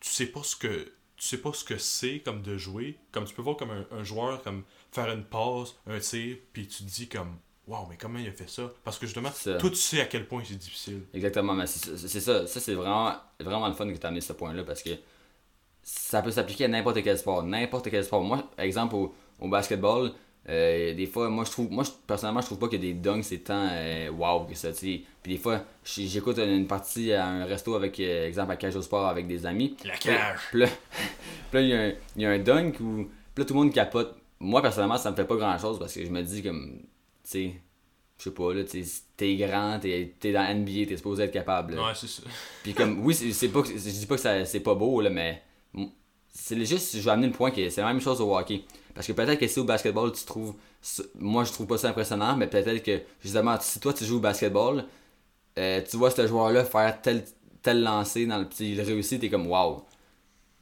tu 0.00 0.08
sais 0.10 0.26
pas 0.26 0.42
ce 0.42 0.56
que 0.56 0.92
tu 1.16 1.28
sais 1.28 1.36
pas 1.38 1.52
ce 1.52 1.64
que 1.64 1.76
c'est 1.76 2.20
comme 2.20 2.40
de 2.42 2.56
jouer. 2.56 2.98
Comme 3.12 3.24
tu 3.26 3.34
peux 3.34 3.42
voir 3.42 3.56
comme 3.56 3.70
un, 3.70 3.86
un 3.90 4.04
joueur 4.04 4.42
comme 4.42 4.64
faire 4.90 5.12
une 5.12 5.24
passe, 5.24 5.74
un 5.86 5.98
tir, 5.98 6.38
puis 6.52 6.66
tu 6.66 6.84
te 6.84 6.88
dis 6.88 7.08
comme 7.08 7.36
Waouh, 7.66 7.86
mais 7.88 7.96
comment 7.98 8.18
il 8.18 8.26
a 8.26 8.32
fait 8.32 8.48
ça? 8.48 8.72
Parce 8.82 8.98
que 8.98 9.06
justement, 9.06 9.30
toi 9.58 9.70
tu 9.70 9.76
sais 9.76 10.00
à 10.00 10.06
quel 10.06 10.26
point 10.26 10.42
c'est 10.44 10.56
difficile. 10.56 11.02
Exactement, 11.12 11.54
mais 11.54 11.66
c'est 11.66 11.96
ça- 11.96 12.08
c'est 12.08 12.20
ça. 12.20 12.46
C'est 12.46 12.74
vraiment, 12.74 13.14
vraiment 13.38 13.68
le 13.68 13.74
fun 13.74 13.86
que 13.92 13.96
tu 13.98 14.04
as 14.04 14.08
amené 14.08 14.22
ce 14.22 14.32
point-là 14.32 14.64
parce 14.64 14.82
que 14.82 14.90
ça 15.82 16.22
peut 16.22 16.30
s'appliquer 16.30 16.64
à 16.66 16.68
n'importe 16.68 17.02
quel 17.02 17.18
sport. 17.18 17.42
N'importe 17.42 17.90
quel 17.90 18.04
sport. 18.04 18.22
Moi, 18.22 18.48
exemple, 18.58 18.94
au, 18.94 19.14
au 19.38 19.48
basketball, 19.48 20.12
euh, 20.50 20.94
des 20.94 21.06
fois, 21.06 21.28
moi, 21.30 21.44
je 21.44 21.50
trouve, 21.52 21.70
moi, 21.70 21.84
je- 21.84 21.90
personnellement, 22.06 22.40
je 22.40 22.46
trouve 22.46 22.58
pas 22.58 22.68
que 22.68 22.76
des 22.76 22.92
dunks, 22.92 23.24
c'est 23.24 23.38
tant 23.38 23.68
euh, 23.70 24.10
wow 24.10 24.44
que 24.46 24.54
ça, 24.54 24.72
tu 24.72 24.78
sais. 24.78 25.00
Puis 25.22 25.32
des 25.34 25.38
fois, 25.38 25.64
j'écoute 25.84 26.38
une 26.38 26.66
partie 26.66 27.12
à 27.12 27.26
un 27.26 27.44
resto 27.44 27.74
avec, 27.74 27.98
euh, 28.00 28.26
exemple, 28.26 28.52
à 28.52 28.56
Cage 28.56 28.74
au 28.76 28.82
Sport 28.82 29.06
avec 29.06 29.26
des 29.26 29.46
amis. 29.46 29.76
La 29.84 29.96
cage. 29.96 30.38
Puis 30.52 30.60
là, 30.60 30.68
il 31.54 31.68
y 31.68 31.72
a 31.74 31.80
un- 31.82 31.92
il 32.16 32.22
y, 32.22 32.26
a 32.26 32.30
un 32.30 32.38
dunk 32.38 32.80
où 32.80 33.08
puis 33.34 33.42
là, 33.42 33.44
tout 33.44 33.54
le 33.54 33.60
monde 33.60 33.72
capote. 33.72 34.16
Moi, 34.40 34.60
personnellement, 34.62 34.96
ça 34.98 35.10
me 35.10 35.16
fait 35.16 35.24
pas 35.24 35.36
grand-chose 35.36 35.78
parce 35.78 35.92
que 35.94 36.04
je 36.04 36.10
me 36.10 36.22
dis 36.22 36.42
comme, 36.42 36.80
tu 36.80 37.30
sais, 37.30 37.52
je 38.18 38.24
sais 38.24 38.30
pas, 38.32 38.52
là, 38.54 38.64
tu 38.64 38.82
t'es 39.16 39.36
grand, 39.36 39.78
t'es 39.78 40.14
t'es 40.18 40.32
dans 40.32 40.42
NBA, 40.42 40.86
t'es 40.88 40.96
supposé 40.96 41.24
être 41.24 41.32
capable. 41.32 41.74
là. 41.76 41.82
Ouais, 41.88 41.92
c'est 41.94 42.08
ça. 42.08 42.22
Puis 42.62 42.72
comme, 42.74 43.04
oui, 43.04 43.14
c'est 43.14 43.48
pas, 43.48 43.60
je 43.64 43.72
dis 43.78 44.06
pas 44.06 44.16
que 44.16 44.44
c'est 44.44 44.60
pas 44.60 44.74
beau, 44.74 45.00
là, 45.00 45.10
mais 45.10 45.42
c'est 46.32 46.64
juste, 46.64 46.96
je 46.96 47.02
vais 47.02 47.10
amener 47.10 47.26
le 47.28 47.32
point 47.32 47.50
que 47.50 47.68
c'est 47.70 47.80
la 47.80 47.88
même 47.88 48.00
chose 48.00 48.20
au 48.20 48.36
hockey. 48.36 48.64
Parce 48.94 49.06
que 49.06 49.12
peut-être 49.12 49.38
que 49.38 49.46
si 49.46 49.58
au 49.60 49.64
basketball, 49.64 50.12
tu 50.12 50.24
trouves, 50.24 50.54
moi 51.18 51.44
je 51.44 51.52
trouve 51.52 51.66
pas 51.66 51.78
ça 51.78 51.88
impressionnant, 51.88 52.36
mais 52.36 52.46
peut-être 52.46 52.82
que 52.82 53.00
justement, 53.22 53.56
si 53.60 53.80
toi 53.80 53.92
tu 53.92 54.04
joues 54.04 54.16
au 54.16 54.20
basketball, 54.20 54.84
euh, 55.58 55.80
tu 55.88 55.96
vois 55.96 56.10
ce 56.10 56.26
joueur-là 56.26 56.64
faire 56.64 57.00
tel, 57.00 57.24
tel 57.62 57.82
lancer, 57.82 58.26
dans 58.26 58.38
le, 58.38 58.48
puis 58.48 58.72
il 58.72 58.80
réussit, 58.80 59.20
t'es 59.20 59.28
comme 59.30 59.46
wow. 59.46 59.84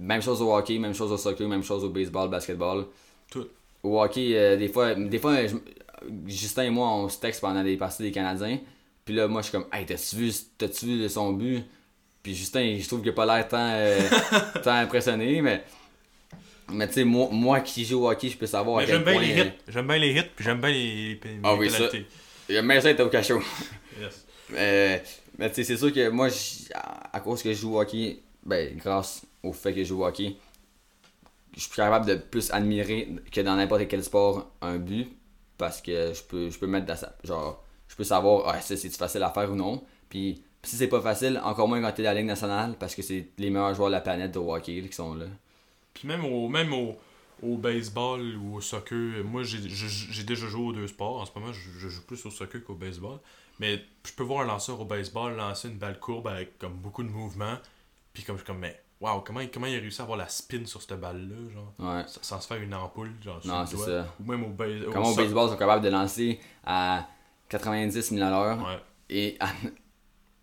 Même 0.00 0.22
chose 0.22 0.40
au 0.42 0.54
hockey, 0.54 0.78
même 0.78 0.94
chose 0.94 1.10
au 1.12 1.16
soccer, 1.16 1.48
même 1.48 1.62
chose 1.62 1.84
au 1.84 1.90
baseball, 1.90 2.28
basketball. 2.30 2.86
Tout. 3.30 3.48
Au 3.82 4.00
hockey, 4.00 4.36
euh, 4.36 4.56
des 4.56 4.68
fois, 4.68 4.94
des 4.94 5.18
fois 5.18 5.46
je- 5.46 5.56
Justin 6.26 6.64
et 6.64 6.70
moi, 6.70 6.88
on 6.88 7.08
se 7.08 7.18
texte 7.18 7.40
pendant 7.40 7.62
des 7.62 7.76
parties 7.76 8.02
des 8.02 8.12
Canadiens. 8.12 8.58
Puis 9.04 9.14
là, 9.14 9.26
moi, 9.26 9.42
je 9.42 9.48
suis 9.48 9.58
comme, 9.58 9.66
hey, 9.72 9.86
t'as-tu 9.86 10.16
vu, 10.16 10.32
t'as-tu 10.56 10.86
vu 10.86 11.08
son 11.08 11.32
but? 11.32 11.64
Puis 12.22 12.34
Justin, 12.34 12.76
je 12.80 12.86
trouve 12.86 13.00
qu'il 13.00 13.10
a 13.10 13.14
pas 13.14 13.26
l'air 13.26 13.48
tant, 13.48 13.70
euh, 13.72 14.00
tant 14.62 14.72
impressionné, 14.72 15.40
mais. 15.42 15.64
Mais 16.70 16.86
tu 16.86 16.94
sais, 16.94 17.04
moi, 17.04 17.28
moi 17.32 17.60
qui 17.60 17.84
joue 17.84 18.04
au 18.04 18.10
hockey, 18.10 18.28
je 18.28 18.36
peux 18.36 18.46
savoir 18.46 18.78
à 18.78 18.80
Mais 18.80 18.86
quel 18.86 18.96
j'aime 18.96 19.04
bien 19.04 19.12
point. 19.14 19.22
les 19.22 19.40
euh, 19.40 19.44
hits. 19.44 19.52
J'aime 19.68 19.86
bien 19.86 19.98
les 19.98 20.12
hits, 20.12 20.30
puis 20.36 20.44
j'aime 20.44 20.60
bien 20.60 20.70
les, 20.70 21.14
les 21.14 21.20
Ah 21.42 21.54
oui, 21.54 21.70
pénalités. 21.70 22.06
Le 22.50 22.60
meilleur 22.62 22.82
ça 22.82 22.90
était 22.90 23.02
au 23.02 23.08
cachot. 23.08 23.40
Yes. 24.00 24.26
Mais 25.38 25.48
tu 25.48 25.54
sais, 25.56 25.64
c'est 25.64 25.76
sûr 25.76 25.92
que 25.92 26.08
moi, 26.08 26.28
à 26.74 27.16
à 27.16 27.20
cause 27.20 27.42
que 27.42 27.52
je 27.52 27.58
joue 27.58 27.74
au 27.76 27.80
hockey, 27.80 28.20
ben, 28.44 28.76
grâce 28.76 29.22
au 29.42 29.52
fait 29.52 29.72
que 29.72 29.80
je 29.80 29.88
joue 29.88 30.02
au 30.02 30.06
hockey, 30.06 30.36
je 31.56 31.60
suis 31.62 31.70
capable 31.72 32.06
de 32.06 32.14
plus 32.14 32.50
admirer 32.52 33.08
que 33.32 33.40
dans 33.40 33.56
n'importe 33.56 33.88
quel 33.88 34.04
sport 34.04 34.50
un 34.60 34.76
but 34.76 35.08
parce 35.56 35.80
que 35.82 36.12
je 36.14 36.22
peux, 36.22 36.50
je 36.50 36.58
peux 36.58 36.66
mettre 36.66 36.86
dans 36.86 36.96
ça. 36.96 37.16
Genre, 37.24 37.62
je 37.88 37.96
peux 37.96 38.04
savoir, 38.04 38.48
ah, 38.48 38.60
ça 38.60 38.76
c'est 38.76 38.88
facile 38.96 39.22
à 39.22 39.30
faire 39.30 39.50
ou 39.50 39.56
non. 39.56 39.82
Puis 40.08 40.42
si 40.68 40.76
c'est 40.76 40.88
pas 40.88 41.00
facile, 41.00 41.40
encore 41.44 41.66
moins 41.68 41.80
quand 41.80 41.92
t'es 41.92 42.02
la 42.02 42.14
Ligue 42.14 42.26
nationale 42.26 42.76
parce 42.78 42.94
que 42.94 43.02
c'est 43.02 43.28
les 43.38 43.50
meilleurs 43.50 43.74
joueurs 43.74 43.88
de 43.88 43.94
la 43.94 44.00
planète 44.00 44.36
au 44.36 44.54
hockey 44.54 44.82
qui 44.88 44.92
sont 44.94 45.14
là. 45.14 45.26
Puis 45.94 46.06
même 46.06 46.24
au, 46.24 46.48
même 46.48 46.72
au, 46.72 46.96
au 47.42 47.56
baseball 47.56 48.20
ou 48.36 48.56
au 48.56 48.60
soccer, 48.60 49.24
moi 49.24 49.42
j'ai 49.42 49.58
déjà 50.24 50.46
joué 50.46 50.62
aux 50.62 50.72
deux 50.72 50.86
sports. 50.86 51.20
En 51.20 51.26
ce 51.26 51.30
moment, 51.38 51.52
je, 51.52 51.70
je 51.78 51.88
joue 51.88 52.02
plus 52.06 52.24
au 52.26 52.30
soccer 52.30 52.62
qu'au 52.62 52.74
baseball. 52.74 53.18
Mais 53.60 53.80
je 54.06 54.12
peux 54.12 54.22
voir 54.22 54.42
un 54.42 54.46
lanceur 54.46 54.80
au 54.80 54.84
baseball 54.84 55.34
lancer 55.36 55.68
une 55.68 55.78
balle 55.78 55.98
courbe 55.98 56.28
avec 56.28 56.58
comme 56.58 56.74
beaucoup 56.74 57.02
de 57.02 57.08
mouvement. 57.08 57.54
Puis 58.12 58.22
comme 58.22 58.36
je 58.36 58.42
suis 58.42 58.46
comme, 58.46 58.58
mais 58.60 58.80
waouh, 59.00 59.20
comment, 59.22 59.40
il- 59.40 59.50
comment 59.50 59.66
il 59.66 59.76
a 59.76 59.80
réussi 59.80 60.00
à 60.00 60.04
avoir 60.04 60.16
la 60.18 60.28
spin 60.28 60.64
sur 60.64 60.80
cette 60.80 60.98
balle-là, 61.00 61.52
genre, 61.52 61.72
Ouais. 61.78 62.02
sans, 62.06 62.40
se 62.40 62.46
faire 62.46 62.60
une 62.62 62.74
ampoule, 62.74 63.10
genre, 63.24 63.42
sur 63.42 63.52
Non, 63.52 63.62
le 63.64 63.70
doigt. 63.76 63.86
ça. 63.86 64.14
Ou 64.20 64.30
même 64.30 64.44
au, 64.44 64.48
au 64.50 64.92
Comment 64.92 65.08
au 65.08 65.12
soc- 65.12 65.16
baseball 65.24 65.46
ils 65.46 65.50
sont 65.52 65.56
capables 65.56 65.84
de 65.84 65.88
lancer 65.90 66.40
à 66.64 67.08
90 67.48 68.00
000 68.10 68.22
à 68.24 68.30
l'heure 68.30 68.58
Ouais. 68.58 68.78
et 69.10 69.36
à, 69.40 69.48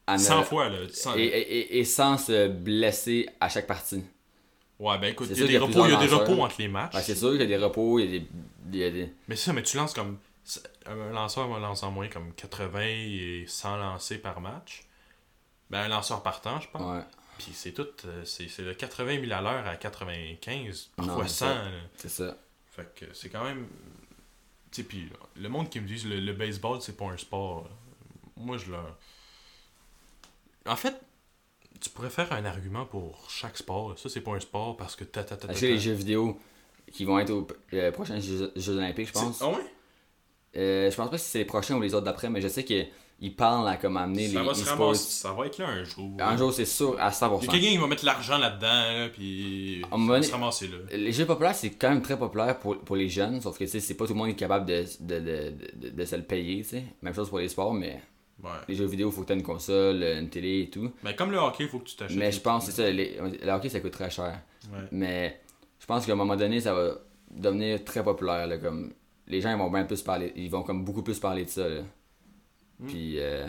à 0.07 0.13
ne- 0.17 0.21
100 0.21 0.43
fois, 0.43 0.69
là. 0.69 0.77
100 0.91 1.15
et, 1.15 1.77
et- 1.79 1.85
sans 1.85 2.17
se 2.17 2.47
blesser 2.47 3.27
à 3.39 3.49
chaque 3.49 3.67
partie. 3.67 4.03
Ouais, 4.79 4.97
ben 4.99 5.07
écoute, 5.13 5.27
il 5.31 5.37
y 5.37 5.41
a 5.41 5.41
des 5.41 5.43
qu'il 5.45 5.53
y 5.53 5.57
a 5.57 5.61
repos, 5.61 5.71
il 5.71 5.77
y 5.77 5.79
a 5.79 5.97
plusieurs 5.97 5.99
des 5.99 6.07
lanceurs. 6.07 6.27
repos 6.27 6.41
entre 6.43 6.55
les 6.59 6.67
matchs. 6.67 6.95
Ouais, 6.95 7.01
c'est 7.01 7.15
sûr 7.15 7.31
qu'il 7.31 7.39
y 7.39 7.43
a 7.43 7.47
des 7.47 7.57
repos, 7.57 7.99
il 7.99 8.05
y 8.05 8.07
a 8.17 8.19
des. 8.19 8.25
il 8.73 8.79
y 8.79 8.83
a 8.83 8.89
des- 8.91 9.13
Mais 9.27 9.35
c'est 9.35 9.45
ça, 9.45 9.53
mais 9.53 9.63
tu 9.63 9.77
lances 9.77 9.93
comme. 9.93 10.17
Un 10.85 11.11
lanceur 11.11 11.47
va 11.47 11.57
lancer 11.59 11.85
en 11.85 11.91
moyenne 11.91 12.13
comme 12.13 12.31
80 12.33 12.79
et 12.83 13.45
100 13.47 13.77
lancés 13.77 14.17
par 14.19 14.41
match. 14.41 14.83
Ben, 15.71 15.79
un 15.81 15.87
lanceur 15.87 16.21
partant, 16.21 16.59
je 16.59 16.67
pense. 16.69 16.81
Ouais, 16.83 17.03
Puis 17.39 17.51
c'est 17.53 17.71
tout. 17.71 17.87
euh, 18.05 18.23
C'est 18.25 18.59
le 18.59 18.73
80 18.75 19.19
000 19.21 19.31
à 19.33 19.41
l'heure 19.41 19.65
à 19.67 19.75
95, 19.77 20.91
Non, 20.99 21.05
parfois 21.07 21.27
c'est 21.27 21.33
100. 21.33 21.45
ça. 21.47 21.53
là. 21.55 21.71
c'est 21.95 22.09
ça. 22.09 22.37
Fait 22.69 22.87
que 22.95 23.05
c'est 23.13 23.29
quand 23.29 23.43
même. 23.43 23.65
Tu 24.71 24.81
sais, 24.81 24.83
puis 24.87 25.09
le 25.37 25.49
monde 25.49 25.69
qui 25.69 25.79
me 25.79 25.87
dit 25.87 25.97
le, 26.07 26.19
le 26.19 26.33
baseball, 26.33 26.79
c'est 26.81 26.95
pas 26.97 27.05
un 27.05 27.17
sport. 27.17 27.67
Moi, 28.37 28.57
je 28.57 28.69
leur. 28.71 28.97
En 30.67 30.75
fait, 30.75 30.95
tu 31.81 31.89
pourrais 31.89 32.09
faire 32.09 32.31
un 32.33 32.45
argument 32.45 32.85
pour 32.85 33.27
chaque 33.29 33.57
sport. 33.57 33.97
Ça, 33.97 34.09
c'est 34.09 34.21
pas 34.21 34.31
un 34.31 34.39
sport 34.39 34.77
parce 34.77 34.95
que 34.95 35.03
ta 35.03 35.23
ta 35.23 35.35
ta 35.37 35.51
les 35.53 35.79
jeux 35.79 35.93
vidéo 35.93 36.37
qui 36.91 37.05
vont 37.05 37.19
être 37.19 37.31
aux 37.31 37.47
euh, 37.73 37.91
prochains 37.91 38.19
Jeux, 38.19 38.51
Jeux 38.55 38.77
Olympiques, 38.77 39.07
je 39.07 39.13
pense. 39.13 39.41
Ah 39.41 39.49
ouais? 39.49 39.55
Euh, 40.57 40.89
je 40.89 40.95
pense 40.95 41.09
pas 41.09 41.17
si 41.17 41.29
c'est 41.29 41.39
les 41.39 41.45
prochains 41.45 41.75
ou 41.75 41.81
les 41.81 41.93
autres 41.93 42.05
d'après, 42.05 42.29
mais 42.29 42.39
je 42.41 42.47
sais 42.47 42.63
qu'ils 42.63 43.35
parlent 43.35 43.67
à 43.67 43.75
comme 43.75 43.97
amener 43.97 44.27
Ça 44.29 44.39
les 44.41 44.47
va 44.47 44.53
se 44.53 44.61
e-sports. 44.61 44.77
ramasser. 44.79 45.11
Ça 45.11 45.33
va 45.33 45.45
être 45.47 45.57
là 45.57 45.67
un 45.67 45.83
jour. 45.83 46.11
Un 46.19 46.37
jour, 46.37 46.53
c'est 46.53 46.65
sûr, 46.65 46.95
à 46.99 47.09
100%. 47.09 47.39
Il 47.41 47.45
y 47.45 47.49
a 47.49 47.51
quelqu'un 47.51 47.67
qui 47.71 47.77
va 47.77 47.87
mettre 47.87 48.05
l'argent 48.05 48.37
là-dedans, 48.37 48.67
là, 48.67 49.09
puis 49.09 49.81
moment 49.91 50.13
va 50.13 50.23
se 50.23 50.31
ramasser 50.31 50.67
là. 50.69 50.77
Les 50.93 51.11
jeux 51.11 51.25
populaires, 51.25 51.55
c'est 51.55 51.71
quand 51.71 51.89
même 51.89 52.01
très 52.01 52.17
populaire 52.17 52.57
pour, 52.59 52.79
pour 52.79 52.95
les 52.95 53.09
jeunes, 53.09 53.41
sauf 53.41 53.57
que 53.57 53.65
tu 53.65 53.69
sais, 53.69 53.79
c'est 53.81 53.95
pas 53.95 54.05
tout 54.05 54.13
le 54.13 54.17
monde 54.19 54.27
qui 54.27 54.33
est 54.33 54.37
capable 54.37 54.65
de, 54.65 54.85
de, 55.01 55.19
de, 55.19 55.53
de, 55.75 55.89
de 55.89 56.05
se 56.05 56.15
le 56.15 56.23
payer. 56.23 56.63
tu 56.63 56.69
sais. 56.69 56.83
Même 57.01 57.13
chose 57.13 57.27
pour 57.29 57.39
les 57.39 57.49
sports, 57.49 57.73
mais 57.73 58.01
Ouais. 58.43 58.49
les 58.67 58.75
jeux 58.75 58.85
vidéo, 58.85 59.09
il 59.09 59.13
faut 59.13 59.21
que 59.21 59.27
tu 59.27 59.33
aies 59.33 59.37
une 59.37 59.43
console, 59.43 60.03
une 60.03 60.29
télé 60.29 60.61
et 60.63 60.69
tout. 60.69 60.91
Mais 61.03 61.15
comme 61.15 61.31
le 61.31 61.37
hockey, 61.37 61.63
il 61.63 61.69
faut 61.69 61.79
que 61.79 61.85
tu 61.85 61.95
t'achètes. 61.95 62.17
Mais 62.17 62.31
je 62.31 62.41
pense, 62.41 62.65
c'est 62.65 62.71
ça, 62.73 62.89
les, 62.89 63.17
le 63.17 63.51
hockey, 63.51 63.69
ça 63.69 63.79
coûte 63.79 63.93
très 63.93 64.09
cher. 64.09 64.41
Ouais. 64.71 64.79
Mais 64.91 65.41
je 65.79 65.85
pense 65.85 66.05
qu'à 66.05 66.11
un 66.11 66.15
moment 66.15 66.35
donné, 66.35 66.59
ça 66.59 66.73
va 66.73 66.95
devenir 67.31 67.83
très 67.85 68.03
populaire. 68.03 68.45
Là, 68.47 68.57
comme, 68.57 68.93
les 69.27 69.41
gens 69.41 69.51
ils 69.51 69.57
vont 69.57 69.71
bien 69.71 69.85
plus 69.85 70.01
parler. 70.01 70.33
Ils 70.35 70.49
vont 70.49 70.63
comme 70.63 70.83
beaucoup 70.83 71.01
plus 71.01 71.19
parler 71.19 71.45
de 71.45 71.49
ça. 71.49 71.67
Là. 71.67 71.81
Mm. 72.79 72.87
Puis 72.87 73.19
euh, 73.19 73.47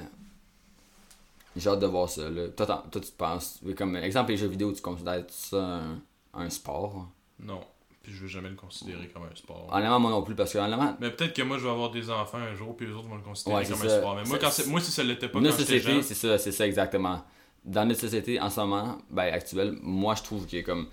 J'ai 1.57 1.69
hâte 1.71 1.81
de 1.81 1.87
voir 1.87 2.09
ça. 2.09 2.29
Là. 2.31 2.49
Toi, 2.49 2.85
toi, 2.91 3.01
tu 3.01 3.13
penses. 3.13 3.61
Comme 3.77 3.97
exemple, 3.97 4.31
les 4.31 4.37
jeux 4.37 4.49
vidéo, 4.49 4.73
tu 4.73 4.81
considères 4.83 5.25
ça 5.29 5.59
un, 5.65 6.01
un 6.35 6.51
sport? 6.51 7.09
Non. 7.41 7.61
Puis 8.07 8.15
je 8.15 8.21
veux 8.23 8.29
jamais 8.29 8.49
le 8.51 8.55
considérer 8.55 9.09
comme 9.09 9.25
un 9.25 9.35
sport. 9.35 9.69
Honnêtement, 9.73 9.99
moi 9.99 10.11
non 10.13 10.23
plus, 10.23 10.37
parce 10.37 10.53
que 10.53 10.59
honnêtement, 10.59 10.97
Mais 11.01 11.11
peut-être 11.11 11.35
que 11.35 11.43
moi 11.43 11.59
je 11.59 11.65
vais 11.65 11.71
avoir 11.71 11.91
des 11.91 12.09
enfants 12.09 12.39
un 12.39 12.55
jour, 12.55 12.77
puis 12.77 12.87
les 12.87 12.93
autres 12.93 13.09
vont 13.09 13.17
le 13.17 13.23
considérer 13.23 13.57
Ouais, 13.65 13.69
comme 13.69 13.83
un 13.83 13.89
sport. 13.99 14.15
Mais 14.15 14.23
moi, 14.25 14.39
quand 14.39 14.51
c'est- 14.53 14.67
moi 14.69 14.81
si 14.81 14.93
ça 14.93 15.03
l'était 15.03 15.29
pas 15.29 15.41
notre 15.41 15.57
quand 15.57 15.63
société, 15.65 15.83
jeune, 15.91 16.03
c'est 16.03 16.15
ça, 16.15 16.39
c'est 16.39 16.53
ça 16.53 16.65
exactement. 16.69 17.25
Dans 17.65 17.85
notre 17.85 17.99
société, 18.01 18.41
en 18.41 18.49
ce 18.49 18.61
moment, 18.61 18.99
ben, 19.11 19.35
actuelle, 19.35 19.77
moi, 19.83 20.15
je 20.15 20.23
trouve 20.23 20.47
que 20.47 20.61
comme 20.63 20.87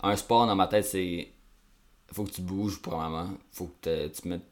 un 0.00 0.14
sport 0.14 0.46
dans 0.46 0.54
ma 0.54 0.68
tête, 0.68 0.84
c'est. 0.84 1.32
Faut 2.12 2.22
que 2.22 2.30
tu 2.30 2.42
bouges, 2.42 2.80
probablement. 2.80 3.30
Faut 3.50 3.74
que 3.82 4.06
tu 4.06 4.28
mettes 4.28 4.46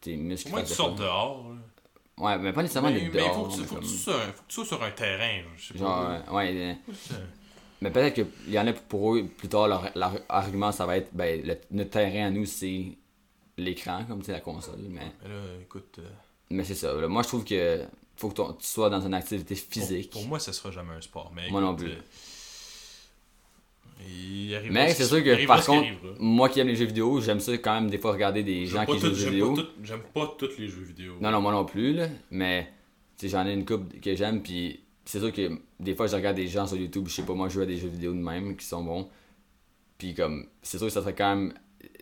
tes 0.00 0.16
muscles. 0.16 0.50
moins 0.50 0.62
tu 0.62 0.72
sortes 0.74 0.96
dehors. 0.96 1.44
là. 1.48 2.24
Ouais, 2.24 2.38
mais 2.38 2.52
pas 2.52 2.62
nécessairement 2.62 2.90
Mais, 2.90 3.00
mais 3.12 3.18
dehors. 3.18 3.34
faut, 3.34 3.44
que 3.46 3.54
tu, 3.54 3.60
mais 3.62 3.66
faut, 3.66 3.74
que 3.76 3.80
tu 3.80 3.88
sois, 3.88 4.20
faut 4.20 4.42
que 4.42 4.48
tu 4.48 4.54
sois 4.54 4.64
sur 4.66 4.82
un 4.84 4.90
terrain. 4.92 5.42
Je 5.56 5.72
sais 5.72 5.78
Genre, 5.78 6.22
pas. 6.24 6.32
ouais, 6.34 6.78
Mais 7.80 7.90
peut-être 7.90 8.14
qu'il 8.14 8.52
y 8.52 8.58
en 8.58 8.66
a 8.66 8.72
pour 8.72 9.14
eux, 9.14 9.24
plus 9.36 9.48
tard, 9.48 9.68
leur, 9.68 9.90
leur 9.94 10.12
argument, 10.28 10.72
ça 10.72 10.84
va 10.86 10.96
être, 10.96 11.10
ben, 11.12 11.40
le- 11.46 11.58
notre 11.70 11.90
terrain 11.90 12.26
à 12.26 12.30
nous, 12.30 12.44
c'est 12.44 12.86
l'écran, 13.56 14.04
comme 14.08 14.22
la 14.26 14.40
console. 14.40 14.80
Mais, 14.88 15.00
Mais 15.22 15.28
là, 15.28 15.40
écoute. 15.62 15.96
euh, 16.00 16.08
mais 16.50 16.64
c'est 16.64 16.74
ça. 16.74 16.92
là. 16.94 17.06
Moi, 17.08 17.22
je 17.22 17.28
trouve 17.28 17.44
que 17.44 17.84
faut 18.16 18.30
que 18.30 18.34
ton- 18.34 18.52
tu 18.54 18.66
sois 18.66 18.90
dans 18.90 19.00
une 19.06 19.14
activité 19.14 19.54
pour- 19.54 19.64
physique. 19.72 20.10
Pour, 20.10 20.26
moi, 20.26 20.40
ça 20.40 20.52
sera 20.52 20.70
jamais 20.72 20.94
un 20.94 21.00
sport. 21.00 21.30
Mais 21.34 21.48
Moi 21.50 21.60
non 21.60 21.76
plus. 21.76 21.90
euh, 21.90 21.94
il 24.08 24.60
Mais 24.70 24.90
ce 24.90 24.98
c'est 25.02 25.04
sûr 25.08 25.22
que, 25.24 25.46
par 25.46 25.64
contre, 25.64 25.88
moi 26.18 26.48
qui 26.48 26.60
aime 26.60 26.68
les 26.68 26.76
jeux 26.76 26.84
vidéo, 26.86 27.20
j'aime 27.20 27.40
ça 27.40 27.52
quand 27.58 27.74
même 27.74 27.90
des 27.90 27.98
fois 27.98 28.12
regarder 28.12 28.42
des 28.42 28.66
gens 28.66 28.84
qui 28.86 28.98
jouent 28.98 29.06
aux 29.06 29.10
tout- 29.10 29.14
jeux 29.16 29.30
vidéo. 29.30 29.54
tout- 29.56 29.66
J'aime 29.82 30.02
pas 30.14 30.34
tous 30.38 30.56
les 30.58 30.68
jeux 30.68 30.82
vidéo. 30.82 31.14
Non, 31.20 31.30
non, 31.30 31.40
moi 31.40 31.52
non 31.52 31.64
plus, 31.64 31.92
là. 31.94 32.08
Mais, 32.30 32.64
tu 33.16 33.26
sais, 33.26 33.28
j'en 33.28 33.46
ai 33.46 33.52
une 33.52 33.64
couple 33.64 33.98
que 34.00 34.14
j'aime, 34.14 34.42
puis 34.42 34.80
c'est 35.08 35.20
sûr 35.20 35.32
que 35.32 35.58
des 35.80 35.94
fois, 35.94 36.06
je 36.06 36.14
regarde 36.16 36.36
des 36.36 36.48
gens 36.48 36.66
sur 36.66 36.76
YouTube, 36.76 37.06
je 37.08 37.14
sais 37.14 37.22
pas, 37.22 37.32
moi, 37.32 37.48
jouer 37.48 37.62
à 37.62 37.66
des 37.66 37.78
jeux 37.78 37.88
vidéo 37.88 38.12
de 38.12 38.18
même 38.18 38.54
qui 38.56 38.66
sont 38.66 38.82
bons. 38.84 39.08
Puis, 39.96 40.12
comme, 40.14 40.46
c'est 40.60 40.76
sûr 40.76 40.88
que 40.88 40.92
ça 40.92 41.00
serait 41.00 41.14
quand 41.14 41.34
même 41.34 41.54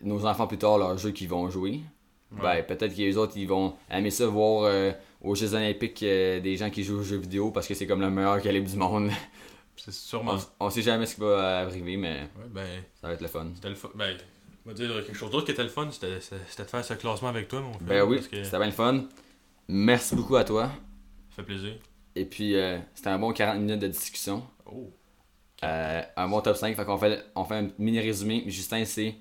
nos 0.02 0.26
enfants 0.26 0.48
plus 0.48 0.59
tard, 0.59 0.76
leurs 0.78 0.98
jeux 0.98 1.12
qu'ils 1.12 1.28
vont 1.28 1.48
jouer. 1.48 1.82
Ouais. 2.32 2.40
Ben, 2.42 2.66
peut-être 2.66 2.92
que 2.92 2.98
les 2.98 3.16
autres, 3.16 3.34
ils 3.36 3.46
vont 3.46 3.76
aimer 3.88 4.11
ça, 4.11 4.26
voir 4.26 4.64
euh, 4.64 4.90
aux 5.22 5.36
Jeux 5.36 5.54
Olympiques 5.54 6.02
euh, 6.02 6.40
des 6.40 6.57
gens 6.57 6.68
qui 6.68 6.82
jouent 6.82 6.98
aux 6.98 7.02
jeux 7.04 7.18
vidéo 7.18 7.52
parce 7.52 7.68
que 7.68 7.74
c'est 7.74 7.86
comme 7.86 8.00
le 8.00 8.11
meilleur 8.11 8.42
calibre 8.42 8.68
du 8.68 8.76
monde. 8.76 9.11
C'est 9.76 9.92
sûrement. 9.92 10.36
on, 10.59 10.66
on 10.66 10.70
sait 10.70 10.82
jamais 10.82 11.07
ce 11.07 11.14
qui 11.14 11.20
va 11.20 11.61
arriver, 11.61 11.96
mais 11.96 12.22
Ouais, 12.36 12.48
ben, 12.50 12.66
ça 13.00 13.07
va 13.07 13.12
être 13.14 13.20
le 13.20 13.28
fun. 13.28 13.46
c'était 13.54 13.68
le 13.68 13.74
fun. 13.76 13.90
Ben, 13.94 14.16
on 14.64 14.70
va 14.70 14.74
dire 14.74 14.88
quelque 15.04 15.14
chose 15.14 15.30
d'autre 15.30 15.44
qui 15.44 15.52
était 15.52 15.62
le 15.62 15.68
fun, 15.68 15.88
c'était 15.92 16.16
de 16.16 16.68
faire 16.68 16.84
ce 16.84 16.94
classement 16.94 17.28
avec 17.28 17.46
toi, 17.46 17.61
mon 17.61 17.72
frère. 17.74 17.86
Ben 17.86 18.02
oui, 18.02 18.16
que 18.28 18.42
c'était 18.42 18.57
bien 18.59 18.66
le 18.66 18.72
fun. 18.72 19.04
Merci 19.68 20.16
beaucoup 20.16 20.34
à 20.34 20.42
toi. 20.44 20.70
ça 21.30 21.36
fait 21.36 21.42
plaisir. 21.44 21.74
Et 22.16 22.24
puis, 22.24 22.56
euh, 22.56 22.78
c'était 22.94 23.10
un 23.10 23.18
bon 23.18 23.32
40 23.32 23.58
minutes 23.60 23.78
de 23.80 23.88
discussion. 23.88 24.42
Oh. 24.64 24.90
Euh, 25.64 26.02
un 26.16 26.28
bon 26.28 26.40
top 26.40 26.56
5. 26.56 26.74
Fait 26.74 26.84
qu'on 26.84 26.98
fait, 26.98 27.22
on 27.34 27.44
fait 27.44 27.54
un 27.56 27.68
mini 27.78 28.00
résumé. 28.00 28.42
Justin, 28.46 28.84
c'est. 28.84 29.14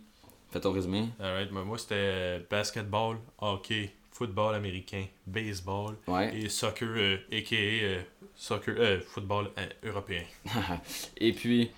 Fais 0.49 0.59
ton 0.61 0.71
résumé. 0.71 1.09
Alright, 1.19 1.51
ben, 1.51 1.63
moi 1.63 1.77
c'était 1.77 1.95
euh, 1.97 2.39
basketball, 2.49 3.17
hockey, 3.39 3.91
football 4.11 4.55
américain, 4.55 5.05
baseball 5.27 5.95
Ouais. 6.07 6.33
et 6.37 6.47
soccer, 6.49 6.87
euh, 6.87 7.17
aka 7.31 8.05
soccer, 8.35 9.01
football 9.03 9.49
européen. 9.83 10.23
Et 11.17 11.33
puis, 11.33 11.71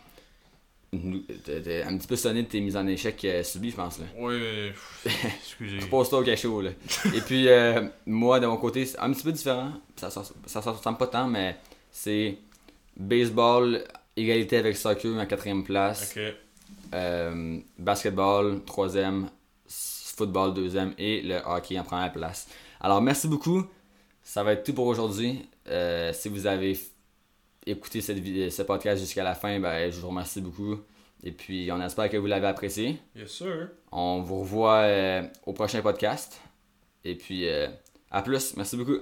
t'es 0.91 1.61
t'es 1.61 1.83
un 1.83 1.97
petit 1.97 2.07
peu 2.07 2.15
sonné 2.15 2.43
de 2.43 2.47
tes 2.47 2.61
mises 2.61 2.77
en 2.77 2.87
échec 2.87 3.23
euh, 3.25 3.43
subies, 3.43 3.71
je 3.71 3.75
pense. 3.75 3.99
Là. 3.99 4.05
Euh, 4.19 4.71
excusez. 5.05 5.79
Repose-toi 5.79 6.19
au 6.19 6.23
cachot. 6.23 6.61
Là. 6.61 6.71
Et 7.15 7.21
puis, 7.21 7.47
euh, 7.47 7.87
moi, 8.05 8.39
de 8.39 8.47
mon 8.47 8.57
côté, 8.57 8.85
c'est 8.85 8.99
un 8.99 9.11
petit 9.11 9.23
peu 9.23 9.31
différent. 9.31 9.71
Ça 9.95 10.07
ne 10.07 10.59
ressemble 10.69 10.97
pas 10.97 11.07
tant, 11.07 11.27
mais 11.27 11.57
c'est 11.91 12.37
baseball, 12.95 13.83
égalité 14.15 14.57
avec 14.57 14.77
soccer 14.77 15.17
en 15.17 15.25
quatrième 15.25 15.63
place. 15.63 16.15
Ok. 16.15 16.23
Euh, 16.93 17.59
basketball, 17.77 18.63
troisième, 18.65 19.29
football, 19.67 20.53
deuxième, 20.53 20.93
et 20.97 21.21
le 21.21 21.39
hockey 21.45 21.77
en 21.77 21.83
première 21.83 22.11
place. 22.11 22.47
Alors, 22.79 23.01
merci 23.01 23.27
beaucoup. 23.27 23.65
Ça 24.23 24.43
va 24.43 24.53
être 24.53 24.63
tout 24.63 24.73
pour 24.73 24.87
aujourd'hui. 24.87 25.47
Euh, 25.67 26.13
si 26.13 26.29
vous 26.29 26.47
avez 26.47 26.77
écouté 27.69 28.01
cette 28.01 28.17
ce 28.51 28.61
podcast 28.63 29.01
jusqu'à 29.01 29.23
la 29.23 29.35
fin, 29.35 29.59
ben, 29.59 29.91
je 29.91 29.99
vous 29.99 30.07
remercie 30.09 30.41
beaucoup. 30.41 30.79
Et 31.23 31.31
puis, 31.31 31.69
on 31.71 31.81
espère 31.81 32.09
que 32.09 32.17
vous 32.17 32.27
l'avez 32.27 32.47
apprécié. 32.47 32.99
Yes, 33.15 33.31
sir. 33.31 33.69
On 33.91 34.21
vous 34.21 34.41
revoit 34.41 34.81
euh, 34.81 35.23
au 35.45 35.53
prochain 35.53 35.81
podcast. 35.81 36.39
Et 37.03 37.15
puis, 37.15 37.47
euh, 37.47 37.67
à 38.11 38.21
plus. 38.21 38.55
Merci 38.55 38.77
beaucoup. 38.77 38.99